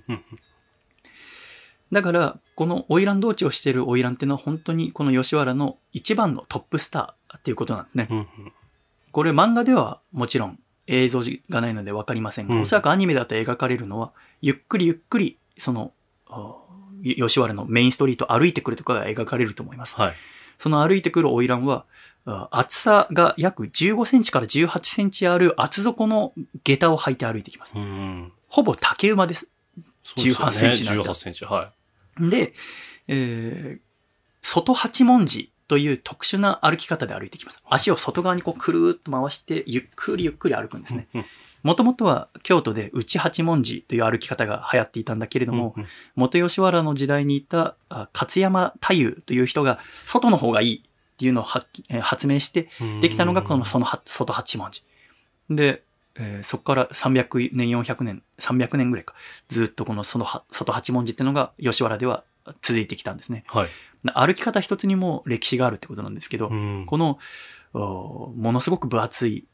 [1.92, 8.08] だから、この花魁道中をしている花魁っていうのは本当にこの吉原の一番のトップスターっていうことなんですね。
[9.12, 15.92] これ漫画ではもちろん映像がないのでわかりませんが、うんおそらくアニメだと描かれるのは、ゆっくりゆっくり、その、
[16.28, 16.56] あ
[17.02, 19.96] 吉原のメインストリートを歩いてくるとかが描かれると思います。
[19.96, 20.14] はい。
[20.58, 21.86] その歩いてくる花魁は、あ
[22.26, 26.32] 厚さが約15センチから18センチある厚底の
[26.64, 27.72] 下駄を履いて歩いてきます。
[27.76, 28.32] うん。
[28.48, 29.48] ほぼ竹馬です。
[30.02, 31.44] そうですよね18センチなんだ18センチ。
[31.44, 31.72] は
[32.18, 32.52] で、
[33.08, 33.80] えー、
[34.42, 37.62] 外八文字という特殊な歩き方で歩いてきます。
[37.68, 40.96] 足を外側にこうくるーっと回して、ゆっくりゆっくり歩くんですい。
[40.96, 41.08] ね。
[41.14, 41.24] うん
[41.62, 50.84] もともとは京都で内八文字という歩き方が流行っていたんだけれども、うんうん元吉原の時代にいたあ勝山太夫という人が外の方がいい
[51.16, 52.68] っていうのを発えー発明して
[53.00, 54.82] できたのがこのそのは外八文字。
[55.48, 55.82] で、
[56.16, 59.14] えーそこから300年、400年、300年ぐらいか、
[59.48, 62.24] ずっとこのそのは外八文字っていうのが吉原では
[62.60, 63.44] 続いてきたんですね。
[63.48, 63.68] はい。
[64.14, 67.18] 歩き方一つにも歴史があるってことなんですけど、うんこの、
[67.72, 69.46] おものすごく分厚い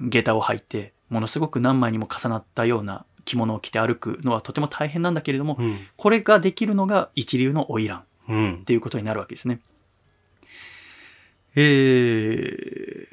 [0.00, 5.80] 下駄を履いて、ものすごく何枚にも重なったような着物を着て歩くのはとても大変なんだけれども、うん。
[5.96, 8.62] これができるのが一流の花魁っうん。
[8.64, 9.60] ていうことになるわけですね。
[11.54, 13.06] えー、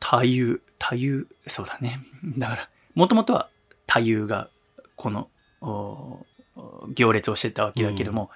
[0.00, 2.00] 太夫、太夫、そうだね。
[2.38, 3.48] だから、もともとは
[3.86, 4.48] 太夫が
[4.96, 5.28] この
[5.60, 5.66] お
[6.56, 8.30] お行列をしてたわけだけども、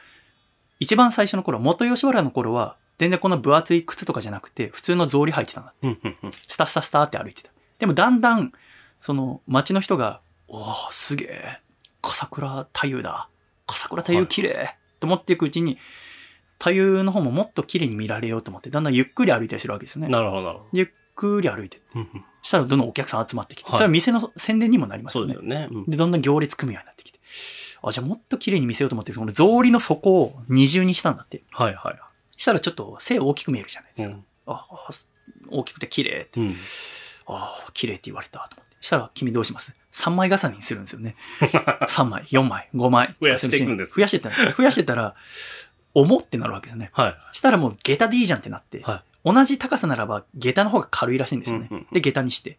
[0.80, 5.74] 一番最初の頃、元吉原の頃は、全然この分厚い靴とかじゃなくて、普通の草履履いてたんだ。
[5.82, 5.98] うん。
[6.02, 7.50] うんうんスタスタスタって歩いてた。
[7.78, 8.52] でもだんだん、
[8.98, 11.60] その街の人が、おーすげえ、
[12.02, 13.28] 笠倉太夫だ。
[13.66, 15.78] 笠倉太夫綺麗、と思っていくうちに、
[16.58, 20.08] 太夫の方ももっと綺麗に見られようと思って、だんだんゆっくり歩いたりするわけですよね。
[20.08, 20.66] なるほど。
[20.72, 21.80] ゆっくり歩いて。
[22.42, 25.52] したらどんどんお客さん集まってきて、はいそれは店の宣伝にもなりますよねそうです。
[25.52, 25.68] よね。
[25.70, 27.18] うんで、どんどん行列組むようになってきて。
[27.82, 31.42] あ、じゃあもっと綺麗に見せようと思って、この草履の底を二重にしたんだって。
[31.52, 34.06] はいはいはしたらちょっと背大きく見えるじゃないでい。
[34.06, 34.16] すか。
[34.16, 34.24] うん。
[34.46, 34.88] ああ、
[35.50, 36.40] 大きくて綺麗って。
[36.40, 36.56] うん。
[37.26, 38.76] ああ、綺麗って言われたと思って。
[38.80, 41.16] したら、君どうします ?3 枚重ねにするんですよね。
[41.88, 43.16] 3枚、4枚、5枚。
[43.20, 45.16] 増やしていくんです増やしてったら、増やしてたら、
[45.94, 46.90] 重ってなるわけですよね。
[46.92, 47.36] はい。
[47.36, 51.68] したらもう下駄でいいじゃんってなって、は同じ高さならば下駄の方が軽いらしいんですよね。
[51.70, 52.58] うんうんうんで、下駄にして。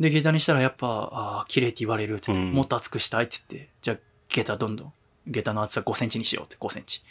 [0.00, 3.96] で、下駄にしたらやっぱ、ああ、綺麗って言われるって言って、うんもっと厚くしたいって言って、じゃあ
[4.28, 4.92] 下駄どんどん、
[5.26, 7.02] 下駄の厚さ5センチにしようって5センチ。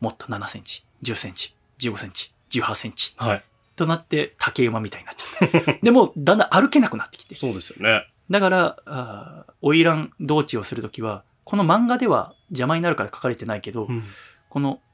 [0.00, 3.14] もっと7センチ、10センチ、15センチ、18センチ。
[3.18, 3.24] い。
[3.24, 3.44] はい。
[3.76, 5.80] となって竹馬みたいになっちゃって。
[5.82, 7.34] でも、だんだん歩けなくなってきて。
[7.34, 8.06] そうですよね。
[8.30, 14.04] だから、あー花魁道地をするときは、この漫画では邪魔になるから書かれてないけど、うん。
[14.48, 14.80] この、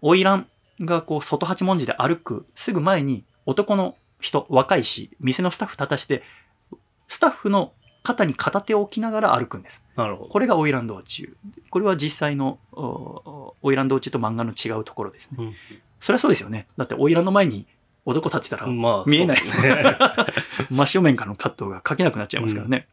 [0.00, 0.46] 花魁
[0.80, 6.22] がこう、外八文字で歩く、すぐ前に男の人、若いし、店のスタッフ立たして、
[7.08, 9.82] スタッフの肩に片手を置きながら歩くんです。
[9.96, 10.30] なるほど。
[10.30, 11.36] これが花魁道中。
[11.70, 15.44] これは実際の、お花魁道中と漫画の違うところですね。
[15.44, 15.54] うん
[16.00, 16.66] それはそうですよね。
[16.76, 17.66] だって花魁の前に
[18.04, 19.96] 男立ってたら、まあ、見えないそうですね。
[20.70, 22.88] 真正面からのカットが書けなくなっちゃいますからね。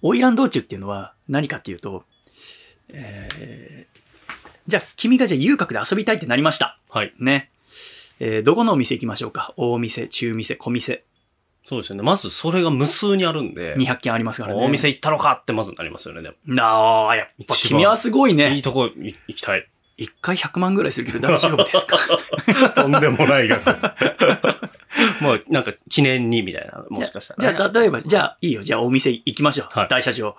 [0.00, 2.04] 花魁道中っていうのは何かっていうと、
[2.88, 3.97] えー
[4.68, 6.78] じゃあ君がじゃあ遊郭で遊びたいってなりました。
[6.90, 7.12] はい。
[7.18, 7.50] ね。
[8.20, 9.54] えーどこのお店行きましょうか？
[9.56, 11.02] 大店、中店、小店。
[11.64, 12.02] そうですよね。
[12.02, 14.62] まずそれが無数にあるんで、200件ありますからね。
[14.64, 16.22] お店行ったのかってまずなりますよね。
[16.22, 18.60] でもなあ、やっぱ君はすごいいいね。
[18.62, 19.66] とこい行きたい。
[19.96, 21.98] 一回100万ぐらいするけど大丈夫ですか？
[22.82, 23.58] とんでもないが。
[25.20, 27.56] もうなんか記念にみたいな、もしかしたら、ね。
[27.56, 28.62] じゃあ、例えば、じゃあ、いいよ。
[28.62, 29.78] じゃあ、お店行きましょう。
[29.78, 30.36] はい大社長。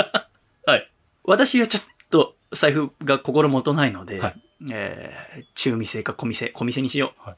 [0.66, 0.90] はい。
[1.24, 1.88] 私はちょっと、
[2.52, 7.28] 財布が心もとないので、はいえー中店か小店、小店にしよう。
[7.28, 7.36] はい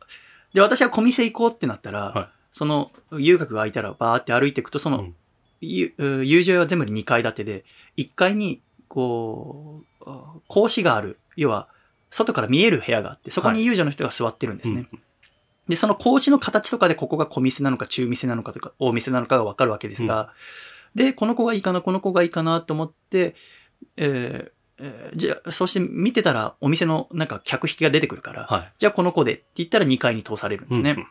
[0.55, 5.15] で、私は小店行こうってなったら、はいその、遊郭が開いたら、バーって歩いていくと、その、うん
[5.63, 7.65] ゆう友情屋は全部で2階建てで、
[7.99, 11.19] 1階に、こう、あ格子がある。
[11.37, 11.69] 要は、
[12.09, 14.87] 外から見える部屋があって、そこに遊女の人が座ってるんですね。
[14.93, 15.03] うん
[15.69, 20.33] で、その格子の形とかでここが小店なのか中店なのかとか大店なのかがわかるわけですが、
[20.97, 23.37] で、この子がいいかな、この子がいいかなと思って、
[23.97, 24.53] えーえー
[25.15, 28.73] じゃあ、そして見てたらお店のなんか客引きが出てくるから、はい。
[28.79, 30.93] じゃあこの子でって言ったら2階に通されるんですね。
[30.97, 31.07] うん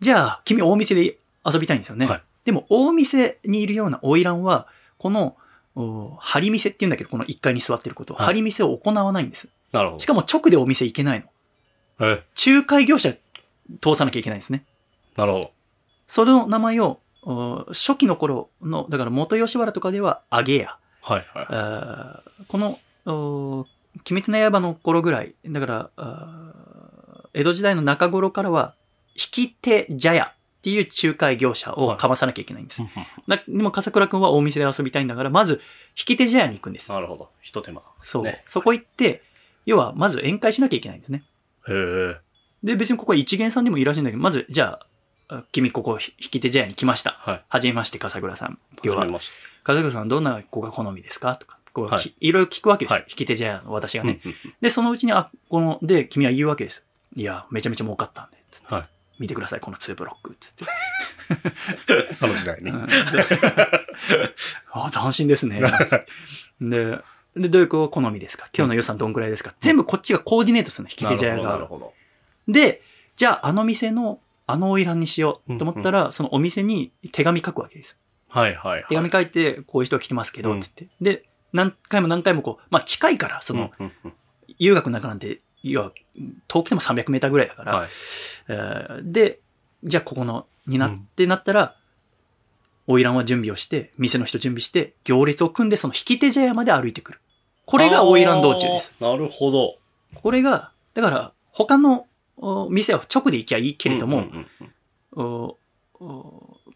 [0.00, 2.06] じゃあ、君大店で遊びたいんですよね。
[2.06, 5.36] はいでも、大店にいるような花魁は、この、
[5.74, 9.50] お張店って言うんだけど、この1階に座ってること、はい張店を行わないんです。
[9.70, 10.00] なるほど。
[10.00, 11.26] しかも直でお店行けないの。
[12.00, 13.12] え、仲介業者
[13.82, 14.64] 通さなきゃいけないんですね。
[15.14, 15.52] なるほど。
[16.06, 20.78] その名前を、お初期の頃の、だから元吉原とかでは、あげや。
[21.08, 22.46] はいはい。
[22.48, 23.66] この、お
[24.10, 25.90] 鬼滅の刃の頃ぐらい、だから、
[27.32, 28.74] 江戸時代の中頃からは、
[29.14, 32.82] 引き手茶屋っていう仲介業者をかまさなきゃいけないんです。
[33.26, 35.60] だでも、笠倉くんは大店で遊びたいんだから、まず、
[35.98, 36.92] 引き手茶屋に行くんです。
[36.92, 37.30] なるほど。
[37.40, 37.82] 一手間。
[38.00, 38.24] そう。
[38.24, 39.22] ねそこ行って、
[39.66, 41.24] 要は、まず宴会しなきゃいけないんですね。
[41.68, 42.16] へえ。
[42.62, 44.86] で、別にここは一元さんでもいいらしいんだけど、まず、じゃあ
[45.28, 47.12] あ、君ここ引き手茶屋に来ました。
[47.20, 47.44] はい。
[47.48, 48.58] はじめまして、笠倉さん。
[48.82, 49.32] 今日は始め、まし
[49.68, 51.36] 笠倉さんどんな子が好みですか？
[51.36, 52.94] とか、こう、はいきいろいろ聞くわけですよ。
[52.96, 54.08] はい引き手茶屋の私がた。
[54.08, 54.20] ね。
[54.24, 56.84] うんうんで、そのうちに、あ、この、で、君は言うわけです。
[57.14, 58.74] いや、めちゃめちゃ儲かったんで、つって。
[58.74, 58.88] はい
[59.18, 60.64] 見てください、この2ブロック、つって。
[62.06, 62.14] うん。
[62.14, 62.70] その時代に。
[62.70, 62.86] うん
[64.72, 65.60] あ、斬新ですね。
[66.62, 67.00] で、
[67.36, 68.48] で、どういう子好みですか？
[68.56, 71.66] 今日の予算どんくらいですか、全部こっちがコーディネートするの、引き手茶屋が。
[71.66, 71.92] ほど。
[72.46, 72.80] で、
[73.16, 77.96] じゃあ、あの店の、あの花魁にしようと思ったら、そのお店に手紙書くわけです。
[78.28, 78.84] はいはいはい。
[78.88, 80.88] 手紙書いて、こういう人が来てますけど、うんつって。
[81.00, 84.12] で、何回も何回もこう、まあ近いから、その、うんうんうん
[84.60, 85.92] 遊学の中なんて、いや、
[86.48, 87.88] 遠くても300メーターぐらいだから、はい。
[88.48, 89.40] えーで、
[89.84, 91.76] じゃあここの、になってなったら、
[92.88, 97.20] 花魁は準備をして、店の人準備して、行列を組んで、その引き手茶屋まで歩いてくる。
[97.66, 98.94] これが花魁道中です。
[99.00, 99.76] なるほど。
[100.14, 102.06] これが、だから、他の
[102.38, 104.46] お店は直で行きゃいいけれども、うん
[105.12, 105.54] うんうん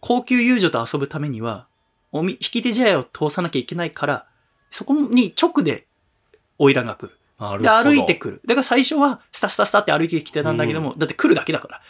[0.03, 1.69] 高級遊女と遊ぶためには、
[2.11, 4.27] おみ引き手茶屋を通さなきゃいけないから、
[4.69, 5.87] そこに直で
[6.59, 7.63] 花魁が来る。
[7.63, 7.69] で。
[7.69, 8.41] 歩いてくる。
[8.45, 11.81] だから最初は、スタスタスタって歩いてきてたんだけども、だって来るだけだから。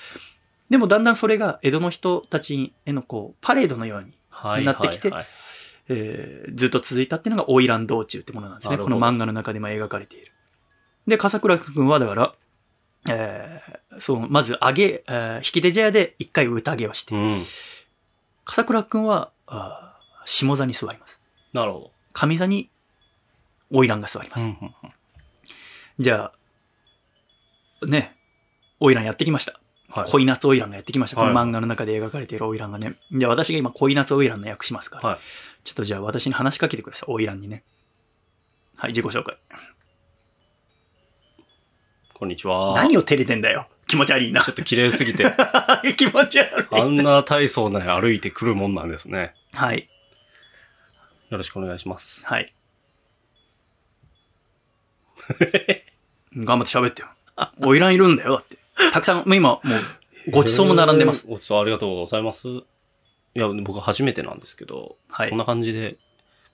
[0.68, 5.28] でもだんだんそれが江戸の人たちへのこう、パレードのように、はいなってきてはいはい
[5.89, 8.76] えーずっと続いたっていうのが花魁道中ってものなんですね。
[8.76, 10.32] この漫画の中でも描かれている。
[11.06, 12.34] で、笠倉くんはだから、
[13.09, 17.43] えーそう、まず上げ、えー引き手茶屋で一回宴をして、うん。
[18.52, 21.18] 笠倉くんは、あー下座に座ります。
[21.54, 22.70] なるほ上座に
[23.70, 24.42] 花魁が座りまど。
[24.42, 24.44] す。
[24.44, 24.74] うんうん
[25.98, 26.32] じゃ
[27.82, 28.16] あ、ね、
[28.78, 29.58] 花魁やってきました。
[29.88, 30.10] はい。
[30.10, 31.16] 恋夏花魁がやってきました。
[31.16, 32.96] このはい漫画の中で描かれている花魁がね。
[33.12, 35.08] じゃあ私が今恋夏花魁の役しますから。
[35.08, 35.18] はい
[35.64, 37.12] ちょっとじゃあ私に話しかけてください。
[37.12, 37.64] 花魁にね。
[38.76, 39.38] はい、自己紹介。
[42.12, 42.74] こんにちは。
[42.74, 43.68] 何を照れてんだよ。
[43.93, 44.52] 気持ち悪いなちょ。
[44.52, 45.27] っと綺麗すぎて、
[45.98, 46.66] 気持ち悪い。
[46.81, 49.35] あんな大層な歩いてくるもんなんですね。
[49.52, 49.86] はい。
[51.28, 52.24] よろしくお願いします。
[52.24, 52.55] はい。
[56.35, 57.09] 頑張って喋ってよ。
[57.36, 58.56] 花魁いるんだよ、だって。
[58.94, 61.27] たくさん、もう今、もう、ごちそうも並んでます。
[61.27, 61.32] えー。
[61.32, 62.48] ごちそうありがとうございます。
[62.48, 62.64] い
[63.35, 65.98] や、僕初めてなんですけど、はいこんな感じで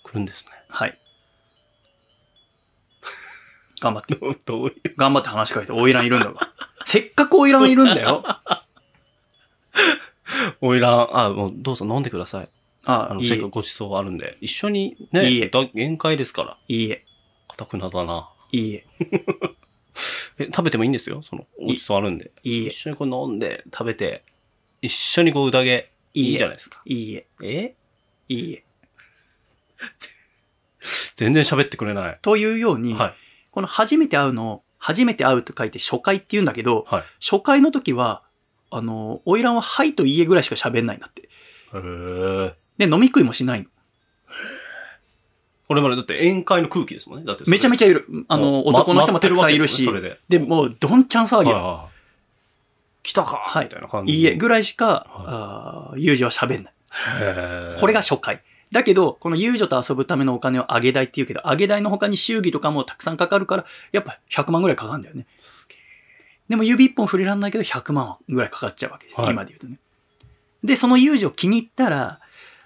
[0.02, 0.51] 来るんですね。
[0.69, 0.98] はい。
[3.80, 4.14] 頑張って。
[4.44, 4.74] どういう？
[4.96, 6.48] 頑張って話しかけて、花魁いるんだから。
[6.84, 8.24] せっかく花魁いるんだよ。
[10.60, 12.48] おいらん、あ、もうどうぞ飲んでください。
[12.84, 13.50] あの、あいいえせっかく。
[13.50, 16.59] ごちそうあるんで、一緒にね、いいえだ宴会ですから。
[16.68, 17.05] いいえ。
[17.48, 18.30] かたくなだな。
[18.52, 18.86] いいえ。
[20.40, 21.22] え、食べてもいいんですよ？
[21.22, 22.30] その、ごちそうあるんで。
[22.44, 22.76] いいえ一。
[22.76, 24.24] 緒にこう飲んで、食べて、
[24.82, 26.80] 一緒にこう宴、いいじゃないですか。
[26.84, 27.26] いいえ。
[27.42, 27.74] え？
[28.28, 28.64] いいえ。
[31.16, 32.18] 全然喋ってくれない。
[32.22, 33.14] というように、はい。
[33.59, 37.02] この初めて会うのを、初めて会うと書いて初回って言うんだけど、はい。
[37.20, 38.22] 初回の時は、
[38.70, 41.22] あの、花魁ははいといいえぐらいしか喋んないんだって。
[41.22, 41.26] へ
[41.74, 42.55] え。
[42.78, 43.66] で、飲み食いもしないの。
[45.66, 47.24] これまでだって宴会の空気ですもんね。
[47.24, 48.06] だってめちゃめちゃいる。
[48.28, 51.56] あの、ま男の人もたくさんいるしるでで、もう、どんちゃん騒ぎよ。
[51.56, 51.98] はいはい
[53.02, 54.12] 来たかはいみたいな感じ。
[54.12, 56.74] いいえぐらいしか、はあー友情は喋んない。
[57.80, 58.43] これが初回。
[58.70, 65.27] だけど、この友女と遊ぶためのお金を上げ代って言うけど、上げ代の他に祝儀とかもたくさんかかるから、やっぱ100万ぐらいかかるんだよね。
[65.39, 65.78] すげえ
[66.49, 69.20] でも指一本振りらんないけど100万ぐらいかかっちゃうわけです。
[69.20, 69.78] はい今で言うとね。
[70.65, 72.20] で、その友女気に入ったら、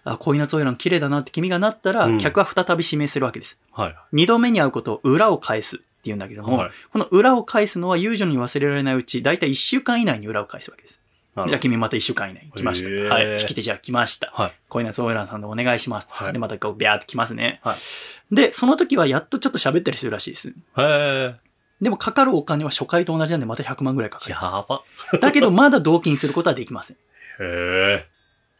[0.05, 3.59] あ、恋夏花魁綺麗だなって君がなったら、うん客は再び指名するわけです。
[3.73, 3.95] はい。
[4.13, 11.02] 二度目に会うことを裏を返すって言うんだけども、はいこの裏を返すのは友女に忘れられないうち、だいたい1週間以内に裏を返すわけです。
[11.35, 13.15] じゃあ君また1週間以内に来ました。
[13.15, 13.41] はい。
[13.41, 14.27] 引き手じゃあ来ました。
[14.27, 14.43] ど。
[14.43, 14.53] はい。
[14.69, 16.15] 恋夏花魁さんでお願いします。
[16.15, 17.61] はいで、またこう、ビャーって来ますね。
[17.63, 18.35] はい。
[18.35, 20.49] で、その時はやっとちょっと喋ったりするらしいです。
[20.49, 21.35] へえ。
[21.81, 24.31] でもかかるお金は初回と同じなんでまた100万ぐらいかかる。
[24.33, 24.83] やば。
[25.21, 26.97] だけどまだ同金することはできません。
[26.97, 26.99] へ
[27.41, 28.07] え。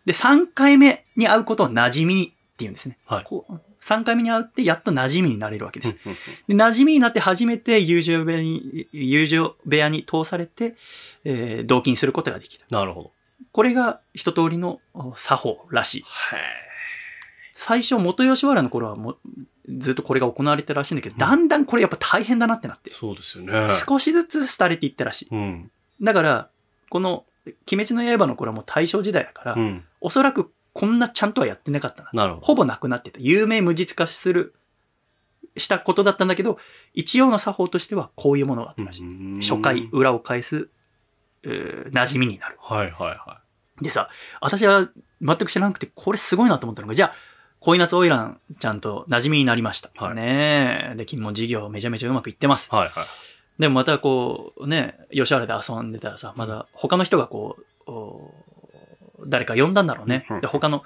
[0.07, 2.99] で、3回目に会うことを馴染みって言うんですね。
[3.07, 3.25] はい。
[3.25, 5.99] こう3回目に会うってやっと馴染みになれるわけです。
[6.49, 10.77] で馴染みになって初めて友情部屋に、友情部屋に通されて、
[11.25, 12.65] えー同金することができる。
[12.71, 13.13] なるほど。
[13.53, 16.01] これが一通りのお作法らしい。
[16.01, 16.05] へ
[17.55, 19.19] 最初、元吉原の頃はもう
[19.79, 23.69] ずっとこれが行われてたらしいんだけど、だんだんこれやっぱ大変だなってなってえ。、そうですよね。
[23.87, 25.29] 少しずつ廃れていったらしい。
[25.31, 25.71] うん。
[26.01, 26.49] だから、
[26.89, 27.25] この、
[27.71, 29.85] 鬼滅の刃の頃はもう大正時代だから、うん。
[30.01, 32.11] おそらくこんなちゃんとはやってなかったな。
[32.15, 32.47] なるほど。
[32.47, 33.21] ほぼなくなってた。
[33.21, 34.55] 有名無実化する、
[35.57, 36.59] したことだったんだけど、
[36.95, 39.03] 一応の作法としてはこういうものがあったらしい。
[39.03, 40.67] うん初回、裏を返す、えー
[41.45, 42.57] 馴染みになる。
[42.61, 43.41] はいはいは
[43.81, 44.09] でさ、
[44.41, 44.89] 私は
[45.21, 47.15] 全く知らなくて、これすごいなと思ったのが、じゃあ、
[47.61, 49.91] 恋夏オイランちゃんと馴染みになりました。
[49.97, 50.97] はいねえ。
[50.97, 52.69] で、君も事業めちゃめちゃうまくいってます。
[52.73, 52.75] い。
[52.75, 53.05] はいはい。
[53.59, 57.57] でもまたこう、ね、吉原で遊んでたらさ、まだ他の人がこ
[57.87, 58.35] う、お
[59.27, 60.41] 誰か呼んだんだろうねうん。
[60.41, 60.83] で、他の、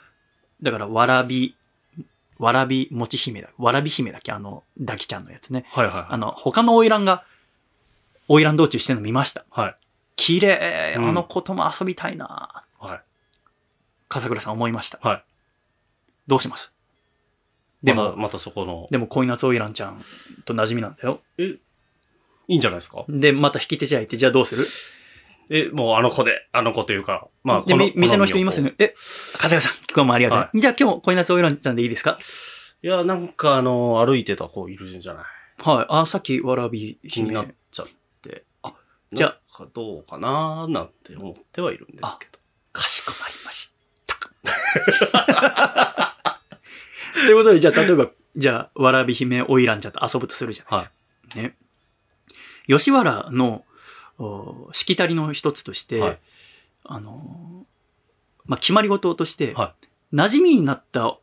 [0.63, 1.57] だから、わらび、
[2.39, 3.49] わらびもち姫だ。
[3.57, 4.33] わらび姫だっけ？
[4.33, 5.65] あの、ダキちゃんのやつね。
[5.71, 6.07] はいはいはい。
[6.11, 7.25] あの、他の花魁が、
[8.29, 9.47] 花魁道中してるの見ました。
[9.51, 9.77] はい。
[10.17, 13.01] 綺麗、うんあの子とも遊びたいな、はい。
[14.09, 14.99] 笠倉さん思いました。
[15.03, 15.25] はい。
[16.27, 16.75] どうします？
[17.83, 20.01] でも、また、またそこの、でも恋夏花魁ちゃん
[20.45, 21.21] と馴染みなんだよ。
[21.39, 21.57] え、
[22.49, 23.05] いいんじゃないですか？
[23.09, 24.65] で、また引き手じゃいて、じゃあどうする？
[25.49, 28.65] え、もうあの子で、あの子というか、まあ、で、このみ店の人言いますよ。
[28.65, 28.75] ね。
[28.79, 32.19] え、笠倉さん、今日もありがとうね、はじゃあ今日恋夏花魁ちゃんでいいですか？
[32.83, 35.25] いや、なんかあの、歩いてた子いるじゃない？
[35.63, 35.87] はい。
[35.89, 37.47] あ、さっきわらび気になっ
[39.13, 42.39] じゃかどうかななんて思ってはいるんですけど。
[42.73, 43.75] かしこまりまし
[44.07, 44.17] た。
[47.15, 50.93] ということで、じゃあ例えば、じゃあ、わらび姫花魁ちゃんと遊ぶとするじゃないです
[51.35, 51.41] か。
[51.41, 51.57] ね。
[52.67, 53.65] 吉原の、
[54.19, 56.19] おしきたりの一つとして、はい
[56.89, 57.67] あの、
[58.47, 59.75] まあ、決まり事として、は
[60.13, 61.19] 馴染みになった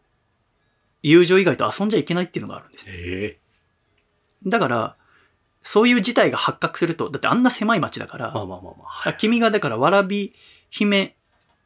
[1.01, 2.85] 友情以外と遊んじゃいけないっていうのがあるんです。
[2.89, 3.39] ええ
[4.45, 4.97] だから、
[5.63, 8.87] そういう事態が発覚すると、だってあんな狭い町だから、まあまあまあまあ。
[8.87, 9.15] はい。
[9.17, 10.33] 君がだからわらび
[10.69, 11.15] 姫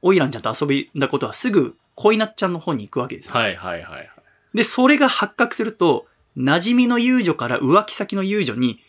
[0.01, 3.33] 花魁ちゃんと遊びだことはすぐ恋なっちゃんの方に行くわけですよ。
[3.33, 4.09] はいはいはいはい。
[4.53, 6.05] で、それが発覚すると、
[6.37, 8.79] 馴染みの遊女から浮気先の遊女に、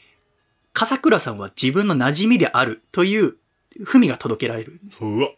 [0.75, 3.37] 笠倉さんは自分の馴染みであるという
[3.81, 5.05] 文が届けられるんです。
[5.05, 5.31] うわ。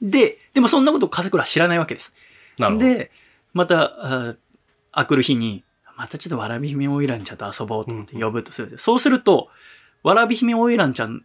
[0.00, 2.14] で、でもそんなことを笠倉は知らないわけです。
[2.58, 2.86] なるほど。
[2.86, 3.10] で、
[3.52, 4.34] また、あ
[4.92, 5.63] あくる日に、
[5.96, 8.78] またちょっとわらび姫花魁ちゃんと遊ぼうと思って呼ぶとする。
[8.78, 9.48] そうすると、
[10.02, 11.24] わらび姫花魁ちゃん、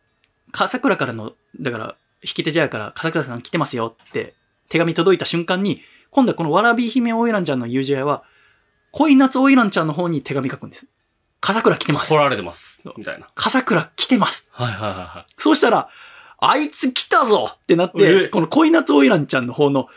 [0.51, 4.33] 笠倉からの、だから、引き手じゃやから、笠倉さん来てますよって、
[4.69, 5.81] 手紙届いた瞬間に、
[6.11, 8.23] 今度はこのわらび姫花魁ちゃんの友情屋は、
[8.91, 10.87] 恋夏花魁ちゃんの方に手紙書くんです。
[11.41, 12.15] 笠倉来てます来。
[12.17, 12.81] られてます。
[12.97, 13.29] みたいな。
[13.35, 14.47] 笠倉来てます。
[14.51, 15.89] はいはいはいはそうしたら、
[16.41, 19.87] あいつ来たぞってなっえて、この恋夏花魁ちゃんの方の。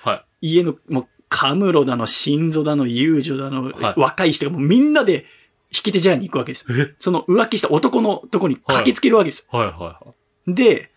[0.41, 5.25] 家の、もう、カムロだの、心臓だの、遊女だの、はい若い人がもうみんなで
[5.71, 6.67] 引き手茶屋に行くわけです。
[6.99, 9.47] その浮気した男のとこに駆けつけるわけです。
[9.51, 10.01] はいは
[10.47, 10.91] で、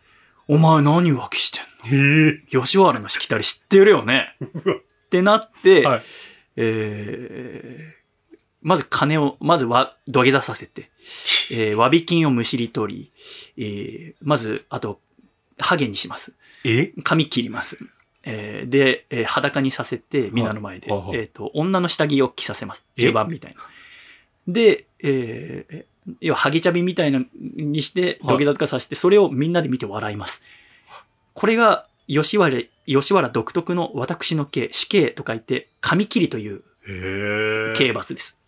[0.50, 1.64] お前何浮気してん
[2.52, 2.62] の？
[2.64, 4.36] 吉原のしきたり知ってるよね？
[4.44, 6.04] ってなって、はい
[6.58, 7.96] えー
[8.62, 10.90] まず金を、まずは土下座させて、
[11.52, 13.12] えー、 詫び金をむしり取
[13.58, 15.00] り、えーまず、あと、
[15.60, 16.34] ハゲにします。
[16.64, 16.92] え？
[17.04, 17.78] 髪切ります。
[18.26, 22.86] えーで、えー裸にさせて、皆の前で、はいはいえっ、と、女の下着を着させます。
[22.98, 23.62] え中盤みたいな。
[24.48, 25.86] で、えー
[26.22, 30.44] 要は、ハゲチャビみたいなにして、土下座とかさせて、それをみんなで見て笑います。
[31.34, 36.64] これが、吉原、吉原独特の私の刑、死刑と書いて、髪切りという。
[37.76, 38.40] 刑罰です。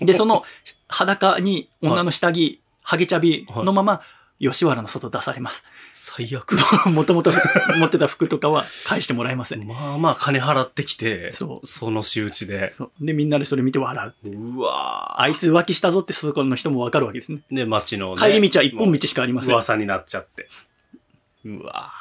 [0.00, 0.42] で、その
[0.88, 4.02] 裸に女の下着、ハゲチャビのまま、
[4.40, 5.64] 吉原の外出されます。
[5.92, 6.56] 最悪。
[6.90, 7.30] もともと
[7.78, 9.66] 持ってた服とかは返してもらえません。
[9.66, 12.72] まあまあ金払ってきて、そうその仕打ちで。
[12.72, 13.06] そう。
[13.06, 14.28] で、みんなでそれ見て笑う。
[14.30, 17.40] うわあいつ浮気したぞってそこの人もわかるわけですね。
[17.50, 19.50] で、街の、ね、帰り道は一本道しかありません。
[19.50, 20.48] っ噂になっちゃって。
[21.44, 21.92] うわ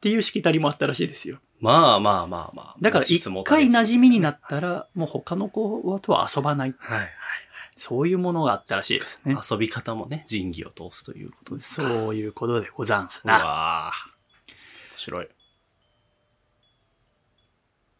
[0.00, 1.38] ていうしきたりもあったらしいですよ。
[1.60, 2.76] まあまあまあまあ。
[2.80, 7.15] だから一回馴染みになったら、もう他の子とは遊ばないはい
[7.76, 9.44] そういうものがあったらしいですねはい。。
[9.50, 11.88] 遊び方もね、仁義を通すということですか。
[11.88, 13.34] そういうことでござんすうな。
[13.34, 13.92] わ
[14.92, 15.28] 面白い。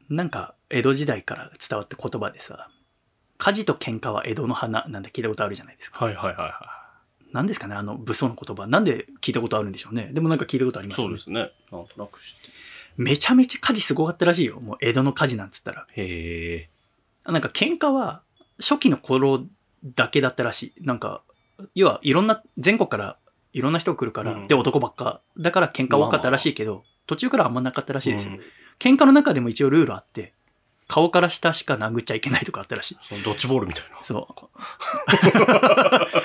[0.09, 2.69] なんか、江戸時代から伝わった言葉でさ、
[3.39, 6.05] 火事と喧嘩は江戸の花なんて聞いたことあるじゃないですか。
[6.05, 6.82] はいはいはいは
[7.32, 8.66] 何ですかねあの武装の言葉。
[8.66, 10.09] なんで聞いたことあるんでしょうね。
[10.12, 10.89] でもなんか聞いたことありい。
[10.90, 11.40] ますよねそうですね。
[11.70, 12.48] なんとなく知って。
[12.97, 14.59] めちゃめちゃ火事すごかったらしいよ。
[14.61, 15.86] もう江戸の火事なんつったら。
[15.93, 16.69] へ
[17.27, 17.31] え。
[17.31, 18.23] なんか喧嘩は
[18.59, 19.44] 初期の頃
[19.95, 20.85] だけだったらしい。
[20.85, 21.23] なんか、
[21.75, 23.17] 要はいろんな、全国から
[23.53, 25.21] いろんな人が来るから、うんで男ばっか。
[25.39, 28.35] だから喧嘩多かったらしいけど、途中からあんまなかったらしいですよ。
[28.35, 28.41] うん
[28.79, 30.35] 喧嘩の中でも一応ルールあって、
[30.89, 32.99] 顔から下しか殴っちゃいけないとかあったらしい。
[33.03, 34.05] そのドッジボールみたいな。
[34.05, 34.35] そう。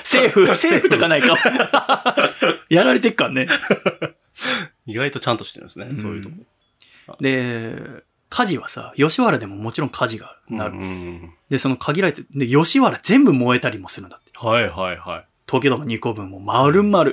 [0.04, 1.36] セーフ、 セーフとかないか。
[2.68, 3.46] やられてっからね。
[4.86, 7.16] 意外とちゃんとしてるんですね、そういうとこ。
[7.20, 10.72] で、火事はさ、吉原でももちろん火事がなる。
[10.72, 14.30] うんうんで、その限られて、で、吉原全部燃えたりもするんだって。
[14.34, 15.26] はいはいはい。
[15.46, 17.12] 東京ドーム2個分も丸々。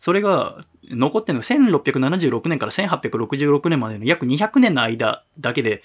[0.00, 0.58] それが、
[0.90, 5.84] 残ってるのが1676年から1866年までの約200年の間だけで、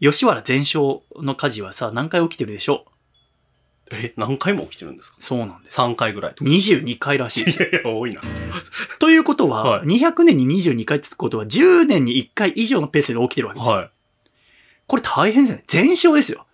[0.00, 2.84] 吉原全焼の火事はさ、何回起きてるでしょ
[3.92, 5.18] え、何回も起きてるんですか？
[5.20, 5.78] うそうなんです。
[5.80, 6.50] ?3 回ぐらいとか。
[6.50, 7.46] 22回らしいい。
[7.46, 8.20] やいや、多いな。
[8.98, 13.76] ということは、はい200年に22回ってことは、10年に1回以上のペースで起きてるわけですよ。
[13.76, 13.90] はい。
[14.86, 15.64] これ大変ですよね。
[15.66, 16.46] 全焼ですよ。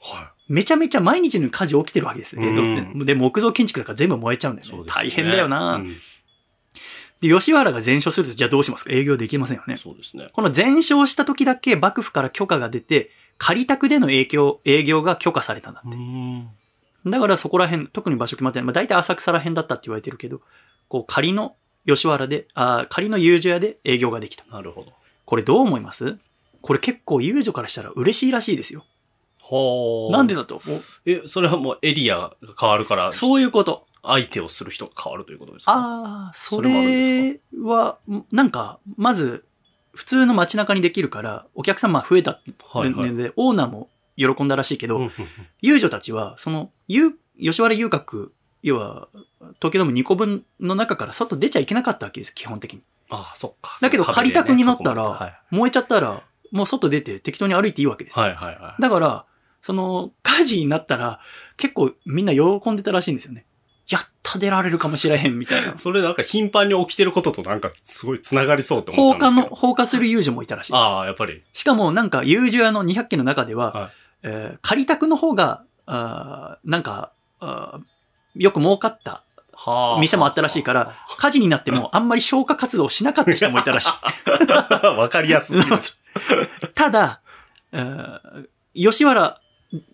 [0.00, 2.42] はめちゃめちゃ毎日の火事起きてるわけですよ。
[2.42, 3.04] 江戸うんって。
[3.04, 4.68] で、木造建築だから全部燃えちゃうんだい。
[4.68, 4.82] よね。
[4.82, 5.96] ね大変だよな、うん
[7.20, 8.92] で、吉原が全焼すると、じゃあどうしますか？
[8.92, 9.76] 営業できませんよね。
[9.76, 10.30] そうですね。
[10.32, 15.96] この全焼した時だけ幕府から許可が出て、仮宅での営業、営業が許可されたんだって。
[15.96, 16.48] ん。
[17.06, 18.66] だからそこら辺、特に場所決まってない。
[18.66, 20.40] まあ大体浅草ら辺だったって言われてるけど、
[20.88, 21.54] こう仮の
[21.86, 24.44] 吉原で、あー仮の遊女屋で営業ができた。
[24.50, 24.92] なるほど。
[25.24, 26.18] これどう思います？
[26.60, 28.84] これ結構遊女からしたら嬉しいらしいですよ。
[29.42, 30.60] はなんでだと？
[31.06, 33.86] え、それはもうエリアが変わるから、そういうこと。
[34.02, 35.72] 相手をする人が変わるということですか？
[35.72, 37.98] ああ、そそれは、
[38.30, 39.44] なんか、まず、
[39.98, 45.12] 普通の街中にできるから、お客様増えたはいはいので、オーナーも喜んだらしいけど、うんうんうん
[45.60, 49.08] 遊女たちは、その、遊吉原遊郭、要は、
[49.56, 52.82] 東京ドーム2個分の中から外出ちゃいけなかったわけです、基本的に。
[53.10, 53.76] ああ、そっか。
[53.80, 56.22] だけど、そう仮宅になったら、燃えちゃったら、
[56.52, 58.18] もう外出て適当に歩いていいわけです。
[58.20, 58.80] はいはいはいはい。
[58.80, 59.24] だから、
[59.62, 61.18] その、火事になったら、
[61.56, 63.46] 結構みんな喜んでたらしいんですよね。
[64.32, 65.78] た出られるかもしれへん、みたいな。
[65.78, 69.56] それなんか頻繁に起きてることとなんかすごい繋がりそうって思っ放火の、ちゃうんですけど。
[69.56, 70.80] 放火する遊女もいたらしいです。
[70.80, 71.42] ああ、やっぱり。
[71.52, 73.90] しかもなんか遊女屋の200件の中では、はい
[74.22, 79.24] えー仮宅の方が、あーなんか、あーよく儲かった
[79.54, 80.00] はあ。
[80.00, 83.90] 店もあったらしいから、火事になってもあんまり消火活動をしなかった人もいたらしい。
[84.98, 85.78] わかりやすすぎる。
[86.74, 87.20] ただ、
[87.72, 89.40] えー吉原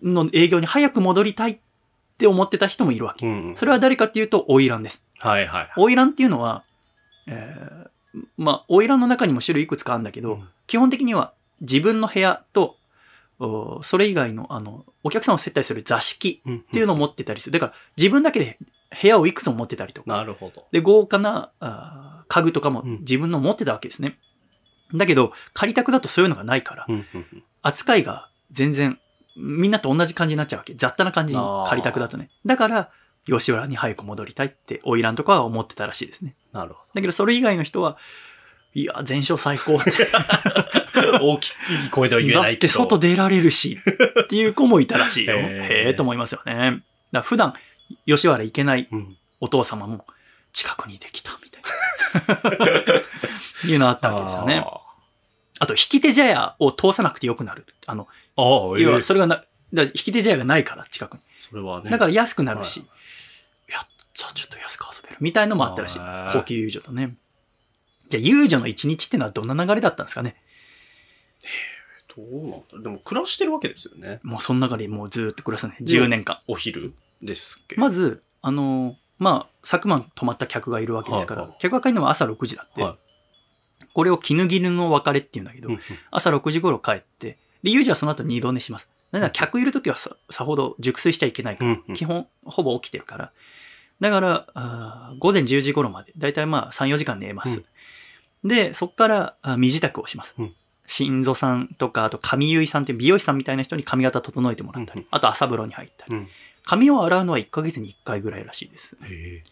[0.02, 1.58] の営業に早く戻りたいっ
[2.18, 3.26] て思ってた人もいるわけ。
[3.26, 3.56] うん。
[3.56, 5.04] それは誰かっていうと、花魁です。
[5.18, 5.70] はいはい。
[5.74, 6.64] 花魁っていうのは、
[7.26, 12.76] えーまあ、花魁の中にも種類いくつかあるんだけど、うん基本的には自分の部屋と、
[13.38, 17.52] おそれ以外の、あの、お客さんを接待する座敷っっていうのを持ってたりする。
[17.52, 18.58] だから、自分だけで
[19.02, 20.10] 部屋をいくつも持ってたりとか。
[20.10, 20.66] なるほど。
[20.72, 24.18] で、豪華なあー家具とかもうん自分の持ってたわけですね。
[24.94, 28.98] だけど、仮宅だとそういうのがないから、うんうんうん扱いが全然、
[29.36, 30.74] みんなと同じ感じになっちゃうわけ。
[30.74, 32.30] 雑多な感じにあー仮宅だとね。
[32.46, 32.90] だから、
[33.26, 36.34] 吉原に早く戻りたいって、花魁とかは思ってたらしいですね。
[36.52, 37.96] なるほだけど、それ以外の人は、
[38.74, 39.90] いや、全勝最高って。
[41.20, 41.54] 大きい
[41.90, 42.58] 声では言えだないけど。
[42.58, 43.78] って外出られるし、
[44.22, 45.36] っていう子もいたらしいよ。
[45.36, 46.82] へえと思いますよね。
[47.12, 47.54] だ普段、
[48.06, 49.16] 吉原行けないうん。
[49.40, 50.06] お父様も
[50.52, 53.00] 近くにできた、みたいな。
[53.70, 54.64] いうのあったわけですよね。
[55.60, 57.66] あと、引き手茶屋を通さなくてよくなる。
[57.86, 61.20] あの、ああ、え要はえそれがな、だ引き手茶屋がないから、近くに。
[61.38, 61.90] それはね。
[61.90, 63.86] だから安くなるし、はいやっ
[64.16, 65.16] た、ちょっと安く遊べる。
[65.20, 65.98] みたいのもあったらしい。
[66.32, 67.16] 高級遊女とね。
[68.08, 70.36] じゃあ、遊女の一日ってのはどんな流れだったんですかね
[72.16, 74.20] どうなんだでも暮らしてるわけですよね。
[74.22, 75.76] もうその中でもうずーっと暮らすね。
[75.80, 76.40] 10年間。
[76.46, 82.98] お昼ですっけまず、あのーまあ、昨晩泊まった客がいるわけですから、はいはい客が帰るのは朝6時だって、は
[83.94, 85.70] これを絹絹の別れって言うんだけど、
[86.10, 88.88] 朝6時頃帰って、で、遊女はその後二度寝します。
[89.10, 93.32] だから客いるときはささほど熟睡しちゃいけないから、うんうん基本ほぼ起きてるから。
[94.00, 97.64] だから、あー午前10時頃まで、だいたいまあ3、4時間寝ます。
[98.44, 100.34] で、そこからあ身支度をします。
[100.38, 100.54] うん
[100.86, 106.14] 新蔵さんとか、あと髪結いさんって美容師さんみたいな人に髪型整えてもらったり、うんうんあと朝風呂に入ったり。
[106.14, 106.28] うん。
[106.66, 108.96] 髪を洗うのは1ヶ月に1回ぐらいらしいです。
[109.02, 109.42] へ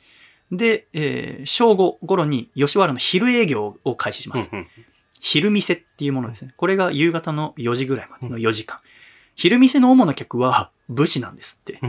[0.51, 4.51] で、えー正午頃に吉原の昼営業を開始します。
[4.53, 4.57] え。
[4.57, 4.67] うん
[5.25, 6.53] 昼店っていうものですね。
[6.57, 8.81] これが夕方の4時ぐらいまでの4時間。
[9.37, 11.79] 昼店の主な客は武士なんですって。
[11.81, 11.87] あ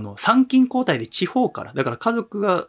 [0.00, 2.66] の、参勤交代で地方から、だから家族が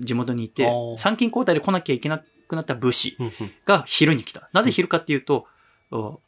[0.00, 0.64] 地元にいて
[0.96, 3.16] 参勤交代で来なきゃいけなくなった武士
[3.66, 4.50] が昼に来た。
[4.52, 5.46] なぜ昼かっていうと、
[5.92, 6.20] お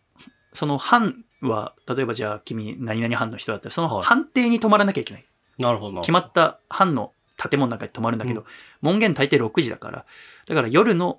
[0.53, 5.27] その藩は、例えばじゃあ君何々藩の人だったら、そのはい藩邸に泊まらなきゃいけない。
[5.59, 6.01] なるほどな。
[6.03, 8.47] 決まった藩の建物の中に泊まるんだけど、
[8.81, 10.07] 門限大抵6時だから、
[10.47, 11.19] だから夜の、お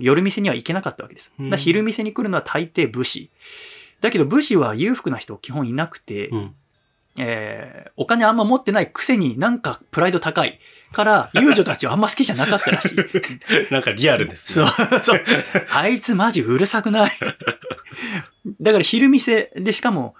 [0.00, 1.32] 夜店には行けなかったわけです。
[1.50, 3.30] だ昼店に来るのは大抵武士。
[4.00, 6.54] だけど武士は裕福な人基本いなくて、うん。
[7.18, 10.60] えーお金あんま持ってないくせになんかプライド高い
[10.92, 12.96] から、遊女たちはあんま好きじゃなかったらしい。
[13.72, 14.70] なんかリアルですそうね。、
[15.02, 15.24] そう。
[15.72, 17.10] あいつマジうるさくない
[18.60, 20.14] だから昼店でしかも、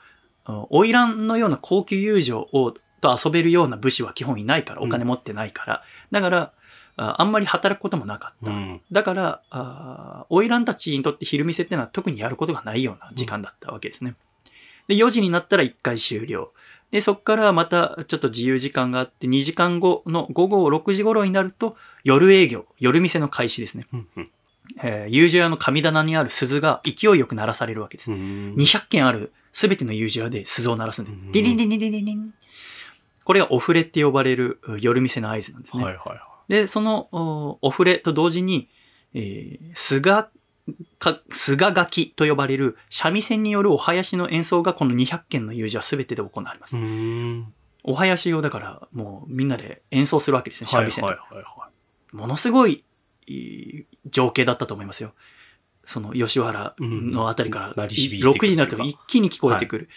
[0.46, 5.82] 花魁のような高級遊女をと遊べるような武士は基本いないから、お金持ってないから。
[6.10, 6.52] だから、
[6.96, 8.50] ああんまり働くこともなかった。
[8.50, 8.80] うん。
[8.90, 14.14] だから、あ花魁たちにとって昼店ってのは特にやることがないような時間だったわけですね。
[14.88, 16.50] で、4時になったら1回終了。
[16.90, 23.86] で、そこからまたちょっと自由時間があって、2時間後の午後6時頃になると、夜営業、夜店の開始ですね。
[23.92, 24.30] うんうん
[24.82, 28.10] えー、遊女屋の神棚にある鈴が勢いよく鳴らされるわけです。
[28.10, 32.34] うん200件あるすべての遊女屋で鈴を鳴らすんでうん、ディリンディリンディリンディン。
[33.24, 35.84] これがお触れって呼ばれるう夜店の合図なんですね。
[35.84, 36.18] はいはいはい。
[36.48, 38.68] で、そのおお触れと同時に、
[39.14, 40.26] えー、菅
[40.98, 46.76] か、菅垣と呼ばれる三味線によるお囃子の演奏がこの200件の遊女は全てで行われます。
[46.76, 47.52] ん。
[47.84, 51.04] お囃子をだからもうみんなで演奏するわけですね、三味線
[52.12, 52.84] ものすごい
[53.26, 55.12] いい情景だったと思いますよ。
[55.84, 59.88] その吉原のあたりから、うん鳴り響いてくる6時になると一気に聞こえてくる。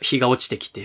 [0.00, 0.84] 日が落ちてきて。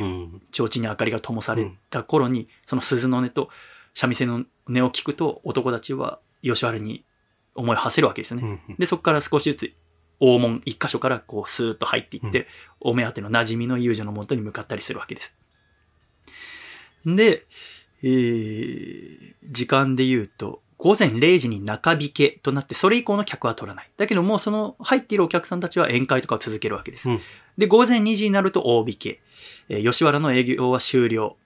[0.51, 3.49] 提灯に明かりが灯された頃に、その鈴の音と
[3.93, 4.43] 三味線の
[4.79, 7.03] 音を聞くと、男たちは吉原に
[7.55, 8.61] 思いを馳せるわけですよね。
[8.69, 9.73] うんで、そこから少しずつ
[10.19, 12.47] 大門一箇所からこうスーッと入っていって、
[12.79, 15.35] お目当ての馴染みの遊女のもとに向かったりするわけです。
[17.05, 17.45] で、
[18.03, 23.89] えー、時間で言うと、午前0時に中引けとなって、それ以降の客は取らない。
[23.97, 27.09] だけどもうその入っているお客さんたちは宴会とかを続けるわけです。
[27.09, 27.19] うん
[27.57, 29.21] で、午前2時になると大引け。
[29.69, 31.37] えー吉原の営業は終了。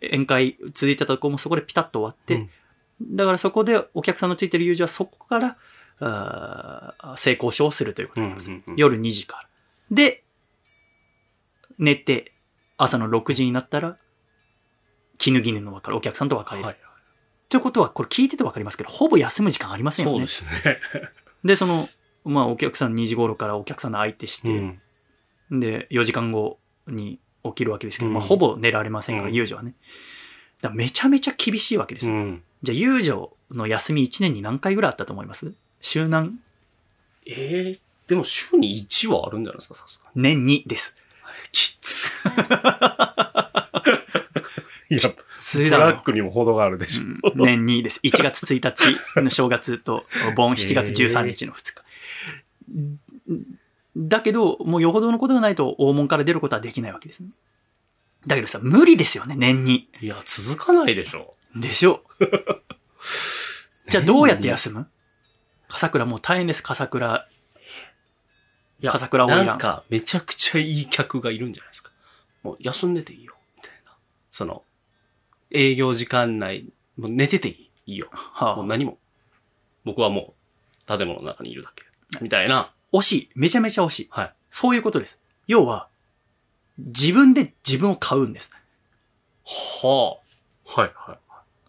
[0.00, 2.50] 宴会続いてたとこもそこでピタッと終わって、うん
[3.10, 5.56] だからそこでお客さんのついてる友人はそこから、
[5.98, 8.50] あー成功書をするということになります。
[8.76, 9.48] 夜2時から。
[9.90, 10.24] で、
[11.78, 12.32] 寝て、
[12.76, 13.96] 朝の6時になったら、
[15.18, 16.66] 絹絹の別れ、お客さんと別れる。
[16.66, 16.76] はい。
[17.48, 20.26] ということは、これ聞いててわかりますけど、ほぼ休む時間ありませんよね。
[20.26, 20.78] そうですね。
[21.44, 21.88] で、その、
[22.24, 24.48] まあ、お客さん2時頃からお客さんの相手して、
[25.50, 25.60] うん。
[25.60, 29.74] で、4時間後に起きるわけですけど、うんまあ、ほぼ寝られませんから、うん遊女はね。
[30.60, 32.08] だめちゃめちゃ厳しいわけです。
[32.08, 32.42] うん。
[32.62, 35.52] じゃあ、遊女の休み1年に何回ぐらいあったと思います？
[35.80, 36.38] 週何？
[37.26, 40.22] ええでも週に1はあるんじゃないですか、さすがに。
[40.22, 40.96] 年2です。
[41.50, 42.22] きつ。
[44.90, 47.04] いや、ブつだろラックにも程があるでしょ。
[47.04, 48.00] うん年2です。
[48.02, 48.60] 1月1
[49.14, 50.04] 日の正月と、
[50.36, 51.82] 盆7月13日の2日。
[53.96, 57.30] だけど、もうよほどのことがないと大門から出ることはできないわけですね。
[58.26, 59.88] だけどさ、無理ですよね、年に。
[60.00, 61.34] いや、続かないでしょ。
[61.54, 62.02] でしょ
[63.88, 64.88] じゃあどうやって休む？
[65.68, 67.28] 笠倉もう大変です、笠倉。
[68.80, 71.92] いや、笠倉花魁なんか、めちゃくちゃいい客がいるんじゃないですか。
[72.42, 73.96] もう休んでていいよ、みたいな。
[74.30, 74.64] その、
[75.50, 78.08] 営業時間内、もう寝てていいいいよ。
[78.12, 78.98] はあもう何も。
[79.84, 80.34] 僕はも
[80.84, 81.84] う、建物の中にいるだけ。
[82.20, 82.72] みたいな。
[82.92, 83.30] 惜しい。
[83.34, 84.08] めちゃめちゃ惜しい。
[84.10, 84.34] はい。
[84.50, 85.18] そういうことです。
[85.46, 85.88] 要は、
[86.78, 88.50] 自分で自分を買うんです。
[89.44, 90.18] は
[90.66, 90.80] あ。
[90.80, 91.18] はいはい。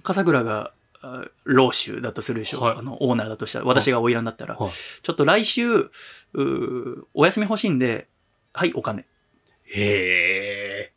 [0.03, 0.71] 笠倉が、
[1.01, 4.71] あ老主だとするでしょ、はいあの、オーナーだとしたら、私が花魁だったら、はい
[5.01, 5.91] ちょっと来週、
[7.13, 8.07] お休み欲しいんで、
[8.53, 9.05] はい、お金。
[9.65, 10.91] へ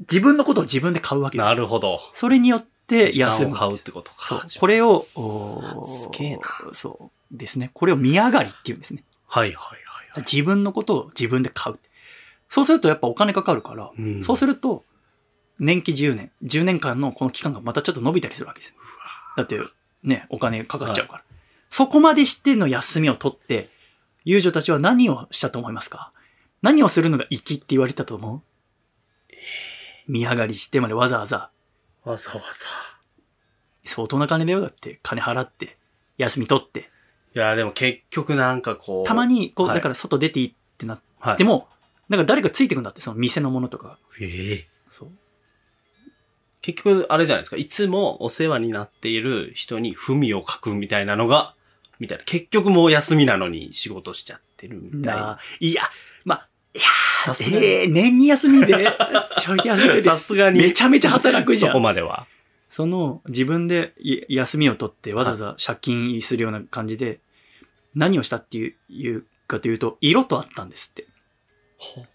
[0.00, 1.32] 自分のことを自分で買うわえ。
[1.32, 1.46] けです。
[1.46, 2.00] なるほど。
[2.12, 3.52] それによって休む。
[3.52, 4.46] を買うってことそうか。。
[4.58, 6.42] これを、おーすげえな
[6.72, 7.70] そうですね。
[7.74, 9.04] これを見上がりっていうんですね。
[9.34, 9.78] はいはいはい
[10.10, 10.24] はい。
[10.30, 11.78] 自分のことを自分で買う。
[12.50, 14.84] そうするとやっぱお金かかるから、うんそうすると、
[15.58, 18.74] 年期10年、10年間のこの期間がまたちょっと伸びたりするわけです。
[19.38, 19.58] だって、
[20.02, 21.24] ね、お金かかっちゃうから。
[21.70, 23.70] そこまでしての休みを取って、
[24.26, 26.12] 遊女たちは何をしたと思いますか？
[26.60, 28.42] 何をするのが粋って言われたと思う？
[30.06, 31.50] 見上がりしてまでわざわざ、
[32.04, 32.66] わざわざ。
[33.84, 34.60] 相当な金だよ。
[34.60, 35.78] だって、金払って、
[36.18, 36.91] 休み取って。
[37.34, 39.06] いや、でも結局なんかこう。
[39.06, 41.36] たまに、こう、はいだから外出ていいってなっはい。
[41.36, 41.68] ても、
[42.08, 43.98] なんか誰かついてくんだって、その店のものとかが。
[44.20, 45.10] ええそう。
[46.60, 47.56] 結局、あれじゃないですか。
[47.56, 51.54] いつもお世話になっている人に文を書くみたいなのが、
[51.98, 52.24] みたいな。
[52.24, 55.22] 結局もう休みなのに仕事しちゃってるみたいな。
[55.22, 55.82] な、いや、
[56.24, 56.84] まあ、いや
[57.24, 57.64] さすがに。
[57.64, 58.88] ええ年に休みで、
[59.40, 60.60] ちょい休みで、 さすがに。
[60.60, 61.82] めちゃめちゃ働くじゃそこん。
[61.82, 62.26] までは。
[62.72, 67.20] その、自分でい休みを取って、わざわざ借金するような感じで、
[67.94, 71.06] 何をしたっていう、かというと、色とあったんですって。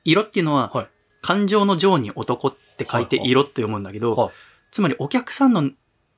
[0.03, 0.87] 色っていうのは、はい
[1.19, 4.31] 感情の情に男って書いてはいはい色って読むんだけど、はい
[4.71, 5.71] つまりお客さんの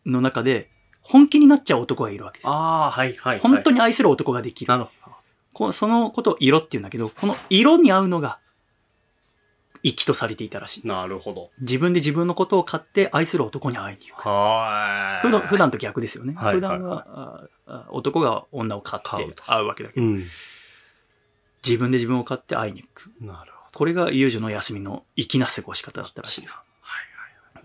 [0.05, 0.69] の中で
[1.01, 2.47] 本気になっちゃう男がいるわけです。
[2.47, 3.39] ああ、はいはい、はい。
[3.39, 4.69] 本当に愛する男ができる。
[4.69, 4.85] なる
[5.53, 5.71] ほど。
[5.71, 8.39] そのことを色って言うんだけど、この色に合うのが、
[9.84, 10.88] 粋とされていたらしい。
[10.88, 11.49] なるほど。
[11.60, 14.27] 自分で自分のことを買って愛する男に会いに行く。
[14.27, 16.34] は普段、普段と逆ですよね。
[16.35, 20.23] はい普段は、ああ男が女を買って会うわけだけど、うん。
[21.65, 23.11] 自分で自分を買って会いに行く。
[23.22, 23.77] なるほど。
[23.77, 26.56] これが遊女の休みの粋な過ごし方だったらしいです。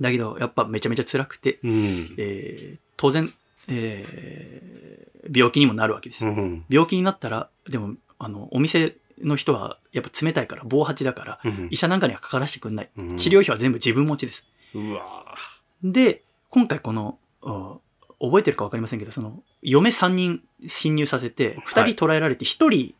[0.00, 2.14] だけど、やっぱめちゃめちゃ辛くて、うん。
[2.18, 3.32] えー当然、
[3.68, 5.04] えー
[5.34, 6.32] 病気にもなるわけですよ。
[6.32, 6.64] うん。
[6.68, 12.90] 病気になったら、でも、あの、お店の人はやっぱ冷たいから、防八だから、うん医者なんかにはかからしてくんない。
[12.96, 14.46] うん治療費は全部自分持ちです。
[14.74, 15.36] うわ
[15.82, 17.76] で、今回この、あ
[18.20, 22.94] 覚えてるかわかりませんけど、その、嫁3人侵入させて、2人捕らえられて、1人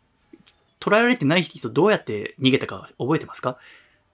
[0.81, 3.57] 捕らえられてない人どうやって逃げたか覚えてますか？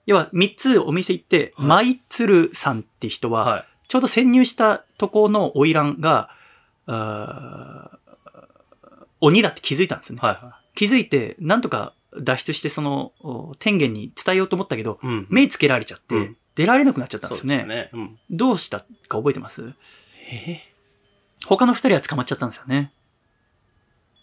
[0.05, 6.29] 要は、3つお店行って、はいマイツルさんって人は、はちょうど潜入したとこの花魁が、
[9.19, 10.19] 鬼だって気づいたんですね。
[10.21, 10.21] い。
[10.21, 15.07] は気づいて、なんとか脱出して、その、お天元に伝えようと思ったけど、い。
[15.07, 15.27] うん。
[15.29, 17.57] 目つけられちゃって、うん出られなくなっちゃったんですよね。
[17.59, 17.89] ですね。
[17.93, 18.19] うん。
[18.29, 19.73] どうしたか覚えてます？
[20.29, 20.59] え？
[21.45, 22.91] 他の二人は捕まっちゃったんですよね。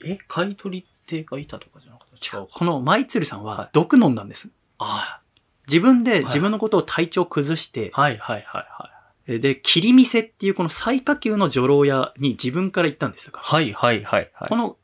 [0.04, 2.36] え、買い取り手がいたとかじゃなかった？
[2.36, 2.52] 違うか。
[2.52, 4.50] このマイツルさんははい毒飲んだんです。
[4.78, 5.22] あ
[5.66, 8.02] 自分でい自分のことを体調崩して、あ。
[8.02, 8.90] はいはいはいは
[9.34, 9.40] い。
[9.40, 13.32] で、切り店っていうこの最下級の女郎屋に自分から行ったんですよ。
[13.34, 14.48] はいはいはいはい。
[14.50, 14.76] この、お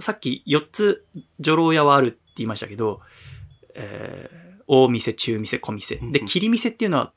[0.00, 1.06] さっき4つ
[1.40, 3.00] 女郎屋はあるって言いましたけど、
[3.74, 5.96] えー大店、中店、小店。
[5.96, 7.12] で、うんうん切り店っていうのは、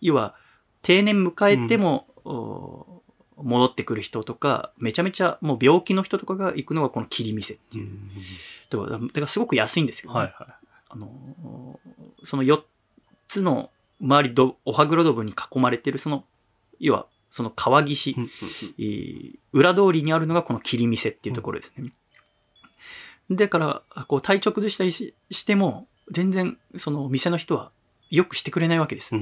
[0.00, 0.34] 要は、
[0.82, 7.86] 定年迎えても、お戻ってくる人とか、めちゃめちゃもう病気の人とかが行くのがこの切り店っていう。
[7.86, 8.10] うん。
[8.70, 11.80] だからだからすごく安いんですけどね、はいはあの、
[12.24, 12.62] その4
[13.26, 16.24] つの周りど、おはぐろどぶに囲まれてる、その、
[16.78, 18.14] 要は、その川岸、
[18.78, 21.92] えー裏通りにあるのがこの切り店っていうところですね。
[23.30, 27.72] だから、こう体調崩したりししても、全然その店の人は
[28.10, 29.14] よくしてくれないわけです。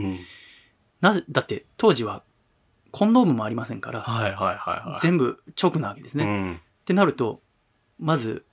[1.00, 2.22] なぜ、だって当時は
[2.90, 4.02] コンドームもありませんから。
[5.00, 6.24] 全部直なわけですね。
[6.24, 6.60] っうん。
[6.84, 7.40] てなると、
[8.00, 8.44] まず、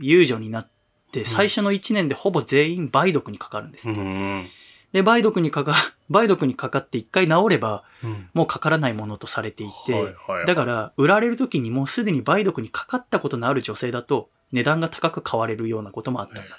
[0.00, 0.70] 遊女になっ
[1.12, 3.88] て、最初の1年でほぼ全員梅毒にかかるんです。
[3.88, 4.48] うん。
[4.92, 5.74] で、梅毒にかか、
[6.10, 8.28] 梅毒にかかって一回治れば、うん。
[8.34, 16.54] もうかからないものとされていて、だから、売られる時にもうすでに梅毒にかかったことのある女性だと、値段が高く買われるようなこともあったんだって。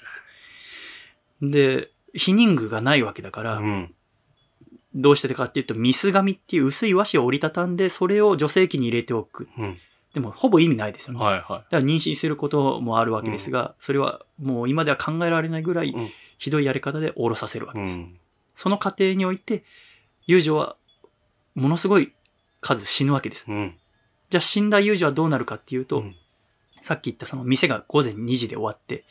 [1.42, 3.94] で、避妊具がないわけだから、うん。
[4.94, 9.48] どうしてかっていうと、ミス紙っていう薄い和紙を折りたたんで、それを女性器に入れておく。
[9.58, 9.78] うん。
[10.12, 11.24] でも、ほぼ意味ないですよね。
[11.24, 17.76] はいはだから妊娠することもあるわけですが、それはもう今では考えられないぐらいうんひどいやり方で下ろさせるわい。
[17.76, 17.96] けです。
[17.96, 18.18] うん。
[18.54, 19.64] その過程において、
[20.26, 20.76] 遊女は
[21.54, 22.12] ものすごい
[22.60, 23.46] 数死ぬわけです。
[23.48, 23.78] うん。
[24.30, 26.16] じゃあ死んだ遊女はどうなるかっていうと、うん
[26.84, 29.04] さっき言ったその店が午前2時で終わって、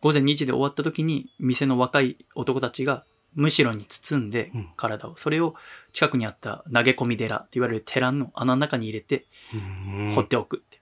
[0.00, 3.04] 午前2時で終わった時に店の若い男たちが
[3.34, 5.56] むしろに包んでうん体を、それを
[5.92, 10.80] 近くにあった投げ込み寺って言われる寺の穴の中に入れてうん放っておくって。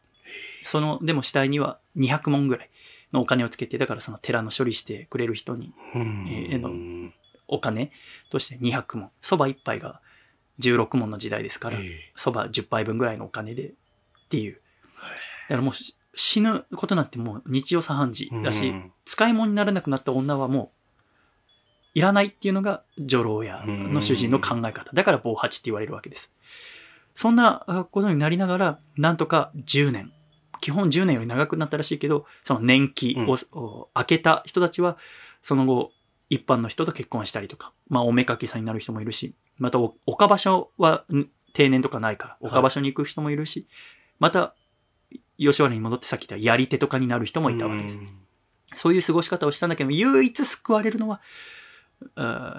[0.65, 2.70] その、でも死体には200文ぐらい
[3.12, 7.11] のお金をつけて、だからその寺の処理してくれる人にうんえーの
[7.55, 7.91] お金
[8.31, 9.11] として200文。
[9.23, 10.01] 蕎麦1杯が
[10.61, 13.73] 16文の時代ですから、ええ蕎麦10杯分ぐらいのお金でっ
[14.29, 14.55] ていう。
[14.55, 14.59] だ
[15.49, 20.85] からもうし死ぬことなんてもう日常茶飯事だし、うん使い物にならなくなった女はもう
[21.95, 24.93] いらないっていうのが女郎屋の主人の考え方。
[24.93, 26.33] だから棒八って言われるわけです。
[27.15, 30.13] そんなあことになりながら、なんとか10年。
[30.61, 34.97] 基本10年より長くなったらしいけど、その年季を、お開けた人たちは、
[35.43, 35.93] その後、
[36.35, 43.69] 一般の人と結婚したりとか、まあ、おめかけさんになる人もいるし、またお、岡場所はん定年とかないから、岡場所に行く人もいるし、
[44.19, 44.55] また、
[45.39, 47.98] 吉原に戻ってさっき言ったやり手とかになる人もいたわけです。
[48.74, 51.20] そういう過ごし方をしたんだけど、唯一救われるのは、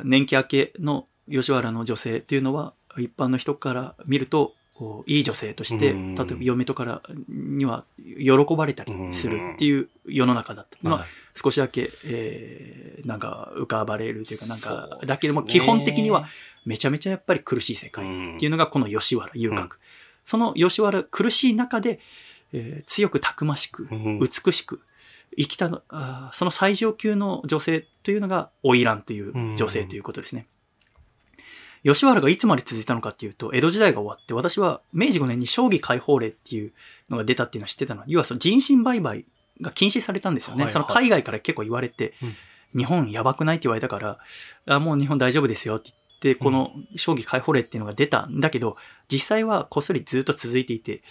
[0.06, 4.54] 年季明けの吉原の女性っていうのは、一般の人から見ると、
[5.06, 6.16] いい女性として、うん。
[6.16, 10.78] 例えば嫁とからには喜ばれたりするっていう世の中だった。
[10.82, 16.28] まあはい少しだけ、えーなんか浮かばれるというか、なんかだけども基本的には
[16.66, 18.06] めちゃめちゃやっぱり苦しい世界
[18.36, 19.80] っていうのがこの吉原遊郭。
[20.24, 22.00] その吉原苦しい中で、
[22.52, 24.20] えー強くたくましく、うん。
[24.20, 24.82] 美しく
[25.38, 30.48] 生きたあーその最上級の女性というのが花魁という女性ということですね。
[31.84, 36.74] 吉原がいつまで続いたのかっていうと、江戸時代が終わって、私は明治5年に将棋解放令っていう
[37.10, 39.26] のが出たっていうのを知ってたのは、要はその人身売買
[39.62, 40.64] が禁止されたんですよね。
[40.64, 42.14] はいはいその海外から結構言われて、
[42.76, 44.20] 日本やばくないって言われたから、
[44.68, 45.92] あもう日本大丈夫ですよって
[46.22, 48.78] 言って、この将棋解放令っていうのが出たんだけど、
[49.08, 51.04] 実際はこっそりずっと続いていて、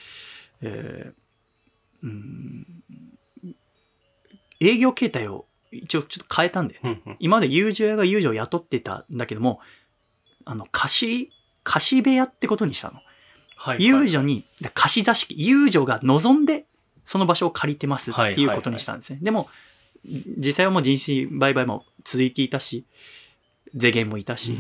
[0.61, 1.15] えー
[2.03, 2.67] うん
[4.61, 7.03] 営業形態を一応ちょっと変えたんだよね。
[7.05, 9.61] うんうん今まで遊女屋が遊女を雇ってたんだけども、
[10.45, 11.33] あの、貸し、
[11.65, 13.01] 貸し部屋ってことにしたの。
[13.57, 14.45] はい遊女に、
[14.75, 16.67] 貸し座敷、遊女が望んで、
[17.05, 19.19] その場所を借りてますっていうことにしたんですね。
[19.23, 19.49] でも、
[20.05, 20.99] 実際はもう人
[21.33, 22.85] 身売買も続いていたし、
[23.75, 24.59] 税源もいたし、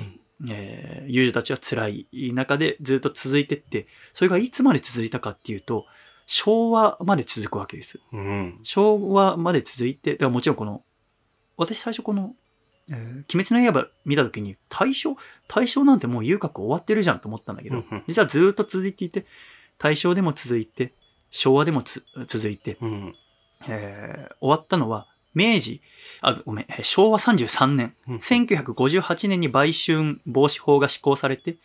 [0.50, 5.86] えー遊女たちは辛い中でずっと続いてって、それがいつまで続いたかっていうと、
[6.26, 8.00] 昭和まで続くわけです。
[8.12, 10.82] うん昭和まで続いて、だからもちろんこの、
[11.56, 12.34] 私最初この、
[12.90, 15.16] えー鬼滅の刃見た時に、大正
[15.46, 19.26] 大正なんてもう遊郭終わってるじゃんと思ったんだけど、うんうん実はずっと続いていて、
[19.78, 20.94] 大正でも続いて、
[21.36, 23.14] 昭和でもつ続いて、うん
[23.68, 25.82] えー終わったのは、明治、
[26.20, 31.56] あ、ごめん、えー昭和33年、うん1958年に売春防止法が施行されて、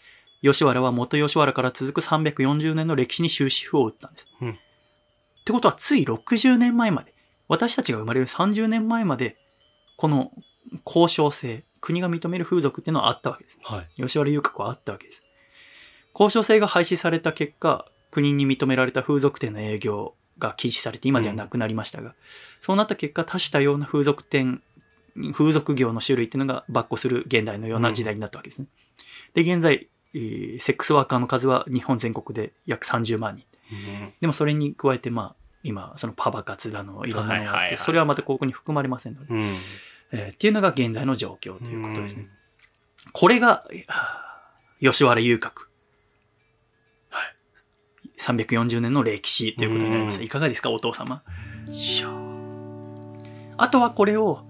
[0.41, 4.27] 吉原は元吉原から続く340年の歴史に終止符を打ったんです。
[4.41, 4.55] うんっ
[5.45, 7.13] てことは、つい60年前まで、
[7.47, 9.37] 私たちが生まれる30年前まで、
[9.97, 10.31] この
[10.85, 13.59] 交渉制、国が認める風俗っていうのはあったわけです。
[13.63, 15.23] はい吉原遊郭はあったわけです。
[16.13, 22.15] 交渉制が廃止された結果、国に認められた風俗店の営業が禁止されて今ではなくなりましたが、
[22.61, 24.61] そうなった結果、多種多様な風俗店、
[25.33, 28.67] 風俗業の種類っていうのが跋扈する現代のような時代になったわけですね。
[29.33, 33.45] で、現在、えーセックスワーカーの数は日本全国で約30万人。
[33.71, 39.55] うんでもそれに加えて、まあ、今、そのパパ活だの、いろんなのがあって、はいはいはいそれはまたここに含まれませんので、うん
[40.11, 42.27] えーっていうのが現在の状況ということですね。
[43.13, 43.63] これが、
[44.81, 45.68] 吉原遊郭。
[48.19, 48.35] はい。
[48.35, 50.19] 340年の歴史ということになります。
[50.19, 51.23] うんいかがですか、お父様？
[53.57, 54.41] あとはこれを、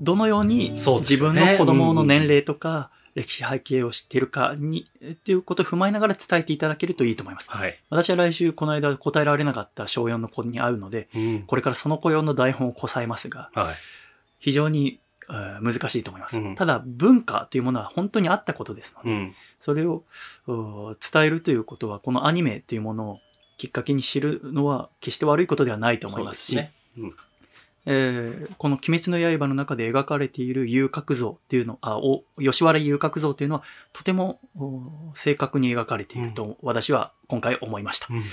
[0.00, 7.50] どのように自分の子供の年齢とか、歴史背景を知っているかに、っていうことを踏まえながら伝えていただけるといいと思います。
[7.50, 13.74] はい私は来週この間答えられなかった小4の子に会うので、うんこれからその子用の台本をこさえますが、はい
[14.40, 16.38] 非常にえー難しいと思います。
[16.38, 19.34] うんただ、文化というものは本当にあったことですので、うん
[19.64, 20.04] それを
[20.46, 23.18] う伝えるということは、このアニメというものを
[23.56, 27.14] きっかけに知るのは決して悪いことではないと思いますし、ねうん
[27.86, 33.62] えーこの鬼滅の刃の中で描かれている遊郭像っていうの、あ、お、吉原遊郭像というのは
[33.94, 38.08] とてもお正確に描かれていると私は今回思いました。
[38.10, 38.24] うん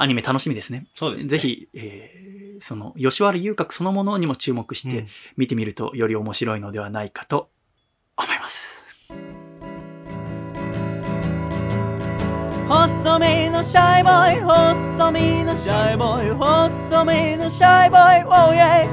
[0.00, 0.86] アニメ楽しみですね。
[0.94, 5.06] そうですねぜひ、えーその吉原遊郭そのものにも注目して
[5.36, 7.50] 見てみるとより面白いのではないかと
[8.16, 9.37] 思います。
[12.68, 18.86] 細身のシャイボーイ細身のシャイボーイ細身のシャイボーイ Oh yeah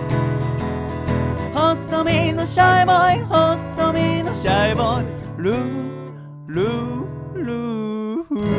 [1.53, 5.06] 細身のシャイボーイ細身のシャイボーイ。
[5.38, 5.57] ルー
[6.47, 8.23] ルールー。
[8.23, 8.56] フー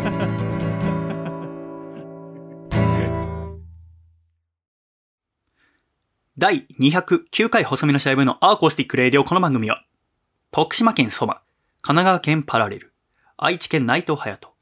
[6.38, 9.24] 第209回細身のシャイボーイの acoustic radio。
[9.24, 9.84] この番組は
[10.50, 11.42] 徳島県そば、
[11.82, 12.92] 神奈川県パラレル、
[13.38, 14.52] 愛知県内藤隼人、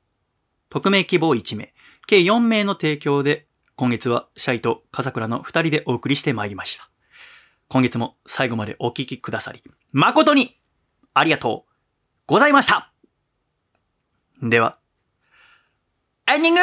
[0.69, 1.75] 匿名希望1名、
[2.07, 6.89] 計4名の提供で、今月はシャイと笠倉の2人でお送りしてまいりました。
[7.69, 9.63] 今月も最後までお聞きくださり、
[9.93, 10.61] 誠に
[11.13, 11.73] ありがとう
[12.27, 12.93] ございました。
[14.41, 14.79] では、
[16.33, 16.61] エンディング!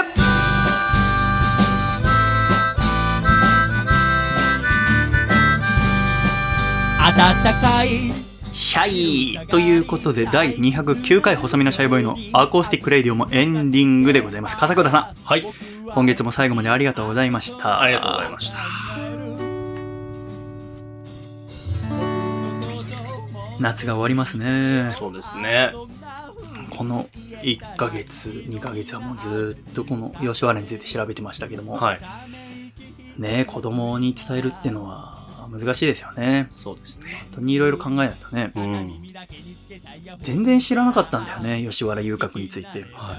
[7.16, 8.25] 暖かい
[8.56, 8.88] シャ
[9.44, 14.56] イということで、第209回細身のシャイボーイの acoustic radio もエンディングでございます。
[14.56, 15.46] 笠倉さん、はい。
[15.94, 17.82] 今月も最後までありがとうございました。
[17.82, 18.58] ありがとうございました。
[23.60, 24.90] 夏が終わりますね。
[24.92, 25.74] そうですね。
[26.70, 27.10] この
[27.42, 32.00] 1ヶ月、2ヶ月はもうずっとこの吉原について調べてましたけども、はい。
[33.18, 35.15] ね子供に伝えるってのは
[35.58, 36.50] 難しいですよね。
[36.56, 37.22] そうですね。
[37.32, 38.52] 本当にいろいろ考えないとね。
[38.56, 39.02] うん。
[40.20, 42.86] 全然知らなかったんだよね、吉原遊郭について。
[42.94, 43.16] は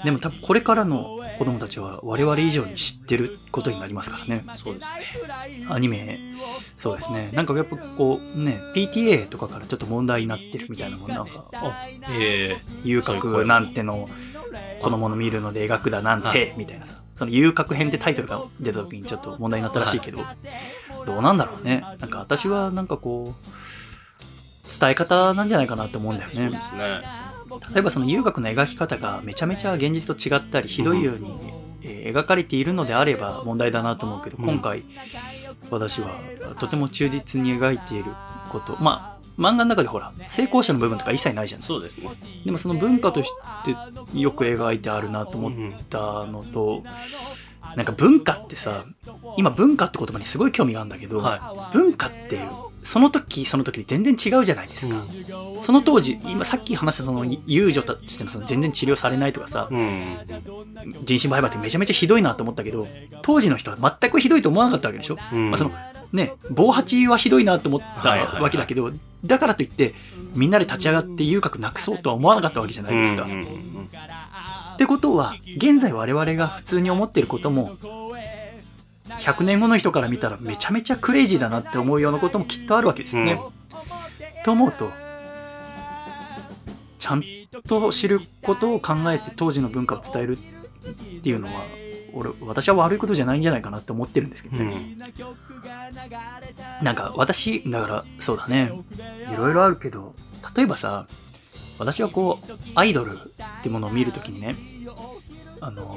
[0.00, 0.04] い。
[0.04, 4.44] でも多分これからの子供たちは我々以上に知ってることになりますからね。
[4.54, 5.66] そうですね。
[5.70, 6.18] アニメ、
[6.76, 7.30] そうですね。
[7.32, 11.44] なんかやっぱこうね、PTA とかからちょっと問題になってるみたいなもんなんか、
[12.10, 14.08] え遊そういう声郭なんての
[14.82, 17.00] 子供の見るので描くだなんて、みたいなさ。
[17.20, 20.20] その遊郭編ってタイトルが出た時にちょっと問題になったらしいけど、
[21.04, 21.82] どうなんだろうね。
[21.98, 26.34] なんか私はなんかこう、伝え方なんじゃないかなって思うんだよね。
[26.34, 26.50] すね。
[27.74, 34.82] 例えばその遊郭の描き方がめちゃめちゃ現実と違ったりひどいように、えー描かれているのであれば問題だなと思うけど、うん今回
[35.70, 36.10] 私は
[36.58, 38.04] とても忠実に描いている
[38.50, 42.10] ことまあ漫画の中でほら成功者の部分とか一切ないじゃんそうですね。
[42.44, 43.30] でもその文化とし
[43.64, 45.52] てよく描いてあるなと思っ
[45.88, 46.82] たのと、
[47.76, 48.84] なんか文化ってさ
[49.36, 52.40] 今文化って言葉にすごい興味があるんだけど、は文化って
[52.82, 55.04] その時その時で全然違うじゃないですか、
[55.60, 60.18] その当時今さっき話したその遊女たちってのはその全然治療されないとかさ、うん。
[61.04, 62.88] 人身売買ってめちゃめちゃひどいなと思ったけど
[63.22, 65.50] 当時の人は全くひどいと思わなかったわけでしょ、うん。
[65.50, 65.72] まあ、その
[66.12, 68.36] ね棒八はひどどいなと思っはいはいはい。
[68.36, 68.90] たわけだけど、
[69.24, 69.94] だからといって
[70.34, 73.46] みんなで立ち上がって遊郭なくそうとは思わなかったわけじゃないですか、うんうんうん
[74.80, 77.76] ってことは現在我々が普通に思ってることも
[79.08, 83.38] 100年後の人から見たらめちゃめちゃクレイジーだなって思うようなこともきっとあるわけですよね。
[84.42, 84.88] と思うと
[86.98, 87.22] ちゃん
[87.68, 91.66] と知ることを考えて当時の文化を伝えるっていうのは
[92.14, 94.98] 俺私は悪いことじゃないんじゃないかなって思ってるんですけどうね、ん。
[96.82, 98.72] なんか私だからそうだね
[99.30, 100.14] いろいろあるけど
[100.56, 101.06] 例えばさ
[101.80, 103.16] 私はこうアイドルっ
[103.62, 104.54] てものを見るときにね
[105.60, 105.96] あの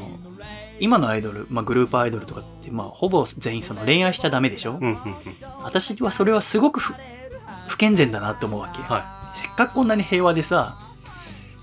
[0.79, 4.87] 今のアイドル、まあ、グループアイドルとかって、まあ、ほぼ全員その恋愛しちゃダメでしょ、うん。
[4.87, 4.97] うん。
[5.63, 6.93] 私はそれはすごく不
[7.69, 10.75] 不健全だなって思うわけ、はせっかくこんなに平和でさ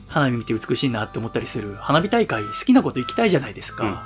[0.09, 3.75] 花火見て美しいなって思ったりする花火大会好きなこと行きたいじゃないですい。
[3.77, 3.99] か、うんうん。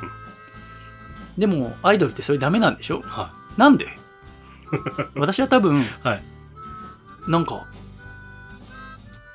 [1.39, 3.01] でもアイドルってそれダメなんでしょ？
[3.01, 3.87] はなんで？
[5.15, 5.85] 私は多分い。
[6.03, 6.23] はい。
[7.29, 7.65] なんか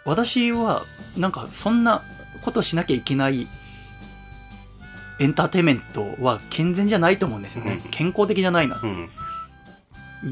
[0.06, 0.82] 私は
[1.18, 2.02] なんかそんな
[2.44, 3.48] ことしなきゃいけない
[5.20, 9.10] エンターテインメントは健全じゃないと思うんですよね、うん健康的じゃないなうん。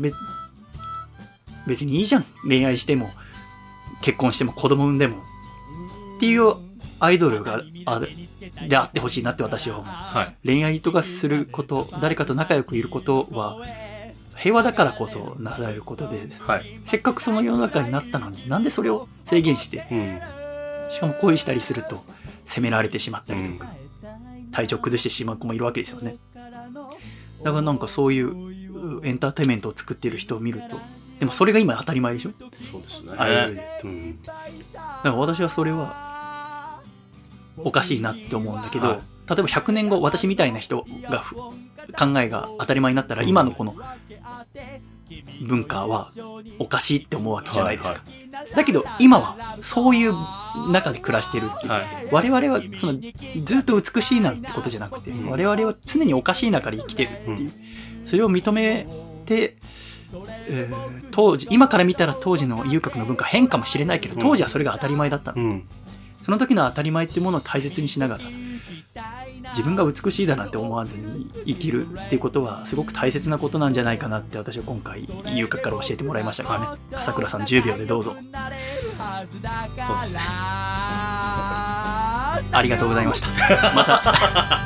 [0.01, 0.11] べ
[1.68, 3.09] 別にいいじゃん恋愛しても
[4.01, 6.53] 結婚しても子供産んでもっていう
[6.99, 8.01] アイドルがあ
[8.68, 10.35] であってほしいなって私は思うはい。
[10.45, 13.57] 恋愛とかすること誰かと仲良くいることは
[14.35, 16.64] 平和だからこそなされることではい。
[16.85, 20.19] せっかくその世の中になったのになんでそれを制限してうん。
[20.91, 22.03] しかも恋したりすると
[22.45, 23.86] 責められてしまったりとか、うん
[24.57, 26.17] 体調崩してしまう子もいるわけですよね。
[26.34, 26.41] だ
[27.51, 30.79] からなんかそういうエンターテインメントを作っている人を見ると
[31.19, 32.31] でもそれが今当たり前でしょ？
[32.71, 33.11] そうですね。
[33.17, 34.23] アイドルでうん。
[34.23, 34.41] だか
[35.03, 36.81] ら私はそれは
[37.55, 38.97] おかしいなって思うんだけど、はい。
[38.97, 41.53] 例えば100年後私みたいな人がふ考
[42.19, 43.75] えが当たり前になったら今のこの
[45.45, 46.11] 文化は
[46.57, 50.14] おかしいって思うわけじゃないですか、はいだけど今はそういう
[50.72, 51.84] 中で暮らしてるっていう、はい。
[52.11, 52.99] 我々はその
[53.43, 55.30] ずっと美しいなんてことじゃなくて、うん。
[55.30, 57.51] 我々は常におかしい中で生きてるっていう、
[58.03, 58.88] それを認め
[59.26, 59.57] て、
[60.47, 65.68] えー当時今から見たら当時の遊郭の文化変かもしれないけど当時はそれが当たり前だったの、うん。
[66.22, 68.22] その時の当たり前っていうものを大切にしながら
[69.49, 78.28] 自分が美しいだなんて思わずに生きるっていうことはすごく大切なことなんじゃないかなって私は今回遊郭から教えてもらいましたからね笠倉さん10秒でどうぞそうで
[80.06, 80.22] すね。
[82.52, 83.28] ありがとうございました。
[83.74, 84.02] また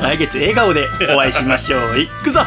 [0.03, 1.97] 来月笑顔でお会いしましょう。
[1.99, 2.41] いくぞ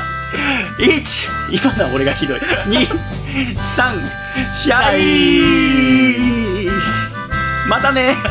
[0.78, 1.51] !1!
[1.51, 2.39] 今のは俺がひどい。
[2.39, 2.86] 2!
[3.56, 4.55] 3!
[4.55, 6.69] シャイ
[7.69, 8.15] またね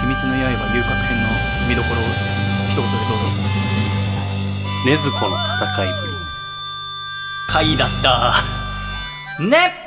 [0.00, 1.03] 君滅の刃遊郭
[1.74, 2.04] 見どころを
[2.68, 3.26] 一言でどうぞ。
[4.86, 6.12] 禰豆子の戦いぶり。
[7.48, 9.42] 回だった。
[9.42, 9.83] ねっ。